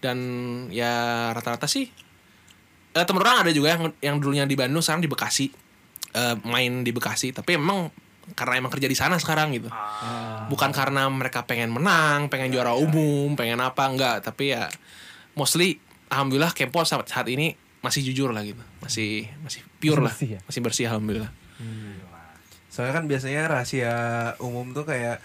dan 0.00 0.18
ya 0.72 1.28
rata-rata 1.36 1.68
sih 1.68 1.88
eh, 2.96 3.04
temen 3.06 3.22
orang 3.22 3.46
ada 3.46 3.50
juga 3.54 3.76
yang 3.76 3.82
yang 4.02 4.16
dulunya 4.18 4.44
di 4.48 4.56
Bandung 4.58 4.82
sekarang 4.82 5.04
di 5.04 5.10
Bekasi. 5.10 5.46
Eh, 6.10 6.36
main 6.42 6.82
di 6.82 6.90
Bekasi 6.90 7.30
tapi 7.30 7.54
emang 7.54 7.92
karena 8.34 8.62
emang 8.62 8.70
kerja 8.70 8.86
di 8.86 8.98
sana 8.98 9.18
sekarang 9.18 9.54
gitu. 9.54 9.70
Ah, 9.70 10.46
bukan 10.46 10.70
karena 10.70 11.06
mereka 11.10 11.46
pengen 11.46 11.70
menang 11.74 12.30
pengen 12.30 12.54
juara 12.54 12.74
umum 12.74 13.34
pengen 13.34 13.62
apa 13.62 13.86
enggak. 13.86 14.26
Tapi 14.26 14.54
ya 14.54 14.66
mostly 15.38 15.78
alhamdulillah 16.10 16.50
Kempo 16.54 16.82
saat, 16.82 17.06
saat 17.06 17.26
ini 17.30 17.54
masih 17.80 18.02
jujur 18.10 18.30
lah 18.34 18.42
gitu. 18.42 18.62
Masih 18.82 19.30
masih 19.42 19.62
pure 19.78 20.02
lah. 20.02 20.14
Bersih 20.14 20.30
ya? 20.38 20.40
masih 20.46 20.60
bersih 20.62 20.84
alhamdulillah. 20.90 21.32
Soalnya 22.70 22.94
kan 23.02 23.04
biasanya 23.10 23.42
rahasia 23.50 23.94
umum 24.38 24.70
tuh 24.70 24.86
kayak 24.86 25.18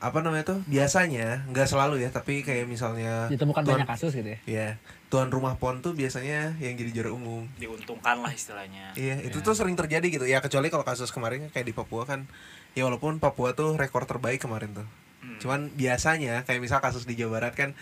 apa 0.00 0.24
namanya 0.24 0.48
tuh 0.48 0.58
biasanya 0.64 1.44
nggak 1.46 1.68
selalu 1.68 2.00
ya 2.00 2.08
tapi 2.08 2.40
kayak 2.40 2.64
misalnya 2.64 3.28
Ditemukan 3.28 3.60
tuan- 3.60 3.84
banyak 3.84 3.88
kasus 3.88 4.16
gitu 4.16 4.32
ya. 4.32 4.38
ya 4.48 4.68
tuan 5.12 5.28
rumah 5.28 5.60
pon 5.60 5.84
tuh 5.84 5.92
biasanya 5.92 6.56
yang 6.56 6.72
jadi 6.74 6.90
juara 6.90 7.12
umum. 7.12 7.44
Diuntungkan 7.54 8.24
lah 8.24 8.32
istilahnya. 8.32 8.96
Iya 8.96 9.20
itu 9.20 9.38
tuh 9.38 9.52
sering 9.52 9.76
terjadi 9.76 10.06
gitu. 10.08 10.24
Ya 10.24 10.40
kecuali 10.40 10.72
kalau 10.72 10.82
kasus 10.82 11.12
kemarin 11.12 11.50
kayak 11.50 11.66
di 11.66 11.74
Papua 11.74 12.08
kan 12.08 12.24
ya 12.72 12.88
walaupun 12.88 13.20
Papua 13.20 13.52
tuh 13.52 13.76
rekor 13.76 14.04
terbaik 14.04 14.40
kemarin 14.40 14.72
tuh. 14.72 14.88
Hmm. 15.20 15.36
cuman 15.36 15.68
biasanya 15.70 16.48
kayak 16.48 16.64
misal 16.64 16.80
kasus 16.80 17.04
di 17.04 17.12
Jawa 17.12 17.36
Barat 17.36 17.52
kan 17.52 17.76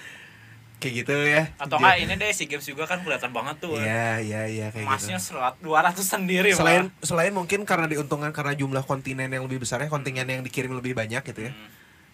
kayak 0.79 0.95
gitu 0.97 1.15
ya. 1.15 1.55
Atau 1.55 1.79
enggak 1.79 1.99
ini 1.99 2.15
deh 2.15 2.31
si 2.31 2.47
games 2.47 2.67
juga 2.67 2.83
kan 2.83 2.99
kelihatan 2.99 3.31
banget 3.31 3.59
tuh 3.59 3.79
iya 3.79 4.19
iya 4.19 4.43
iya 4.47 4.67
kayak 4.71 4.83
emasnya 4.83 5.19
gitu 5.19 5.39
serat 5.39 5.55
200 5.59 6.03
sendiri 6.03 6.51
selain 6.51 6.91
malah. 6.91 7.07
selain 7.07 7.31
mungkin 7.31 7.63
karena 7.63 7.87
diuntungkan 7.87 8.31
karena 8.31 8.55
jumlah 8.55 8.83
kontinen 8.83 9.27
yang 9.29 9.43
lebih 9.43 9.63
besar 9.63 9.79
ya 9.79 9.87
kontingen 9.87 10.27
yang 10.27 10.43
dikirim 10.43 10.75
lebih 10.75 10.95
banyak 10.95 11.23
gitu 11.25 11.47
ya. 11.47 11.55
Hmm, 11.55 11.71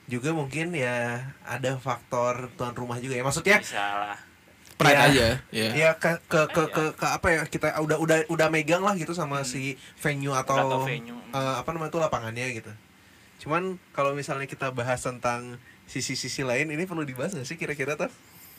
juga 0.07 0.31
mungkin 0.31 0.71
ya 0.71 1.21
ada 1.43 1.77
faktor 1.77 2.53
tuan 2.55 2.73
rumah 2.73 2.99
juga 2.99 3.15
ya. 3.15 3.23
Maksudnya 3.23 3.59
bisa 3.59 3.81
lah. 3.81 4.19
Pride 4.75 4.91
Ya. 4.93 5.07
aja 5.07 5.27
ya. 5.49 5.69
Ya 5.73 5.91
ke 5.95 6.19
ke, 6.27 6.51
ke 6.51 6.63
ke 6.69 6.85
ke 6.93 7.07
apa 7.07 7.27
ya 7.31 7.43
kita 7.45 7.79
udah 7.79 7.95
udah 7.97 8.17
udah 8.27 8.49
megang 8.49 8.83
lah 8.83 8.93
gitu 8.95 9.13
sama 9.13 9.41
si 9.43 9.79
venue 9.97 10.35
atau 10.35 10.83
Hmm. 10.83 10.85
Venue. 10.85 11.19
eh, 11.31 11.55
apa 11.57 11.71
namanya 11.71 11.91
tuh 11.91 12.03
lapangannya 12.03 12.47
gitu. 12.53 12.73
Cuman 13.41 13.79
kalau 13.91 14.13
misalnya 14.13 14.45
kita 14.45 14.71
bahas 14.71 14.99
tentang 14.99 15.57
sisi-sisi 15.85 16.43
lain 16.43 16.69
ini 16.69 16.85
perlu 16.85 17.03
dibahas 17.03 17.33
gak 17.33 17.45
sih 17.45 17.55
kira-kira 17.55 17.95
tuh 17.95 18.09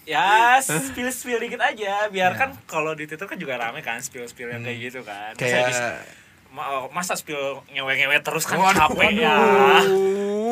ya 0.06 0.56
spill 0.62 1.10
spill 1.10 1.38
dikit 1.38 1.60
aja. 1.60 2.08
Biar 2.08 2.34
kan 2.34 2.54
kalau 2.64 2.93
di 2.93 3.06
Twitter 3.06 3.26
kan 3.26 3.36
juga 3.36 3.58
rame 3.58 3.82
kan 3.82 4.00
spill 4.00 4.24
spill 4.26 4.50
yang 4.50 4.62
kayak 4.62 4.80
gitu 4.80 5.02
kan. 5.02 5.36
Kayak 5.36 6.00
masa 6.89 7.20
spill 7.20 7.60
ngewe-ngewe 7.68 8.16
terus 8.22 8.48
kan 8.48 8.56
Waduh. 8.56 8.88
capek 8.88 9.20
ya 9.20 9.36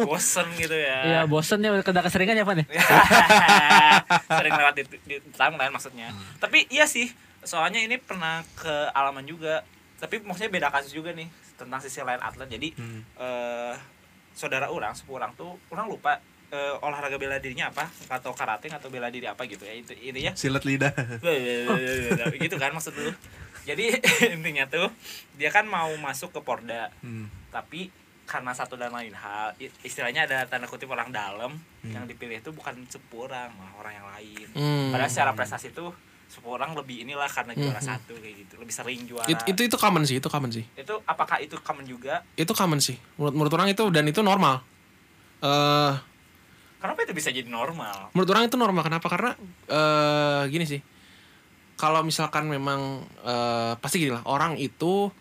bosen 0.03 0.47
gitu 0.55 0.75
ya. 0.75 0.97
Iya, 1.03 1.19
bosen 1.25 1.59
ya 1.59 1.71
udah 1.73 2.03
keseringan 2.03 2.35
ya, 2.35 2.43
Pan 2.43 2.59
ya? 2.59 2.65
sering 4.39 4.53
lewat 4.53 4.73
di, 4.75 4.83
di 5.03 5.15
timeline 5.31 5.71
maksudnya. 5.71 6.07
Tapi 6.37 6.67
iya 6.69 6.83
sih 6.85 7.07
soalnya 7.41 7.79
ini 7.79 7.97
pernah 7.97 8.43
ke 8.53 8.71
alaman 8.91 9.23
juga. 9.23 9.63
Tapi 9.97 10.19
maksudnya 10.19 10.51
beda 10.51 10.67
kasus 10.67 10.91
juga 10.91 11.11
nih 11.11 11.27
tentang 11.55 11.79
sisi 11.79 11.99
lain 11.99 12.19
atlet. 12.19 12.49
Jadi 12.49 12.75
Hmm. 12.75 13.01
eh, 13.15 13.73
saudara 14.33 14.67
orang 14.67 14.91
sepupu 14.91 15.15
orang 15.15 15.31
tuh 15.33 15.55
orang 15.69 15.87
lupa 15.87 16.17
eh, 16.49 16.75
olahraga 16.81 17.17
bela 17.17 17.37
dirinya 17.37 17.69
apa? 17.69 17.89
Atau 18.07 18.31
karate 18.33 18.69
atau 18.69 18.87
bela 18.87 19.09
diri 19.09 19.25
apa 19.25 19.41
gitu 19.45 19.63
ya 19.63 19.73
itu 19.73 19.93
intinya. 19.95 20.35
Silat 20.35 20.63
lidah. 20.63 20.93
Gitu 22.37 22.55
kan 22.57 22.71
maksud 22.71 22.93
lu. 22.93 23.09
Jadi 23.63 23.95
intinya 24.35 24.67
tuh 24.67 24.91
dia 25.33 25.49
kan 25.49 25.63
mau 25.63 25.89
masuk 25.97 26.29
ke 26.29 26.39
Porda. 26.39 26.91
Hmm. 26.99 27.29
tapi 27.47 27.93
karena 28.23 28.51
satu 28.51 28.73
dan 28.73 28.89
lain 28.89 29.11
hal 29.11 29.51
istilahnya 29.81 30.23
ada 30.23 30.45
tanda 30.45 30.63
kutip 30.63 30.87
orang 30.87 31.09
dalam 31.09 31.51
Hmm. 31.79 31.91
yang 31.91 32.03
dipilih 32.03 32.39
itu 32.39 32.49
bukan 32.49 32.79
sepupu 32.87 33.27
orang 33.27 33.51
malah 33.53 33.75
orang 33.77 33.93
yang 33.93 34.07
lain. 34.09 34.47
Hmm. 34.53 34.89
padahal 34.89 35.07
secara 35.07 35.31
prestasi 35.33 35.69
tuh 35.69 35.91
sepupu 36.25 36.55
orang 36.55 36.71
lebih 36.71 37.03
inilah 37.03 37.27
karena 37.27 37.51
juara 37.51 37.77
Hmm. 37.77 37.89
satu 37.89 38.15
kayak 38.15 38.35
gitu. 38.39 38.53
Lebih 38.57 38.73
sering 38.73 38.99
juara. 39.03 39.27
It- 39.27 39.43
itu 39.45 39.61
itu 39.63 39.75
common 39.75 40.01
sih 40.01 40.17
itu 40.17 40.25
common 40.25 40.49
sih. 40.49 40.63
Itu 40.73 41.03
apakah 41.03 41.37
itu 41.37 41.59
common 41.59 41.83
juga? 41.83 42.23
Itu 42.33 42.51
common 42.51 42.79
sih. 42.79 42.95
Menurut 43.15 43.33
menurut 43.33 43.53
orang 43.53 43.67
itu 43.69 43.83
dan 43.89 44.05
itu 44.05 44.19
normal. 44.19 44.63
Eh 45.41 45.93
kenapa 46.79 46.99
itu 47.01 47.11
bisa 47.11 47.27
jadi 47.29 47.45
normal? 47.45 48.09
menurut 48.11 48.29
orang 48.29 48.43
itu 48.45 48.55
normal. 48.55 48.81
Kenapa? 48.81 49.07
Karena 49.07 49.31
eh 49.67 50.43
gini 50.47 50.63
sih. 50.63 50.79
Kalau 51.75 51.99
misalkan 52.01 52.47
memang 52.47 52.79
eh 53.21 53.73
pasti 53.77 53.99
gini 53.99 54.15
lah. 54.15 54.23
Orang 54.23 54.55
itu 54.55 55.11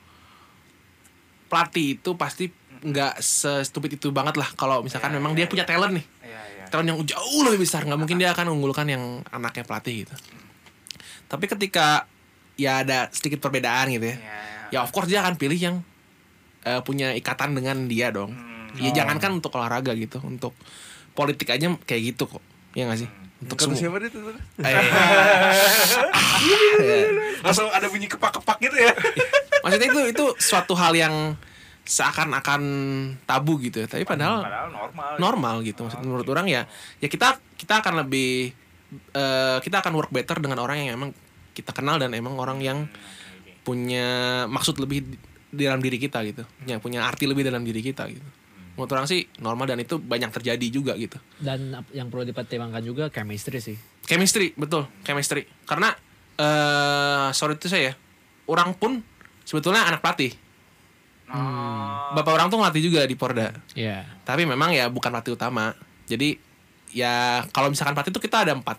pelatih 1.46 1.98
itu 1.98 2.14
pasti 2.14 2.48
nggak 2.82 3.18
se-stupid 3.18 3.94
itu 3.94 4.10
banget 4.10 4.34
lah. 4.34 4.46
Kalau 4.52 4.80
misalkan 4.80 5.08
Ya, 5.08 5.14
memang 5.16 5.32
ya, 5.32 5.34
dia 5.34 5.44
punya 5.46 5.62
ya. 5.62 5.68
talent 5.68 5.92
nih. 5.94 6.04
Iya 6.20 6.40
iya. 6.52 6.64
Talent 6.66 6.86
yang 6.88 6.98
jauh 7.02 7.40
lebih 7.42 7.58
besar. 7.62 7.82
Nggak 7.82 7.96
mungkin 7.96 8.16
dia 8.16 8.30
akan 8.30 8.46
unggulkan 8.50 8.86
yang 8.86 9.20
anaknya 9.28 9.62
pelatih 9.62 10.02
gitu. 10.02 10.12
Tapi 11.26 11.44
ketika 11.46 12.06
ya 12.54 12.80
ada 12.80 13.08
sedikit 13.08 13.40
perbedaan 13.40 13.88
gitu 13.88 14.04
ya 14.04 14.12
Iya. 14.12 14.36
ya 14.68 14.78
of 14.82 14.90
course 14.90 15.06
dia 15.06 15.20
akan 15.20 15.34
pilih 15.34 15.56
yang 15.56 15.76
eh, 16.62 16.78
punya 16.80 17.10
ikatan 17.12 17.52
dengan 17.52 17.86
dia 17.86 18.08
dong. 18.08 18.30
Hmm. 18.30 18.50
ya 18.74 18.88
jangankan 18.94 19.34
untuk 19.34 19.50
olahraga 19.52 19.92
gitu 19.92 20.16
untuk 20.22 20.54
politik 21.12 21.48
aja 21.48 21.66
kayak 21.78 22.00
gitu 22.10 22.26
kok. 22.26 22.40
Ya 22.72 22.86
nggak 22.86 22.98
sih? 22.98 23.08
Untuk 23.38 23.58
Kata 23.58 23.64
semua. 23.68 23.76
siapa 23.76 23.96
dia 23.98 24.08
tuh? 24.08 24.20
Eh, 24.58 24.72
Langsung 27.44 27.66
ada 27.68 27.86
bunyi 27.86 28.06
kepak-kepak 28.06 28.56
gitu 28.60 28.76
ya. 28.78 28.92
maksudnya 29.62 29.88
itu 29.88 30.00
itu 30.10 30.24
suatu 30.38 30.74
hal 30.74 30.92
yang 30.92 31.14
seakan-akan 31.82 32.62
tabu 33.26 33.58
gitu 33.58 33.82
ya. 33.82 33.86
Tapi 33.90 34.06
padahal 34.06 34.46
padahal 34.46 34.68
normal. 34.70 35.10
normal 35.18 35.54
gitu. 35.66 35.86
Maksud 35.86 36.00
menurut 36.02 36.26
orang 36.30 36.46
ya 36.46 36.62
ya 37.02 37.08
kita 37.10 37.38
kita 37.58 37.82
akan 37.82 38.06
lebih 38.06 38.54
eh, 39.14 39.58
kita 39.60 39.82
akan 39.82 39.92
work 39.98 40.10
better 40.14 40.38
dengan 40.38 40.62
orang 40.62 40.86
yang 40.86 40.98
emang 40.98 41.10
kita 41.52 41.74
kenal 41.74 42.00
dan 42.00 42.14
emang 42.14 42.38
orang 42.38 42.62
yang 42.62 42.88
punya 43.62 44.42
maksud 44.50 44.78
lebih 44.82 45.04
di 45.52 45.62
dalam 45.66 45.82
diri 45.82 45.98
kita 45.98 46.22
gitu. 46.24 46.46
Yang 46.64 46.80
punya 46.80 47.04
arti 47.04 47.26
lebih 47.26 47.44
dalam 47.44 47.66
diri 47.66 47.82
kita 47.82 48.06
gitu. 48.08 48.24
Menurut 48.72 48.90
orang 48.96 49.04
sih 49.04 49.28
normal 49.44 49.68
dan 49.68 49.84
itu 49.84 50.00
banyak 50.00 50.32
terjadi 50.32 50.66
juga 50.72 50.96
gitu. 50.96 51.20
Dan 51.36 51.76
yang 51.92 52.08
perlu 52.08 52.24
dipertimbangkan 52.24 52.80
juga 52.80 53.12
chemistry 53.12 53.60
sih. 53.60 53.76
chemistry 54.02 54.54
betul 54.58 54.88
chemistry. 55.06 55.46
Karena 55.66 55.92
eh 56.40 57.28
sorry 57.36 57.60
itu 57.60 57.68
saya 57.68 57.92
orang 58.48 58.72
pun 58.74 59.04
sebetulnya 59.44 59.84
anak 59.86 60.00
pelatih 60.00 60.32
Oh. 61.32 62.12
bapak 62.12 62.28
orang 62.28 62.46
tuh 62.46 62.60
ngelatih 62.60 62.82
juga 62.84 63.00
di 63.02 63.16
Porda. 63.16 63.56
Iya. 63.72 64.04
tapi 64.22 64.44
memang 64.44 64.68
ya 64.70 64.86
bukan 64.86 65.08
pelatih 65.08 65.32
utama. 65.32 65.72
Jadi 66.04 66.36
ya 66.92 67.40
kalau 67.50 67.72
misalkan 67.72 67.96
pelatih 67.96 68.12
itu 68.12 68.20
kita 68.20 68.44
ada 68.44 68.52
empat. 68.52 68.76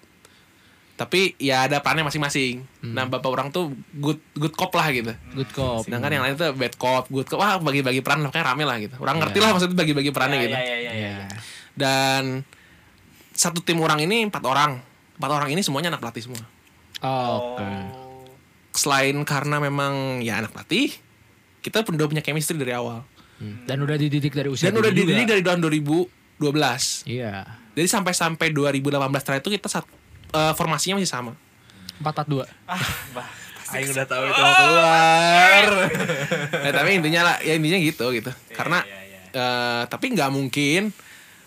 Tapi 0.93 1.34
ya 1.41 1.66
ada 1.66 1.82
perannya 1.82 2.06
masing-masing. 2.06 2.62
Nah 2.86 3.10
bapak 3.10 3.26
orang 3.26 3.49
tuh 3.49 3.74
good 3.97 4.22
good 4.38 4.54
cop 4.54 4.70
lah 4.78 4.93
gitu. 4.93 5.10
Good 5.34 5.49
cop. 5.49 5.82
sedangkan 5.84 6.14
yang 6.14 6.22
lain 6.22 6.38
tuh 6.38 6.54
bad 6.54 6.78
cop 6.78 7.10
good 7.10 7.26
cop. 7.26 7.41
Wah 7.41 7.58
bagi-bagi 7.58 8.06
peran 8.06 8.22
makanya 8.22 8.54
rame 8.54 8.64
lah 8.64 8.78
gitu. 8.78 9.01
Orang 9.01 9.18
ngerti 9.18 9.41
Iya. 9.41 9.43
lah 9.43 9.49
maksudnya 9.58 9.74
bagi-bagi 9.74 10.12
perannya 10.14 10.38
Iya, 10.38 10.45
gitu. 10.45 10.56
iya, 10.56 10.76
iya, 10.78 10.91
iya, 10.93 11.14
dan 11.74 12.45
satu 13.34 13.66
tim 13.66 13.82
orang 13.82 13.97
ini 14.06 14.30
empat 14.30 14.45
orang. 14.45 14.78
Empat 15.18 15.32
orang 15.34 15.49
ini 15.49 15.66
semuanya 15.66 15.89
anak 15.89 16.06
pelatih 16.06 16.30
semua. 16.30 16.45
Oh, 17.01 17.58
Oke. 17.58 17.66
Oh. 17.66 18.30
selain 18.74 19.14
karena 19.22 19.62
memang 19.62 20.22
ya 20.22 20.41
anak 20.41 20.49
pelatih 20.49 20.93
kita 21.64 21.82
pun 21.82 21.95
udah 21.95 22.05
punya 22.05 22.22
chemistry 22.22 22.53
dari 22.55 22.72
awal 22.72 23.01
Hmm. 23.34 23.66
Dan 23.66 23.82
udah 23.82 23.97
dididik 23.97 24.30
dari 24.32 24.45
usia 24.45 24.70
dan 24.70 24.78
udah 24.78 24.88
dini 24.88 25.03
juga. 25.03 25.09
dididik 25.09 25.28
dari 25.28 25.41
tahun 25.41 25.59
2012 26.38 27.03
Iya. 27.03 27.34
Jadi 27.74 27.88
sampai 27.89 28.14
sampai 28.14 28.47
2018 28.51 28.93
terakhir 29.20 29.41
itu 29.41 29.51
kita 29.53 29.68
saat 29.68 29.86
eh, 30.30 30.53
formasinya 30.53 30.95
masih 30.95 31.09
sama. 31.09 31.34
442. 31.97 32.45
ah 32.64 32.84
bah 33.11 33.28
Aing 33.74 33.89
udah 33.89 34.05
tahu 34.05 34.24
itu 34.24 34.38
mau 34.38 34.53
keluar. 34.53 35.66
Nah, 36.61 36.72
tapi 36.72 36.89
intinya 36.93 37.22
lah 37.26 37.36
ya 37.39 37.53
intinya 37.53 37.80
gitu 37.80 38.05
gitu. 38.11 38.30
Karena 38.51 38.86
iya, 38.86 39.01
iya. 39.01 39.20
eh, 39.34 39.84
tapi 39.88 40.05
nggak 40.14 40.30
mungkin 40.30 40.93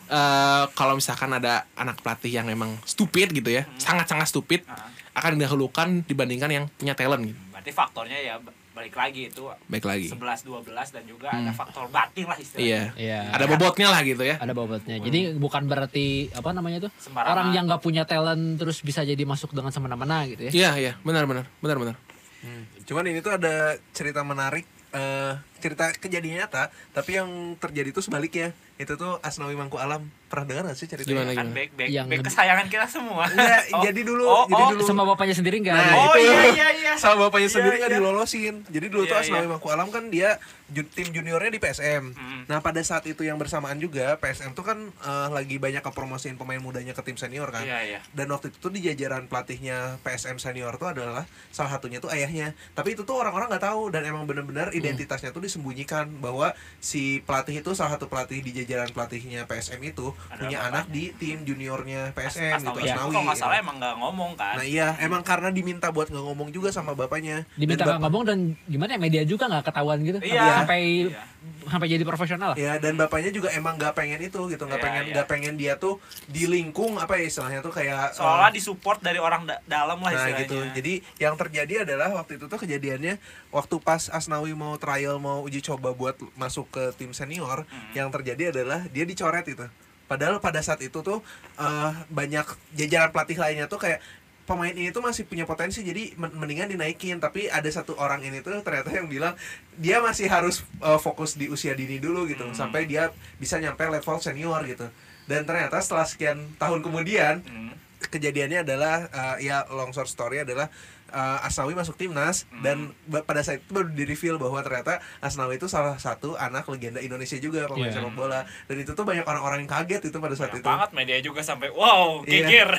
eh 0.06 0.64
kalau 0.72 0.94
misalkan 0.94 1.30
ada 1.32 1.70
anak 1.72 1.98
pelatih 1.98 2.30
yang 2.32 2.46
memang 2.46 2.74
stupid 2.82 3.30
gitu 3.30 3.50
ya, 3.52 3.62
sangat-sangat 3.76 4.26
stupid 4.26 4.66
Ah. 4.66 4.90
akan 5.14 5.34
didahulukan 5.34 6.02
dibandingkan 6.02 6.50
yang 6.50 6.64
punya 6.72 6.92
talent 6.92 7.24
gitu. 7.24 7.38
berarti 7.48 7.70
faktornya 7.70 8.18
ya 8.18 8.34
balik 8.76 8.92
lagi 8.92 9.32
itu 9.32 9.48
Baik 9.72 9.88
lagi. 9.88 10.06
11 10.12 10.44
12 10.44 10.68
dan 10.68 11.04
juga 11.08 11.32
ada 11.32 11.52
faktor 11.56 11.88
batin 11.88 12.28
lah 12.28 12.36
istilahnya. 12.36 12.92
Iya. 13.00 13.00
Iya. 13.00 13.20
Ada 13.32 13.44
bobotnya 13.48 13.88
lah 13.88 14.00
gitu 14.04 14.20
ya. 14.20 14.36
Ada 14.36 14.52
bobotnya. 14.52 14.96
Jadi 15.00 15.20
bukan 15.40 15.64
berarti 15.64 16.28
apa 16.36 16.52
namanya 16.52 16.84
tuh? 16.84 16.92
Sembarangan. 17.00 17.32
Orang 17.32 17.48
yang 17.56 17.64
nggak 17.64 17.80
punya 17.80 18.04
talent 18.04 18.60
terus 18.60 18.84
bisa 18.84 19.00
jadi 19.00 19.24
masuk 19.24 19.56
dengan 19.56 19.72
semena-mena 19.72 20.28
gitu 20.28 20.52
ya. 20.52 20.52
Iya, 20.52 20.70
iya, 20.76 20.92
benar 21.00 21.24
benar. 21.24 21.48
Benar 21.64 21.76
benar. 21.80 21.96
Hmm. 22.44 22.68
Cuman 22.84 23.08
ini 23.08 23.24
tuh 23.24 23.32
ada 23.32 23.80
cerita 23.96 24.20
menarik 24.20 24.68
eh 24.92 25.32
cerita 25.58 25.88
kejadian 25.92 26.40
nyata 26.40 26.68
tapi 26.90 27.14
yang 27.14 27.28
terjadi 27.56 27.88
itu 27.88 27.98
sebaliknya 27.98 28.50
itu 28.76 28.92
tuh 28.92 29.16
Asnawi 29.18 29.52
Mangku 29.52 29.76
Alam 29.76 30.04
pernah 30.26 30.44
dengar 30.44 30.62
gak 30.66 30.76
sih 30.76 30.84
ceritanya 30.84 31.24
Gimana, 31.24 31.32
kan 31.32 31.46
gimana? 31.46 31.56
back 31.56 31.70
back 31.72 31.88
Yang 31.88 32.06
back 32.06 32.20
kesayangan 32.26 32.66
kita 32.66 32.86
semua 32.86 33.24
Enggak, 33.24 33.62
Oh, 33.72 33.80
jadi 33.80 34.00
dulu 34.02 34.22
oh, 34.22 34.44
jadi 34.44 34.60
oh, 34.60 34.68
dulu 34.70 34.82
Sama 34.84 35.02
bapaknya 35.06 35.32
sendiri 35.34 35.56
enggak? 35.58 35.78
Nah, 35.78 35.96
oh 35.96 36.12
itu. 36.12 36.28
iya 36.28 36.40
iya 36.50 36.68
iya 36.76 36.92
sama 36.94 37.16
bapaknya 37.24 37.46
Iya, 37.46 37.54
sendiri 37.54 37.74
nggak 37.78 37.88
iya. 37.88 37.98
dilolosin 37.98 38.54
jadi 38.66 38.86
dulu 38.86 39.02
tuh 39.04 39.16
Iya, 39.16 39.24
Asnawi 39.24 39.40
iya. 39.40 39.48
Mangku 39.48 39.68
Alam 39.70 39.88
kan 39.88 40.04
dia 40.06 40.28
ju- 40.66 40.90
tim 40.90 41.08
juniornya 41.08 41.48
di 41.48 41.56
PSM 41.56 42.04
Hmm. 42.12 42.42
nah 42.44 42.60
pada 42.60 42.80
saat 42.80 43.04
itu 43.04 43.22
yang 43.22 43.34
bersamaan 43.34 43.78
juga 43.78 44.18
PSM 44.18 44.52
tuh 44.52 44.62
kan 44.62 44.76
eh, 44.82 45.28
lagi 45.30 45.56
banyak 45.56 45.80
kepromosiin 45.80 46.34
pemain 46.34 46.58
mudanya 46.58 46.92
ke 46.92 47.00
tim 47.00 47.14
senior 47.14 47.48
kan 47.48 47.62
iya 47.62 47.80
iya 47.86 48.00
dan 48.10 48.28
waktu 48.28 48.50
itu 48.50 48.58
tuh 48.58 48.68
di 48.68 48.82
jajaran 48.82 49.24
pelatihnya 49.26 49.96
PSM 50.00 50.36
senior 50.36 50.74
tuh 50.74 50.90
adalah 50.90 51.24
salah 51.48 51.70
satunya 51.70 51.96
tuh 51.96 52.10
ayahnya 52.10 52.52
tapi 52.72 52.92
itu 52.92 53.02
tuh 53.02 53.16
orang-orang 53.16 53.48
nggak 53.48 53.64
tahu 53.64 53.88
dan 53.88 54.04
emang 54.04 54.24
bener-bener 54.24 54.68
Hmm. 54.68 54.76
identitasnya 54.76 55.30
tuh 55.30 55.45
disembunyikan 55.46 56.10
bahwa 56.16 56.50
si 56.76 57.02
pelatih 57.20 57.60
itu 57.60 57.70
salah 57.72 57.94
satu 57.94 58.06
pelatih 58.06 58.38
di 58.40 58.50
jajaran 58.52 58.90
pelatihnya 58.90 59.44
PSM 59.44 59.80
itu 59.80 60.10
Adalah 60.10 60.36
punya 60.36 60.58
bapaknya. 60.58 60.74
anak 60.74 60.84
di 60.88 61.04
tim 61.14 61.38
juniornya 61.40 62.00
PSM 62.12 62.58
gitu 62.60 62.74
Asnawi 62.74 62.80
Asnawi 62.84 63.12
kalau 63.12 63.24
nggak 63.24 63.38
salah 63.38 63.56
emang 63.56 63.76
nggak 63.76 63.94
ngomong 63.96 64.30
kan 64.34 64.54
nah 64.54 64.66
iya 64.66 64.88
emang 64.98 65.22
karena 65.22 65.48
diminta 65.48 65.88
buat 65.88 66.06
nggak 66.06 66.24
ngomong 66.24 66.48
juga 66.50 66.68
sama 66.68 66.92
bapaknya 66.92 67.46
Diminta 67.54 67.82
nggak 67.82 68.02
ngomong 68.02 68.22
dan 68.24 68.38
gimana 68.66 68.90
ya 68.92 69.00
media 69.00 69.22
juga 69.22 69.46
nggak 69.46 69.64
ketahuan 69.64 69.98
gitu 70.02 70.18
Iya. 70.18 70.60
sampai 70.60 70.82
Iya. 71.06 71.22
sampai 71.64 71.86
jadi 71.88 72.02
profesional. 72.02 72.54
Ya 72.54 72.74
dan 72.76 72.94
bapaknya 72.96 73.30
juga 73.30 73.50
emang 73.50 73.74
nggak 73.74 73.94
pengen 73.94 74.18
itu 74.20 74.38
gitu, 74.48 74.58
nggak 74.60 74.76
Iya, 74.76 74.82
pengen 74.82 75.02
iya. 75.04 75.12
nggak 75.12 75.28
pengen 75.28 75.54
dia 75.54 75.74
tuh 75.76 76.02
dilingkung 76.28 76.94
apa 76.96 77.16
ya 77.16 77.24
istilahnya 77.24 77.60
tuh 77.60 77.70
kayak 77.70 78.12
soalnya 78.12 78.48
eh, 78.48 78.54
disupport 78.54 78.98
dari 78.98 79.18
orang 79.18 79.42
da- 79.44 79.62
dalam 79.64 79.98
lah 79.98 80.10
Nah 80.10 80.16
istilahnya 80.16 80.42
gitu. 80.42 80.58
Jadi 80.72 80.92
yang 81.16 81.34
terjadi 81.34 81.74
adalah 81.82 82.12
waktu 82.12 82.36
itu 82.36 82.44
tuh 82.44 82.58
kejadiannya 82.58 83.18
waktu 83.50 83.74
pas 83.78 84.06
Asnawi 84.08 84.52
mau 84.52 84.74
trial 84.76 85.16
mau 85.18 85.35
uji 85.40 85.60
coba 85.60 85.90
buat 85.90 86.14
masuk 86.34 86.68
ke 86.68 86.94
tim 86.94 87.10
senior, 87.10 87.62
Hmm. 87.62 87.92
yang 87.92 88.08
terjadi 88.08 88.50
adalah 88.50 88.84
dia 88.86 89.02
dicoret 89.02 89.44
itu. 89.44 89.66
Padahal 90.06 90.38
pada 90.38 90.60
saat 90.60 90.78
itu 90.80 91.00
tuh 91.00 91.18
eh, 91.56 91.90
banyak 92.08 92.46
jajaran 92.72 93.10
pelatih 93.10 93.36
lainnya 93.36 93.66
tuh 93.66 93.76
kayak 93.76 93.98
pemain 94.44 94.70
ini 94.70 94.88
tuh 94.88 95.02
masih 95.02 95.26
punya 95.26 95.42
potensi 95.42 95.82
jadi 95.82 96.14
men- 96.14 96.30
mendingan 96.32 96.70
dinaikin 96.70 97.18
tapi 97.18 97.50
ada 97.50 97.66
satu 97.66 97.98
orang 97.98 98.22
ini 98.22 98.38
tuh 98.38 98.54
ternyata 98.62 98.94
yang 98.94 99.10
bilang 99.10 99.34
dia 99.74 99.98
masih 99.98 100.30
harus 100.30 100.62
eh, 100.78 100.94
fokus 100.96 101.34
di 101.34 101.50
usia 101.50 101.74
dini 101.74 101.98
dulu 101.98 102.24
gitu 102.24 102.46
Hmm. 102.46 102.54
sampai 102.54 102.86
dia 102.86 103.10
bisa 103.36 103.58
nyampe 103.58 103.82
level 103.82 104.22
senior 104.22 104.62
gitu 104.64 104.86
dan 105.26 105.42
ternyata 105.42 105.82
setelah 105.82 106.06
sekian 106.06 106.38
tahun 106.54 106.78
kemudian 106.78 107.42
Hmm. 107.42 107.74
kejadiannya 107.98 108.62
adalah 108.62 109.10
uh, 109.10 109.36
ya 109.40 109.66
long 109.66 109.90
story 109.90 110.38
adalah 110.38 110.70
uh, 111.08 111.42
Asnawi 111.42 111.72
masuk 111.72 111.94
timnas 111.94 112.48
Hmm. 112.48 112.62
dan 112.62 112.76
pada 113.22 113.40
saat 113.40 113.58
itu 113.58 113.70
baru 113.70 113.88
di 113.88 114.02
reveal 114.02 114.36
bahwa 114.36 114.58
ternyata 114.60 114.98
Asnawi 115.18 115.56
itu 115.56 115.66
salah 115.66 115.96
satu 115.96 116.34
anak 116.34 116.66
legenda 116.66 116.98
Indonesia 116.98 117.36
juga 117.36 117.66
pemain 117.66 117.86
Iya. 117.86 117.98
sepak 117.98 118.12
bola 118.12 118.40
dan 118.64 118.76
itu 118.76 118.90
tuh 118.90 119.02
banyak 119.02 119.22
orang-orang 119.22 119.58
yang 119.60 119.72
kaget 119.72 120.02
itu 120.04 120.16
pada 120.16 120.34
saat 120.34 120.50
Banyak 120.50 120.60
itu 120.60 120.68
banget 120.68 120.90
media 120.92 121.18
juga 121.20 121.40
sampai 121.40 121.68
wow 121.70 122.22
Iya. 122.22 122.46
geger 122.46 122.70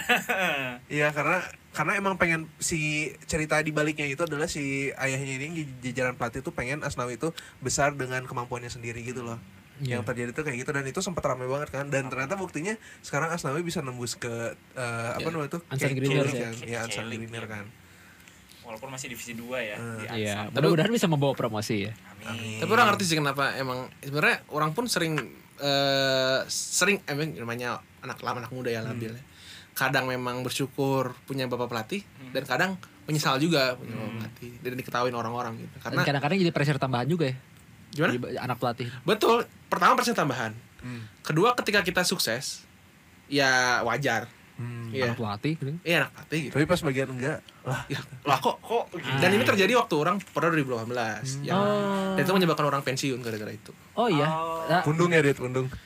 iya 0.89 1.07
karena 1.11 1.39
karena 1.69 1.93
emang 1.95 2.15
pengen 2.15 2.49
si 2.57 2.80
cerita 3.23 3.59
di 3.59 3.69
baliknya 3.69 4.05
itu 4.05 4.19
adalah 4.19 4.45
si 4.45 4.89
ayahnya 4.91 5.38
ini 5.38 5.47
di 5.53 5.63
jajaran 5.84 6.15
pelatih 6.15 6.41
tuh 6.41 6.51
pengen 6.51 6.82
Asnawi 6.82 7.15
itu 7.15 7.30
besar 7.59 7.93
dengan 7.93 8.23
kemampuannya 8.23 8.67
sendiri 8.67 9.01
gitu 9.01 9.21
loh 9.21 9.38
Iya. 9.78 9.95
yang 9.95 10.03
terjadi 10.03 10.34
tuh 10.34 10.41
kayak 10.41 10.57
gitu 10.57 10.71
dan 10.71 10.82
itu 10.84 10.99
sempat 10.99 11.21
ramai 11.23 11.45
banget 11.45 11.69
kan 11.69 11.86
dan 11.86 12.09
ternyata 12.09 12.34
buktinya 12.34 12.73
sekarang 12.99 13.30
Asnawi 13.30 13.61
bisa 13.61 13.78
nembus 13.80 14.17
ke 14.17 14.25
uh, 14.73 15.11
apa 15.13 15.21
Ya. 15.21 15.30
namanya 15.30 15.51
tuh 15.51 15.61
Ansar 15.69 15.93
K- 15.93 15.95
Greener 15.95 16.25
ya. 16.25 16.34
kan 16.41 16.53
ya 16.59 16.82
K-League, 16.84 17.21
Greener 17.23 17.45
iya. 17.45 17.53
kan 17.53 17.65
walaupun 18.68 18.91
masih 18.91 19.07
divisi 19.07 19.32
2 19.32 19.47
ya 19.63 19.76
Hmm. 19.76 19.97
di 19.97 20.28
Iya, 20.28 20.51
mudah-mudahan 20.51 20.91
bisa 20.91 21.07
membawa 21.07 21.32
promosi 21.32 21.88
ya. 21.88 21.93
amin 22.22 22.59
Tapi 22.59 22.68
orang 22.70 22.91
ngerti 22.91 23.03
sih 23.05 23.15
kenapa 23.15 23.55
emang 23.55 23.88
sebenarnya 23.99 24.43
orang 24.51 24.76
pun 24.76 24.86
sering 24.86 25.15
eh, 25.57 26.39
sering 26.47 26.99
emang 27.07 27.34
namanya 27.34 27.80
anak 27.99 28.20
lama 28.22 28.43
anak 28.43 28.51
muda 28.51 28.70
ya 28.70 28.84
labil 28.84 29.09
ya. 29.09 29.24
Kadang 29.72 30.05
memang 30.05 30.41
bersyukur 30.41 31.15
punya 31.24 31.47
bapak 31.47 31.65
pelatih 31.68 32.01
dan 32.30 32.43
kadang 32.43 32.72
menyesal 33.05 33.39
juga 33.39 33.74
punya 33.74 33.95
bapak 33.95 34.13
pelatih 34.20 34.51
dan 34.59 34.72
diketahui 34.76 35.09
orang-orang 35.09 35.55
gitu. 35.57 35.76
Karena 35.80 36.03
kadang-kadang 36.03 36.38
jadi 36.38 36.51
pressure 36.51 36.78
tambahan 36.78 37.07
juga 37.07 37.32
ya. 37.32 37.36
gimana? 37.89 38.11
Jadi 38.11 38.18
anak 38.38 38.57
pelatih. 38.59 38.88
Betul. 39.01 39.47
Pertama 39.65 39.95
persen 39.95 40.13
tambahan. 40.13 40.51
Hmm. 40.78 41.07
Kedua 41.24 41.55
ketika 41.55 41.82
kita 41.82 42.03
sukses 42.03 42.68
ya 43.26 43.82
wajar. 43.82 44.28
Hmm. 44.58 44.89
Iya. 44.89 45.14
Anak 45.14 45.18
pelatih 45.22 45.53
gitu. 45.53 45.72
Iya 45.86 45.95
anak 46.01 46.12
pelatih 46.18 46.39
gitu. 46.49 46.53
Tapi 46.58 46.66
pas 46.66 46.82
bagian 46.82 47.10
enggak, 47.14 47.39
lah 47.62 47.82
Ya, 47.88 47.99
lah 48.26 48.38
kok 48.41 48.58
kok 48.58 48.89
gitu? 48.97 49.05
dan 49.22 49.30
ini 49.30 49.43
terjadi 49.45 49.74
waktu 49.78 49.95
orang 50.01 50.18
pada 50.34 50.49
2018 50.49 51.45
ya. 51.45 51.53
Oh. 51.53 52.18
Dan 52.18 52.22
itu 52.26 52.34
menyebabkan 52.34 52.66
orang 52.66 52.82
pensiun 52.82 53.22
gara-gara 53.22 53.53
itu. 53.53 53.72
Oh 53.93 54.10
iya. 54.10 54.26
Oh. 54.26 54.66
Nah, 54.66 54.82
pundung 54.82 55.14
ya 55.14 55.22
dia 55.22 55.38
pundung. 55.38 55.70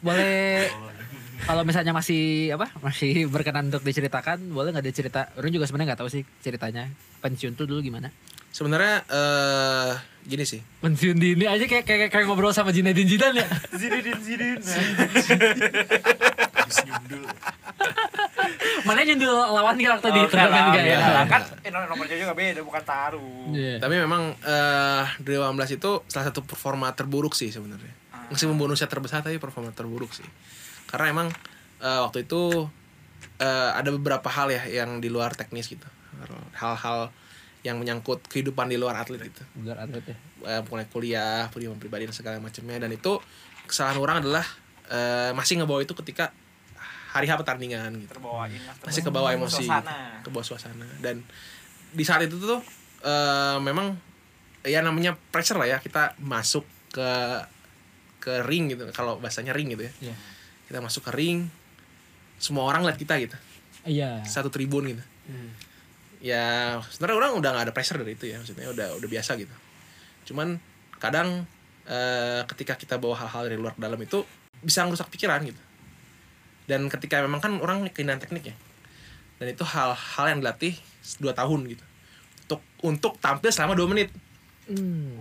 boleh 0.00 0.70
kalau 1.44 1.62
misalnya 1.64 1.92
masih 1.92 2.54
apa 2.54 2.72
masih 2.80 3.26
berkenan 3.28 3.68
untuk 3.72 3.84
diceritakan 3.84 4.54
boleh 4.54 4.70
nggak 4.72 4.86
dicerita 4.86 5.28
orang 5.36 5.52
juga 5.52 5.66
sebenarnya 5.68 5.92
nggak 5.92 6.00
tahu 6.00 6.10
sih 6.12 6.22
ceritanya 6.40 6.88
pensiun 7.20 7.56
tuh 7.56 7.66
dulu 7.68 7.80
gimana 7.84 8.08
Sebenarnya 8.50 8.94
eh 9.06 9.92
gini 10.20 10.44
sih. 10.44 10.60
pensiun 10.78 11.16
dini 11.16 11.44
aja 11.44 11.64
kayak 11.64 11.82
kayak, 11.82 12.08
kayak 12.12 12.24
ngobrol 12.24 12.52
sama 12.52 12.70
Zinedine 12.70 13.08
Zidane 13.08 13.40
ya 13.40 13.46
Zidin 13.80 14.20
Zidin 14.20 14.60
mana 18.80 19.04
nyundul 19.04 19.32
lawan 19.32 19.76
karakter 19.76 20.10
di 20.10 20.20
Oh, 20.20 20.26
turnamen 20.26 20.52
kan, 20.52 20.64
enggak 20.72 20.84
ya 20.84 20.98
kan 21.28 21.42
eh, 21.62 21.70
nomornya 21.70 22.16
juga 22.16 22.32
beda 22.34 22.60
bukan 22.60 22.82
taruh 22.82 23.44
Iya. 23.50 23.76
Tapi 23.78 23.94
memang 23.96 24.22
eh 24.40 25.04
2018 25.20 25.78
itu 25.78 25.90
salah 26.06 26.26
satu 26.30 26.40
performa 26.44 26.92
terburuk 26.92 27.34
sih 27.34 27.50
sebenarnya. 27.50 27.90
Meskipun 28.30 28.54
bonusnya 28.54 28.86
terbesar 28.86 29.20
tapi 29.20 29.42
performa 29.42 29.74
terburuk 29.74 30.14
sih. 30.14 30.24
Karena 30.86 31.10
emang 31.10 31.28
eh, 31.78 32.00
waktu 32.00 32.24
itu 32.24 32.70
eh, 33.38 33.70
ada 33.74 33.90
beberapa 33.90 34.28
hal 34.30 34.48
ya 34.48 34.62
yang 34.70 35.02
di 35.02 35.10
luar 35.10 35.34
teknis 35.34 35.66
gitu. 35.66 35.86
Hal-hal 36.54 37.10
yang 37.60 37.76
menyangkut 37.76 38.24
kehidupan 38.24 38.72
di 38.72 38.80
luar 38.80 38.96
atlet 38.96 39.20
itu. 39.20 39.42
Bugar 39.52 39.84
atlet 39.84 40.04
ya. 40.04 40.16
Eh, 40.48 40.60
mulai 40.64 40.86
kuliah, 40.88 41.44
pendidikan 41.52 41.76
pribadi 41.76 42.08
dan 42.08 42.16
segala 42.16 42.40
macamnya. 42.40 42.80
Dan 42.80 42.90
itu 42.96 43.20
kesalahan 43.68 44.00
orang 44.00 44.16
adalah 44.24 44.44
eh, 44.88 45.30
masih 45.36 45.60
ngebawa 45.60 45.84
itu 45.84 45.92
ketika 45.92 46.32
hari 47.12 47.28
H 47.28 47.36
pertandingan 47.36 48.00
gitu. 48.00 48.16
Terbawain 48.16 48.56
lah 48.64 48.74
masih 48.80 49.02
ke 49.04 49.10
bawah 49.12 49.30
emosi 49.34 49.66
Suasana. 49.68 50.24
ke 50.24 50.28
bawah 50.32 50.46
suasana. 50.46 50.86
Dan 51.04 51.20
di 51.92 52.04
saat 52.06 52.24
itu 52.24 52.40
tuh 52.40 52.64
eh, 53.04 53.58
memang 53.60 53.92
ya 54.64 54.80
namanya 54.80 55.16
pressure 55.32 55.60
lah 55.60 55.68
ya 55.68 55.78
kita 55.84 56.16
masuk 56.16 56.64
ke 56.96 57.10
ke 58.24 58.40
ring 58.48 58.72
gitu. 58.72 58.88
Kalau 58.96 59.20
bahasanya 59.20 59.52
ring 59.52 59.68
gitu 59.72 59.84
ya. 59.84 59.92
Iya. 60.12 60.16
kita 60.70 60.78
masuk 60.78 61.02
ke 61.10 61.12
ring 61.18 61.50
semua 62.38 62.62
orang 62.62 62.86
lihat 62.86 62.96
kita 62.96 63.18
gitu. 63.20 63.36
Iya. 63.84 64.22
Satu 64.24 64.48
tribun 64.48 64.96
gitu 64.96 65.04
ya 66.20 66.76
sebenarnya 66.84 67.16
orang 67.16 67.32
udah 67.40 67.50
nggak 67.56 67.64
ada 67.68 67.74
pressure 67.74 67.96
dari 67.96 68.12
itu 68.12 68.28
ya 68.28 68.36
maksudnya 68.36 68.68
udah 68.68 68.96
udah 69.00 69.08
biasa 69.08 69.40
gitu. 69.40 69.52
Cuman 70.28 70.60
kadang 71.00 71.48
eh, 71.88 72.42
ketika 72.44 72.76
kita 72.76 73.00
bawa 73.00 73.16
hal-hal 73.24 73.48
dari 73.48 73.56
luar 73.56 73.72
ke 73.72 73.80
dalam 73.80 73.96
itu 74.00 74.22
bisa 74.60 74.84
ngerusak 74.84 75.08
pikiran 75.08 75.40
gitu. 75.42 75.60
Dan 76.68 76.86
ketika 76.92 77.24
memang 77.24 77.40
kan 77.40 77.56
orang 77.58 77.88
keindahan 77.90 78.20
teknik 78.20 78.52
ya. 78.52 78.56
Dan 79.40 79.56
itu 79.56 79.64
hal-hal 79.64 80.26
yang 80.28 80.38
dilatih 80.44 80.76
dua 81.18 81.32
tahun 81.32 81.60
gitu. 81.72 81.84
Untuk 82.46 82.60
untuk 82.84 83.12
tampil 83.18 83.50
selama 83.50 83.72
dua 83.74 83.88
menit. 83.88 84.12
Hmm. 84.70 85.18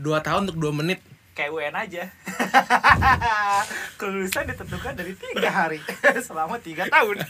dua 0.00 0.24
tahun 0.24 0.48
untuk 0.48 0.56
dua 0.56 0.72
menit 0.72 1.04
kayak 1.32 1.50
UN 1.52 1.74
aja. 1.76 2.04
Kelulusan 4.00 4.44
ditentukan 4.48 4.92
dari 4.92 5.12
tiga. 5.16 5.48
Hari. 5.48 5.78
Selama 6.26 6.56
tiga 6.60 6.88
tahun. 6.88 7.18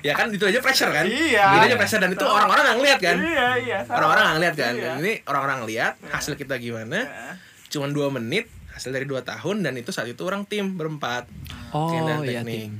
Ya 0.00 0.16
kan 0.16 0.32
itu 0.32 0.40
aja 0.48 0.64
pressure 0.64 0.88
kan? 0.88 1.04
Iya. 1.04 1.60
itu 1.60 1.66
aja 1.66 1.76
pressure 1.76 2.00
dan 2.00 2.08
itu 2.14 2.24
orang-orang 2.24 2.62
nggak 2.62 2.78
ngeliat 2.80 2.98
kan? 3.04 3.16
Iya 3.20 3.48
iya 3.60 3.78
orang-orang 3.84 4.22
nggak 4.22 4.36
ngeliat 4.38 4.54
kan? 4.56 4.72
Iya. 4.72 4.80
Dan 4.80 4.92
ini 5.04 5.12
orang-orang 5.28 5.58
ngeliat 5.60 5.94
hasil 6.08 6.32
kita 6.40 6.56
gimana? 6.56 7.04
Nah, 7.04 7.34
cuman 7.68 7.90
dua 7.92 8.08
menit 8.08 8.48
hasil 8.72 8.96
dari 8.96 9.04
dua 9.04 9.20
tahun 9.20 9.60
dan 9.60 9.76
itu 9.76 9.92
saat 9.92 10.08
itu 10.08 10.22
orang 10.24 10.48
tim 10.48 10.72
berempat. 10.78 11.28
Oh 11.76 11.92
Keindahan 11.92 12.22
iya 12.24 12.40
teknik. 12.40 12.48
tim. 12.48 12.72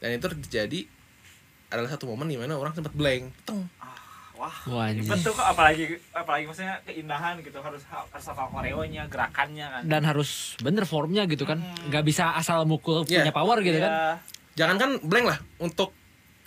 Dan 0.00 0.10
itu 0.16 0.26
terjadi 0.32 0.80
adalah 1.68 1.90
satu 1.92 2.08
momen 2.08 2.30
di 2.30 2.40
mana 2.40 2.56
orang 2.56 2.72
sempat 2.72 2.94
blank. 2.96 3.28
Teng 3.44 3.68
wah 4.66 4.84
anjing. 4.84 5.04
betul 5.04 5.32
kok 5.32 5.46
apalagi 5.46 5.84
apalagi 6.10 6.44
maksudnya 6.44 6.80
keindahan 6.82 7.38
gitu 7.38 7.58
harus 7.58 7.82
harus 7.86 8.24
hafal 8.24 8.48
koreonya 8.48 9.06
gerakannya 9.06 9.66
kan. 9.68 9.82
Dan 9.84 10.02
harus 10.02 10.30
bener 10.58 10.84
formnya 10.84 11.24
gitu 11.24 11.42
kan. 11.42 11.60
Nggak 11.84 12.02
bisa 12.02 12.32
asal 12.32 12.64
mukul 12.64 13.02
Iya. 13.02 13.22
punya 13.22 13.32
power 13.32 13.58
gitu 13.60 13.78
kan. 13.78 13.90
Iya. 13.90 14.12
jangan 14.54 14.76
kan 14.76 14.90
blank 15.00 15.26
lah 15.26 15.38
untuk 15.58 15.90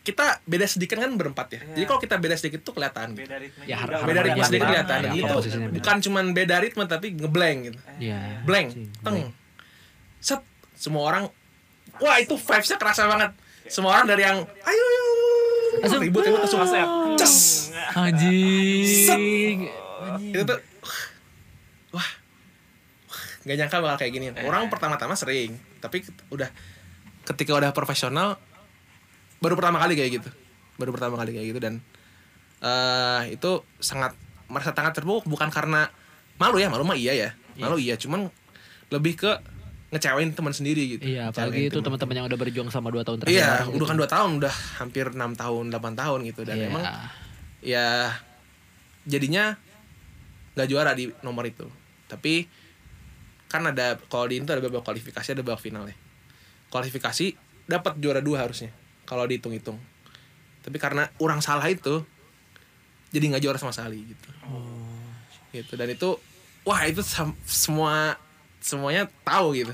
kita 0.01 0.39
beda 0.43 0.63
sedikit 0.63 0.95
kan 0.95 1.11
berempat 1.13 1.47
ya. 1.49 1.59
Iya. 1.61 1.73
jadi 1.73 1.85
kalau 1.85 1.99
kita 1.99 2.15
beda 2.17 2.35
sedikit 2.35 2.59
tuh 2.61 2.71
kelihatan 2.71 3.11
gitu. 3.11 3.21
beda 3.21 3.35
ritme 3.37 3.61
Ya, 3.61 3.75
juga, 3.75 3.93
har- 3.93 4.07
beda 4.07 4.21
ritme 4.23 4.43
sedikit 4.43 4.65
kelihatan. 4.65 4.97
Iya, 5.03 5.11
itu 5.13 5.35
bukan 5.73 5.95
cuman 5.99 6.25
beda 6.31 6.55
ritme 6.57 6.83
tapi 6.85 7.07
ngeblank 7.13 7.57
gitu. 7.65 7.79
Iya. 7.99 8.19
blank 8.41 8.67
teng. 9.01 9.35
Set. 10.17 10.39
Semua 10.73 11.03
orang 11.05 11.23
wah 11.97 12.17
itu 12.17 12.33
vibesnya 12.33 12.77
kerasa 12.77 13.03
banget. 13.05 13.35
Semua 13.65 13.91
orang 13.91 14.07
dari 14.07 14.23
yang 14.23 14.39
ayo 14.39 14.83
ayo 14.85 15.05
Langsung, 15.77 15.99
ribut 15.99 16.23
ribut 16.23 16.39
langsung 16.39 16.63
ya, 16.63 16.85
Ces. 17.17 17.35
Anjing. 17.97 19.69
itu 20.17 20.43
tuh 20.45 20.59
wah 21.93 22.09
nggak 23.43 23.55
nyangka 23.57 23.77
bakal 23.81 23.97
kayak 24.01 24.13
gini. 24.13 24.25
Orang 24.45 24.69
pertama-tama 24.69 25.17
sering 25.17 25.57
tapi 25.81 26.05
udah 26.29 26.49
ketika 27.27 27.57
udah 27.57 27.71
profesional 27.73 28.37
baru 29.41 29.57
pertama 29.57 29.81
kali 29.81 29.97
kayak 29.97 30.21
gitu. 30.21 30.29
Baru 30.77 30.93
pertama 30.93 31.17
kali 31.17 31.33
kayak 31.33 31.47
gitu 31.49 31.59
dan 31.59 31.81
eh 32.61 33.33
itu 33.33 33.61
sangat 33.81 34.13
merasa 34.49 34.73
sangat 34.73 34.97
terpukul 34.97 35.25
bukan 35.27 35.49
karena 35.49 35.89
malu 36.37 36.61
ya 36.61 36.69
malu 36.69 36.85
mah 36.85 36.97
iya 36.97 37.13
ya. 37.17 37.29
Malu 37.57 37.81
iya 37.81 37.97
cuman 37.97 38.29
lebih 38.93 39.17
ke 39.17 39.31
ngecewain 39.87 40.35
teman 40.35 40.51
sendiri 40.51 40.99
gitu 40.99 41.07
Iya, 41.07 41.31
apalagi 41.31 41.71
itu 41.71 41.79
teman-teman 41.79 42.15
yang 42.19 42.27
udah 42.27 42.39
berjuang 42.39 42.67
sama 42.67 42.91
2 42.91 43.07
tahun 43.07 43.17
terakhir. 43.23 43.39
Iya, 43.39 43.51
udah 43.71 43.71
gitu. 43.71 43.85
kan 43.87 43.95
2 43.95 44.07
tahun, 44.11 44.29
udah 44.43 44.53
hampir 44.83 45.05
6 45.15 45.31
tahun, 45.39 45.63
8 45.71 45.95
tahun 45.95 46.19
gitu 46.27 46.41
dan 46.43 46.55
Iya. 46.59 46.67
emang 46.67 46.83
ya 47.63 47.87
jadinya 49.07 49.55
nggak 50.59 50.67
juara 50.67 50.91
di 50.91 51.07
nomor 51.23 51.47
itu. 51.47 51.63
Tapi 52.11 52.47
kan 53.47 53.63
ada 53.63 53.95
kalau 54.11 54.27
di 54.27 54.43
itu 54.43 54.51
ada 54.51 54.59
babak 54.59 54.83
kualifikasi, 54.83 55.27
ada 55.31 55.39
babak 55.39 55.63
final 55.63 55.87
ya. 55.87 55.95
Kualifikasi 56.67 57.39
dapat 57.63 57.95
juara 58.03 58.19
dua 58.19 58.43
harusnya 58.43 58.75
kalau 59.07 59.23
dihitung-hitung. 59.23 59.79
Tapi 60.67 60.77
karena 60.83 61.07
orang 61.23 61.39
salah 61.39 61.63
itu 61.71 62.03
jadi 63.15 63.23
nggak 63.31 63.43
juara 63.47 63.55
sama 63.55 63.71
sekali 63.71 64.03
gitu. 64.03 64.29
Gitu 65.55 65.73
dan 65.79 65.87
itu 65.87 66.19
wah 66.67 66.83
itu 66.83 66.99
semua 67.47 68.19
semuanya 68.67 69.07
tahu 69.23 69.55
gitu. 69.55 69.71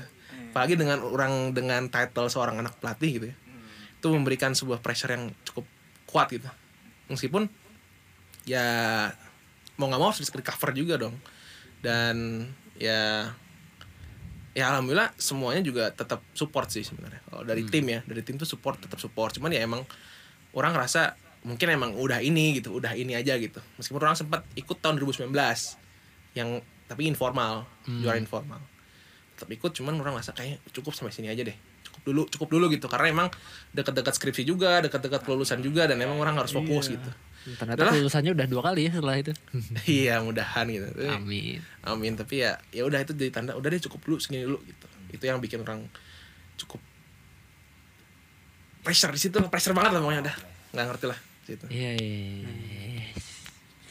Apalagi 0.54 0.78
dengan 0.78 1.02
orang 1.02 1.50
dengan 1.50 1.90
title 1.90 2.30
seorang 2.30 2.62
anak 2.62 2.78
pelatih 2.78 3.10
gitu 3.18 3.26
ya. 3.34 3.36
Itu 3.98 4.14
memberikan 4.14 4.54
sebuah 4.54 4.78
pressure 4.78 5.10
yang 5.10 5.34
cukup 5.42 5.66
kuat 6.06 6.30
gitu. 6.30 6.46
Meskipun 7.10 7.50
ya 8.46 9.10
mau 9.74 9.90
nggak 9.90 9.98
mau 9.98 10.14
harus 10.14 10.22
bisa 10.22 10.30
recover 10.30 10.70
juga 10.78 10.94
dong. 10.94 11.18
Dan 11.82 12.46
ya 12.78 13.34
ya 14.54 14.70
alhamdulillah 14.70 15.10
semuanya 15.18 15.66
juga 15.66 15.90
tetap 15.90 16.22
support 16.38 16.70
sih 16.70 16.86
sebenarnya. 16.86 17.18
Kalau 17.26 17.42
dari 17.42 17.66
tim 17.66 17.90
ya, 17.90 18.06
dari 18.06 18.22
tim 18.22 18.38
tuh 18.38 18.46
support 18.46 18.78
tetap 18.78 19.02
support. 19.02 19.34
Cuman 19.34 19.50
ya 19.50 19.66
emang 19.66 19.82
orang 20.54 20.70
ngerasa 20.70 21.18
mungkin 21.42 21.66
emang 21.74 21.98
udah 21.98 22.22
ini 22.22 22.62
gitu, 22.62 22.78
udah 22.78 22.94
ini 22.94 23.18
aja 23.18 23.34
gitu. 23.36 23.58
Meskipun 23.76 24.00
orang 24.06 24.14
sempat 24.14 24.46
ikut 24.54 24.78
tahun 24.78 25.02
2019 25.02 25.34
yang 26.38 26.62
tapi 26.86 27.10
informal, 27.10 27.66
juara 27.84 28.22
informal. 28.22 28.62
Tetap 29.34 29.50
ikut 29.50 29.70
cuman 29.70 29.98
orang 29.98 30.14
ngerasa 30.16 30.32
kayaknya 30.32 30.58
cukup 30.70 30.94
sampai 30.94 31.10
sini 31.10 31.28
aja 31.28 31.42
deh. 31.42 31.56
Cukup 31.84 32.02
dulu, 32.04 32.22
cukup 32.26 32.48
dulu 32.50 32.64
gitu 32.70 32.86
karena 32.86 33.06
emang 33.10 33.28
dekat-dekat 33.70 34.14
skripsi 34.14 34.42
juga, 34.42 34.78
dekat-dekat 34.80 35.22
kelulusan 35.22 35.58
juga 35.58 35.86
dan 35.86 35.98
emang 35.98 36.16
orang 36.16 36.34
harus 36.34 36.50
fokus 36.50 36.88
gitu. 36.88 37.10
Ternyata 37.44 37.76
Udahlah. 37.76 37.94
lulusannya 38.00 38.32
udah 38.32 38.46
dua 38.48 38.62
kali 38.64 38.88
ya 38.88 38.92
setelah 38.96 39.16
itu. 39.20 39.32
iya, 40.00 40.16
mudahan 40.18 40.64
gitu. 40.64 40.88
Amin. 41.06 41.60
Amin 41.84 42.12
tapi 42.16 42.40
ya 42.40 42.56
ya 42.70 42.82
udah 42.82 42.98
itu 42.98 43.12
jadi 43.12 43.30
tanda 43.30 43.52
udah 43.52 43.68
deh 43.68 43.82
cukup 43.82 44.00
dulu 44.02 44.16
segini 44.16 44.48
dulu 44.48 44.58
gitu 44.64 44.86
itu 45.12 45.24
yang 45.24 45.38
bikin 45.38 45.60
orang 45.60 45.84
cukup 46.56 46.80
pressure 48.82 49.12
di 49.12 49.20
situ 49.20 49.36
pressure 49.48 49.72
banget 49.72 49.96
lah 49.96 50.00
pokoknya 50.00 50.22
udah 50.26 50.36
nggak 50.74 50.86
ngerti 50.90 51.06
lah 51.06 51.18
gitu 51.44 51.64
Iya, 51.68 51.90
iya. 51.94 52.18
iya. 52.40 53.06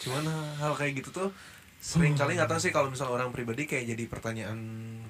Cuman 0.01 0.25
hal 0.59 0.73
kayak 0.73 0.99
gitu 0.99 1.09
tuh 1.13 1.29
sering 1.83 2.15
kali 2.15 2.39
nggak 2.39 2.47
tahu 2.47 2.63
sih 2.63 2.71
kalau 2.71 2.87
misalnya 2.87 3.19
orang 3.19 3.35
pribadi 3.35 3.67
kayak 3.67 3.91
jadi 3.91 4.03
pertanyaan 4.07 4.55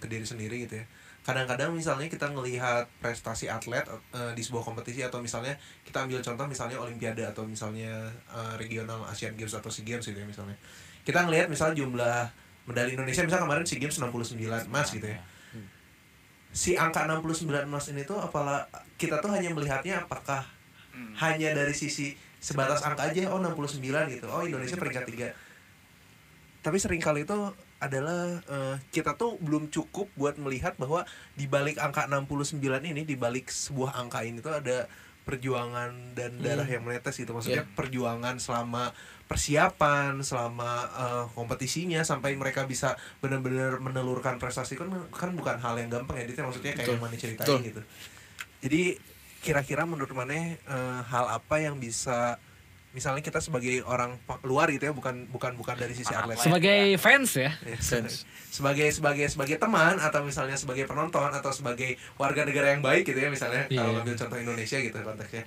ke 0.02 0.10
diri 0.10 0.26
sendiri 0.26 0.66
gitu 0.66 0.82
ya. 0.82 0.86
Kadang-kadang 1.22 1.70
misalnya 1.70 2.10
kita 2.10 2.34
ngelihat 2.34 2.90
prestasi 2.98 3.46
atlet 3.46 3.86
eh, 4.10 4.34
di 4.34 4.42
sebuah 4.42 4.66
kompetisi 4.66 5.06
atau 5.06 5.22
misalnya 5.22 5.54
kita 5.86 6.02
ambil 6.10 6.26
contoh 6.26 6.50
misalnya 6.50 6.82
olimpiade 6.82 7.22
atau 7.30 7.46
misalnya 7.46 8.10
eh, 8.34 8.54
regional 8.58 9.06
Asian 9.06 9.38
Games 9.38 9.54
atau 9.54 9.70
SEA 9.70 9.86
Games 9.86 10.02
gitu 10.02 10.18
ya 10.18 10.26
misalnya. 10.26 10.58
Kita 11.06 11.22
ngelihat 11.30 11.46
misalnya 11.54 11.78
jumlah 11.78 12.18
medali 12.66 12.98
Indonesia 12.98 13.22
misalnya 13.22 13.46
kemarin 13.46 13.64
SEA 13.70 13.78
Games 13.78 13.96
69 14.02 14.34
emas 14.66 14.88
gitu 14.90 15.06
ya. 15.06 15.22
Si 16.54 16.74
angka 16.74 17.06
69 17.06 17.70
emas 17.70 17.86
ini 17.94 18.02
tuh 18.02 18.18
apalah 18.18 18.66
kita 18.98 19.22
tuh 19.22 19.30
hanya 19.30 19.54
melihatnya 19.54 20.10
apakah 20.10 20.42
hanya 21.22 21.54
dari 21.54 21.74
sisi 21.74 22.18
sebatas 22.42 22.82
angka 22.82 23.14
aja 23.14 23.30
oh 23.30 23.40
69 23.40 23.82
gitu 24.10 24.26
oh 24.28 24.42
Indonesia 24.44 24.76
peringkat 24.76 25.06
tiga 25.08 25.28
tapi 26.64 26.80
sering 26.80 27.04
kali 27.04 27.28
itu 27.28 27.36
adalah 27.84 28.40
eh, 28.40 28.76
kita 28.96 29.20
tuh 29.20 29.36
belum 29.44 29.68
cukup 29.68 30.08
buat 30.16 30.40
melihat 30.40 30.80
bahwa 30.80 31.04
di 31.36 31.52
balik 31.52 31.76
angka 31.76 32.08
69 32.08 32.64
ini 32.64 33.04
di 33.04 33.20
balik 33.20 33.52
sebuah 33.52 34.00
angka 34.00 34.24
ini 34.24 34.40
tuh 34.40 34.56
ada 34.56 34.88
perjuangan 35.24 36.16
dan 36.16 36.40
darah 36.40 36.68
yang 36.68 36.84
menetes 36.84 37.20
gitu. 37.20 37.36
Maksudnya 37.36 37.68
perjuangan 37.76 38.40
selama 38.40 38.96
persiapan 39.28 40.20
selama 40.24 40.72
eh, 40.88 41.26
kompetisinya 41.36 42.04
sampai 42.08 42.36
mereka 42.40 42.64
bisa 42.64 42.96
benar-benar 43.20 43.84
menelurkan 43.84 44.40
prestasi 44.40 44.80
kan 44.80 44.88
kan 45.12 45.36
bukan 45.36 45.60
hal 45.60 45.76
yang 45.80 45.92
gampang 45.92 46.24
ya 46.24 46.26
Dit, 46.28 46.40
maksudnya 46.40 46.76
kayak 46.76 46.88
Betul. 46.88 46.96
yang 46.96 47.04
mana 47.04 47.16
ceritain 47.20 47.48
Betul. 47.48 47.60
gitu. 47.68 47.82
Jadi 48.64 48.84
kira-kira 49.44 49.84
menurut 49.84 50.16
Maneh 50.16 50.60
eh, 50.64 51.00
hal 51.12 51.26
apa 51.28 51.60
yang 51.60 51.76
bisa 51.76 52.40
misalnya 52.94 53.26
kita 53.26 53.42
sebagai 53.42 53.82
orang 53.84 54.22
luar 54.46 54.70
gitu 54.70 54.86
ya 54.86 54.94
bukan 54.94 55.26
bukan 55.28 55.58
bukan 55.58 55.76
dari 55.76 55.98
sisi 55.98 56.14
atlet. 56.14 56.38
Sebagai 56.38 56.94
fans 57.02 57.34
ya. 57.34 57.52
Ya, 57.66 57.78
Fans. 57.82 58.24
sebagai 58.54 58.86
sebagai 58.94 59.26
sebagai 59.26 59.58
teman 59.58 59.98
atau 59.98 60.22
misalnya 60.22 60.54
sebagai 60.54 60.86
penonton 60.86 61.26
atau 61.34 61.50
sebagai 61.50 61.98
warga 62.22 62.46
negara 62.46 62.78
yang 62.78 62.86
baik 62.86 63.10
gitu 63.10 63.18
ya 63.18 63.34
misalnya 63.34 63.66
Iya. 63.66 63.82
kalau 63.82 64.06
ambil 64.06 64.14
contoh 64.14 64.38
Indonesia 64.38 64.78
gitu 64.78 64.98
konteksnya. 65.02 65.44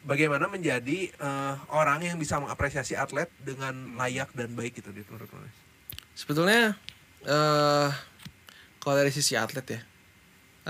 Bagaimana 0.00 0.46
menjadi 0.46 1.10
eh, 1.10 1.54
orang 1.74 2.06
yang 2.06 2.16
bisa 2.16 2.38
mengapresiasi 2.38 2.94
atlet 2.94 3.26
dengan 3.42 3.98
layak 3.98 4.30
dan 4.32 4.54
baik 4.54 4.78
gitu 4.78 4.94
Dit, 4.94 5.10
menurut 5.10 5.28
sebetulnya 6.14 6.78
eh 7.26 7.90
kalau 8.78 8.94
dari 8.96 9.10
sisi 9.10 9.34
atlet 9.34 9.66
ya 9.66 9.80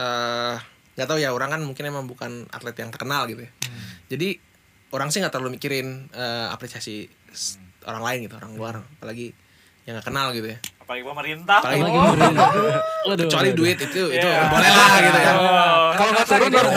eh 0.01 0.57
nggak 0.97 1.07
tahu 1.07 1.21
ya 1.21 1.31
orang 1.31 1.53
kan 1.55 1.61
mungkin 1.63 1.85
emang 1.87 2.09
bukan 2.09 2.49
atlet 2.51 2.75
yang 2.81 2.89
terkenal 2.89 3.29
gitu 3.29 3.45
ya. 3.45 3.53
Jadi 4.11 4.50
orang 4.91 5.09
sih 5.09 5.19
nggak 5.19 5.31
terlalu 5.31 5.55
mikirin 5.55 5.89
eh, 6.11 6.47
apresiasi 6.49 7.05
s- 7.29 7.57
orang 7.83 8.03
lain 8.03 8.19
gitu 8.25 8.35
orang 8.35 8.53
luar 8.53 8.75
apalagi 8.99 9.33
yang 9.83 9.95
nggak 9.95 10.07
kenal 10.07 10.31
gitu 10.31 10.47
ya 10.47 10.59
apalagi 10.81 11.03
pemerintah 11.05 11.59
Apalagi 11.59 11.81
oh. 11.81 11.89
pemerintah. 11.89 12.49
Waduh, 13.09 13.25
kecuali 13.25 13.49
waduh. 13.49 13.57
duit 13.57 13.79
itu 13.81 14.03
itu 14.11 14.29
Iya. 14.29 14.43
boleh 14.47 14.71
lah 14.71 14.93
gitu 15.01 15.19
ya 15.19 15.33
kalau 15.93 16.11
nggak 16.13 16.27
turun 16.27 16.51
baru 16.51 16.71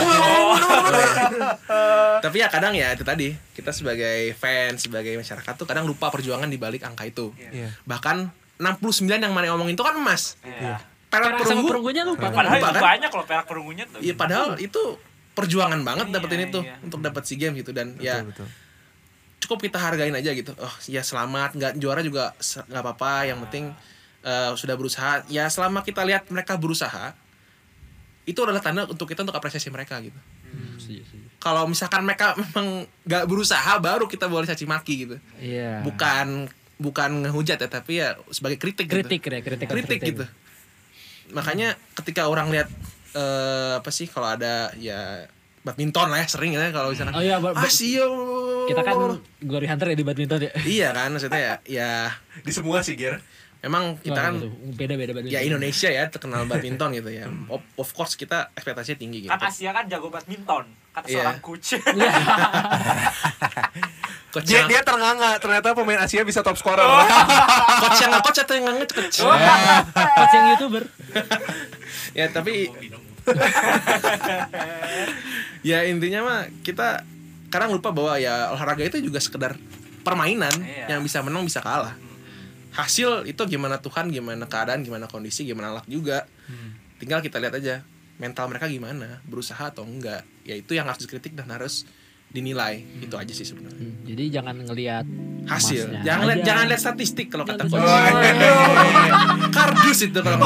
tapi 2.19 2.37
ya 2.37 2.47
kadang 2.47 2.73
ya 2.73 2.91
itu 2.91 3.03
tadi 3.03 3.27
kita 3.51 3.69
sebagai 3.69 4.31
fans 4.33 4.79
sebagai 4.81 5.13
masyarakat 5.13 5.53
tuh 5.53 5.65
kadang 5.65 5.83
lupa 5.83 6.07
perjuangan 6.09 6.47
di 6.47 6.55
balik 6.55 6.81
angka 6.81 7.03
itu 7.03 7.33
Iya. 7.35 7.73
bahkan 7.83 8.31
69 8.55 8.79
yang 9.19 9.33
mana 9.33 9.51
ngomongin 9.51 9.73
itu 9.73 9.81
kan 9.81 9.95
emas 9.95 10.37
Iya. 10.41 10.79
perak 11.09 11.37
perunggu 11.37 11.67
perunggunya 11.67 12.03
lupa. 12.03 12.21
kan? 12.23 12.33
padahal 12.33 12.57
Lupa, 12.57 12.69
kan? 12.71 12.81
banyak 12.87 13.11
loh 13.11 13.25
perak 13.25 13.45
perunggunya 13.45 13.83
tuh 13.85 13.99
Iya 13.99 14.13
padahal 14.15 14.47
itu 14.57 14.83
perjuangan 15.33 15.81
banget 15.81 16.07
Iya, 16.09 16.13
dapetin 16.17 16.41
itu 16.45 16.59
iya. 16.61 16.77
untuk 16.85 17.01
dapat 17.01 17.25
SEA 17.25 17.37
Games 17.37 17.57
gitu 17.61 17.73
dan 17.73 17.97
ya 17.97 18.21
betul. 18.21 18.45
cukup 19.43 19.59
kita 19.65 19.77
hargain 19.81 20.13
aja 20.13 20.31
gitu. 20.31 20.53
Oh, 20.55 20.75
ya 20.85 21.01
selamat 21.01 21.57
nggak 21.57 21.71
juara 21.81 22.05
juga 22.05 22.37
nggak 22.39 22.83
apa-apa, 22.85 23.27
yang 23.27 23.41
penting 23.49 23.73
eh, 24.23 24.51
sudah 24.55 24.77
berusaha. 24.77 25.25
Ya 25.27 25.49
selama 25.49 25.81
kita 25.81 26.05
lihat 26.05 26.29
mereka 26.29 26.55
berusaha 26.55 27.17
itu 28.23 28.39
adalah 28.39 28.63
tanda 28.63 28.87
untuk 28.87 29.09
kita 29.09 29.27
untuk 29.27 29.35
apresiasi 29.35 29.67
mereka 29.67 29.99
gitu. 29.99 30.15
Hmm. 30.53 30.79
Kalau 31.43 31.67
misalkan 31.67 32.07
mereka 32.07 32.37
memang 32.39 32.87
nggak 33.03 33.25
berusaha 33.27 33.73
baru 33.83 34.07
kita 34.07 34.31
boleh 34.31 34.47
caci 34.47 34.63
maki 34.63 34.93
gitu. 35.09 35.15
Iya. 35.41 35.83
Bukan 35.83 36.47
bukan 36.83 37.23
ngehujat 37.23 37.57
ya 37.61 37.69
tapi 37.69 38.01
ya 38.01 38.19
sebagai 38.33 38.57
kritik 38.57 38.89
gitu 38.89 38.99
kritik 38.99 39.21
ya, 39.23 39.39
kritik 39.39 39.67
kritik 39.69 39.99
gitu 40.03 40.25
makanya 41.31 41.79
ketika 41.95 42.27
orang 42.27 42.51
lihat 42.51 42.67
eh 43.13 43.73
apa 43.77 43.89
sih 43.93 44.09
kalau 44.09 44.33
ada 44.33 44.73
ya 44.77 45.29
badminton 45.63 46.11
lah 46.11 46.19
ya 46.19 46.27
sering 46.27 46.51
ya 46.53 46.69
kalau 46.75 46.91
misalnya. 46.91 47.15
Oh 47.15 47.23
iya, 47.23 47.39
ah 47.39 47.71
sio 47.71 48.07
Kita 48.67 48.83
kan 48.83 49.17
glory 49.39 49.67
hunter 49.67 49.91
ya 49.91 49.95
di 49.95 50.05
badminton 50.05 50.39
ya. 50.43 50.51
iya 50.81 50.87
kan 50.91 51.09
maksudnya 51.15 51.39
ya 51.39 51.53
ya. 51.63 51.91
Di 52.43 52.51
semua 52.51 52.83
sih 52.83 52.99
Ger. 52.99 53.23
Memang 53.63 53.95
kita 54.03 54.19
kan 54.19 54.43
betul. 54.43 54.51
beda-beda 54.75 55.11
badminton. 55.15 55.39
ya 55.39 55.41
Indonesia 55.47 55.87
ya 55.87 56.03
terkenal 56.11 56.43
badminton 56.51 56.89
gitu 56.99 57.09
ya. 57.15 57.31
Of, 57.47 57.63
of 57.79 57.89
course 57.95 58.19
kita 58.19 58.51
ekspektasinya 58.59 58.99
tinggi 58.99 59.23
gitu. 59.23 59.31
Kan 59.31 59.39
Asia 59.39 59.71
kan 59.71 59.87
jago 59.87 60.11
badminton 60.11 60.67
kata 60.91 61.07
Iya. 61.07 61.15
seorang 61.23 61.39
coach. 61.39 61.79
Coach 64.33 64.49
dia, 64.49 64.65
yang 64.65 64.65
dia 64.65 64.81
ternganga 64.81 65.37
ternyata 65.37 65.77
pemain 65.77 66.01
Asia 66.01 66.25
bisa 66.25 66.41
top 66.41 66.57
scorer. 66.57 66.81
Coach 67.85 68.01
yang 68.01 68.17
coach 68.17 68.41
atau 68.41 68.57
yang 68.57 68.65
nge 68.65 68.89
coach? 68.89 69.21
Coach 69.21 70.33
yang 70.33 70.45
youtuber. 70.57 70.83
ya 72.17 72.25
tapi 72.33 72.65
ya 75.69 75.81
intinya 75.83 76.19
mah 76.21 76.39
kita 76.61 77.01
kadang 77.47 77.71
lupa 77.71 77.89
bahwa 77.89 78.17
ya 78.17 78.51
olahraga 78.51 78.83
itu 78.83 78.99
juga 78.99 79.17
sekedar 79.17 79.55
permainan 80.01 80.51
Iya. 80.59 80.97
yang 80.97 81.01
bisa 81.01 81.21
menang 81.21 81.43
bisa 81.43 81.59
kalah. 81.59 81.93
Hasil 82.73 83.23
itu 83.23 83.37
gimana 83.45 83.77
Tuhan 83.77 84.09
gimana 84.09 84.43
keadaan 84.43 84.81
gimana 84.81 85.05
kondisi 85.05 85.43
gimana 85.43 85.71
luck 85.71 85.85
juga. 85.85 86.25
Tinggal 86.97 87.19
kita 87.19 87.37
lihat 87.37 87.53
aja 87.53 87.83
mental 88.15 88.47
mereka 88.47 88.65
gimana 88.65 89.19
berusaha 89.23 89.63
atau 89.63 89.83
enggak. 89.83 90.23
Ya 90.41 90.53
itu 90.53 90.71
yang 90.71 90.83
harus 90.83 90.99
dikritik 90.99 91.31
dan 91.33 91.47
harus 91.47 91.87
dinilai. 92.27 92.81
Itu 92.97 93.13
aja 93.13 93.29
sih 93.29 93.45
sebenarnya. 93.45 93.77
Hmm, 93.77 94.03
Jadi 94.03 94.23
jangan 94.27 94.55
ngelihat 94.59 95.05
Hasil. 95.45 95.85
emasnya 95.85 96.01
Jangan 96.03 96.23
lihat 96.25 96.41
jangan 96.41 96.63
lihat 96.65 96.81
statistik 96.81 97.27
kalau 97.29 97.45
kata 97.45 97.61
coach. 97.69 97.77
Kardus 99.53 99.99
itu 100.01 100.17
kalau 100.17 100.37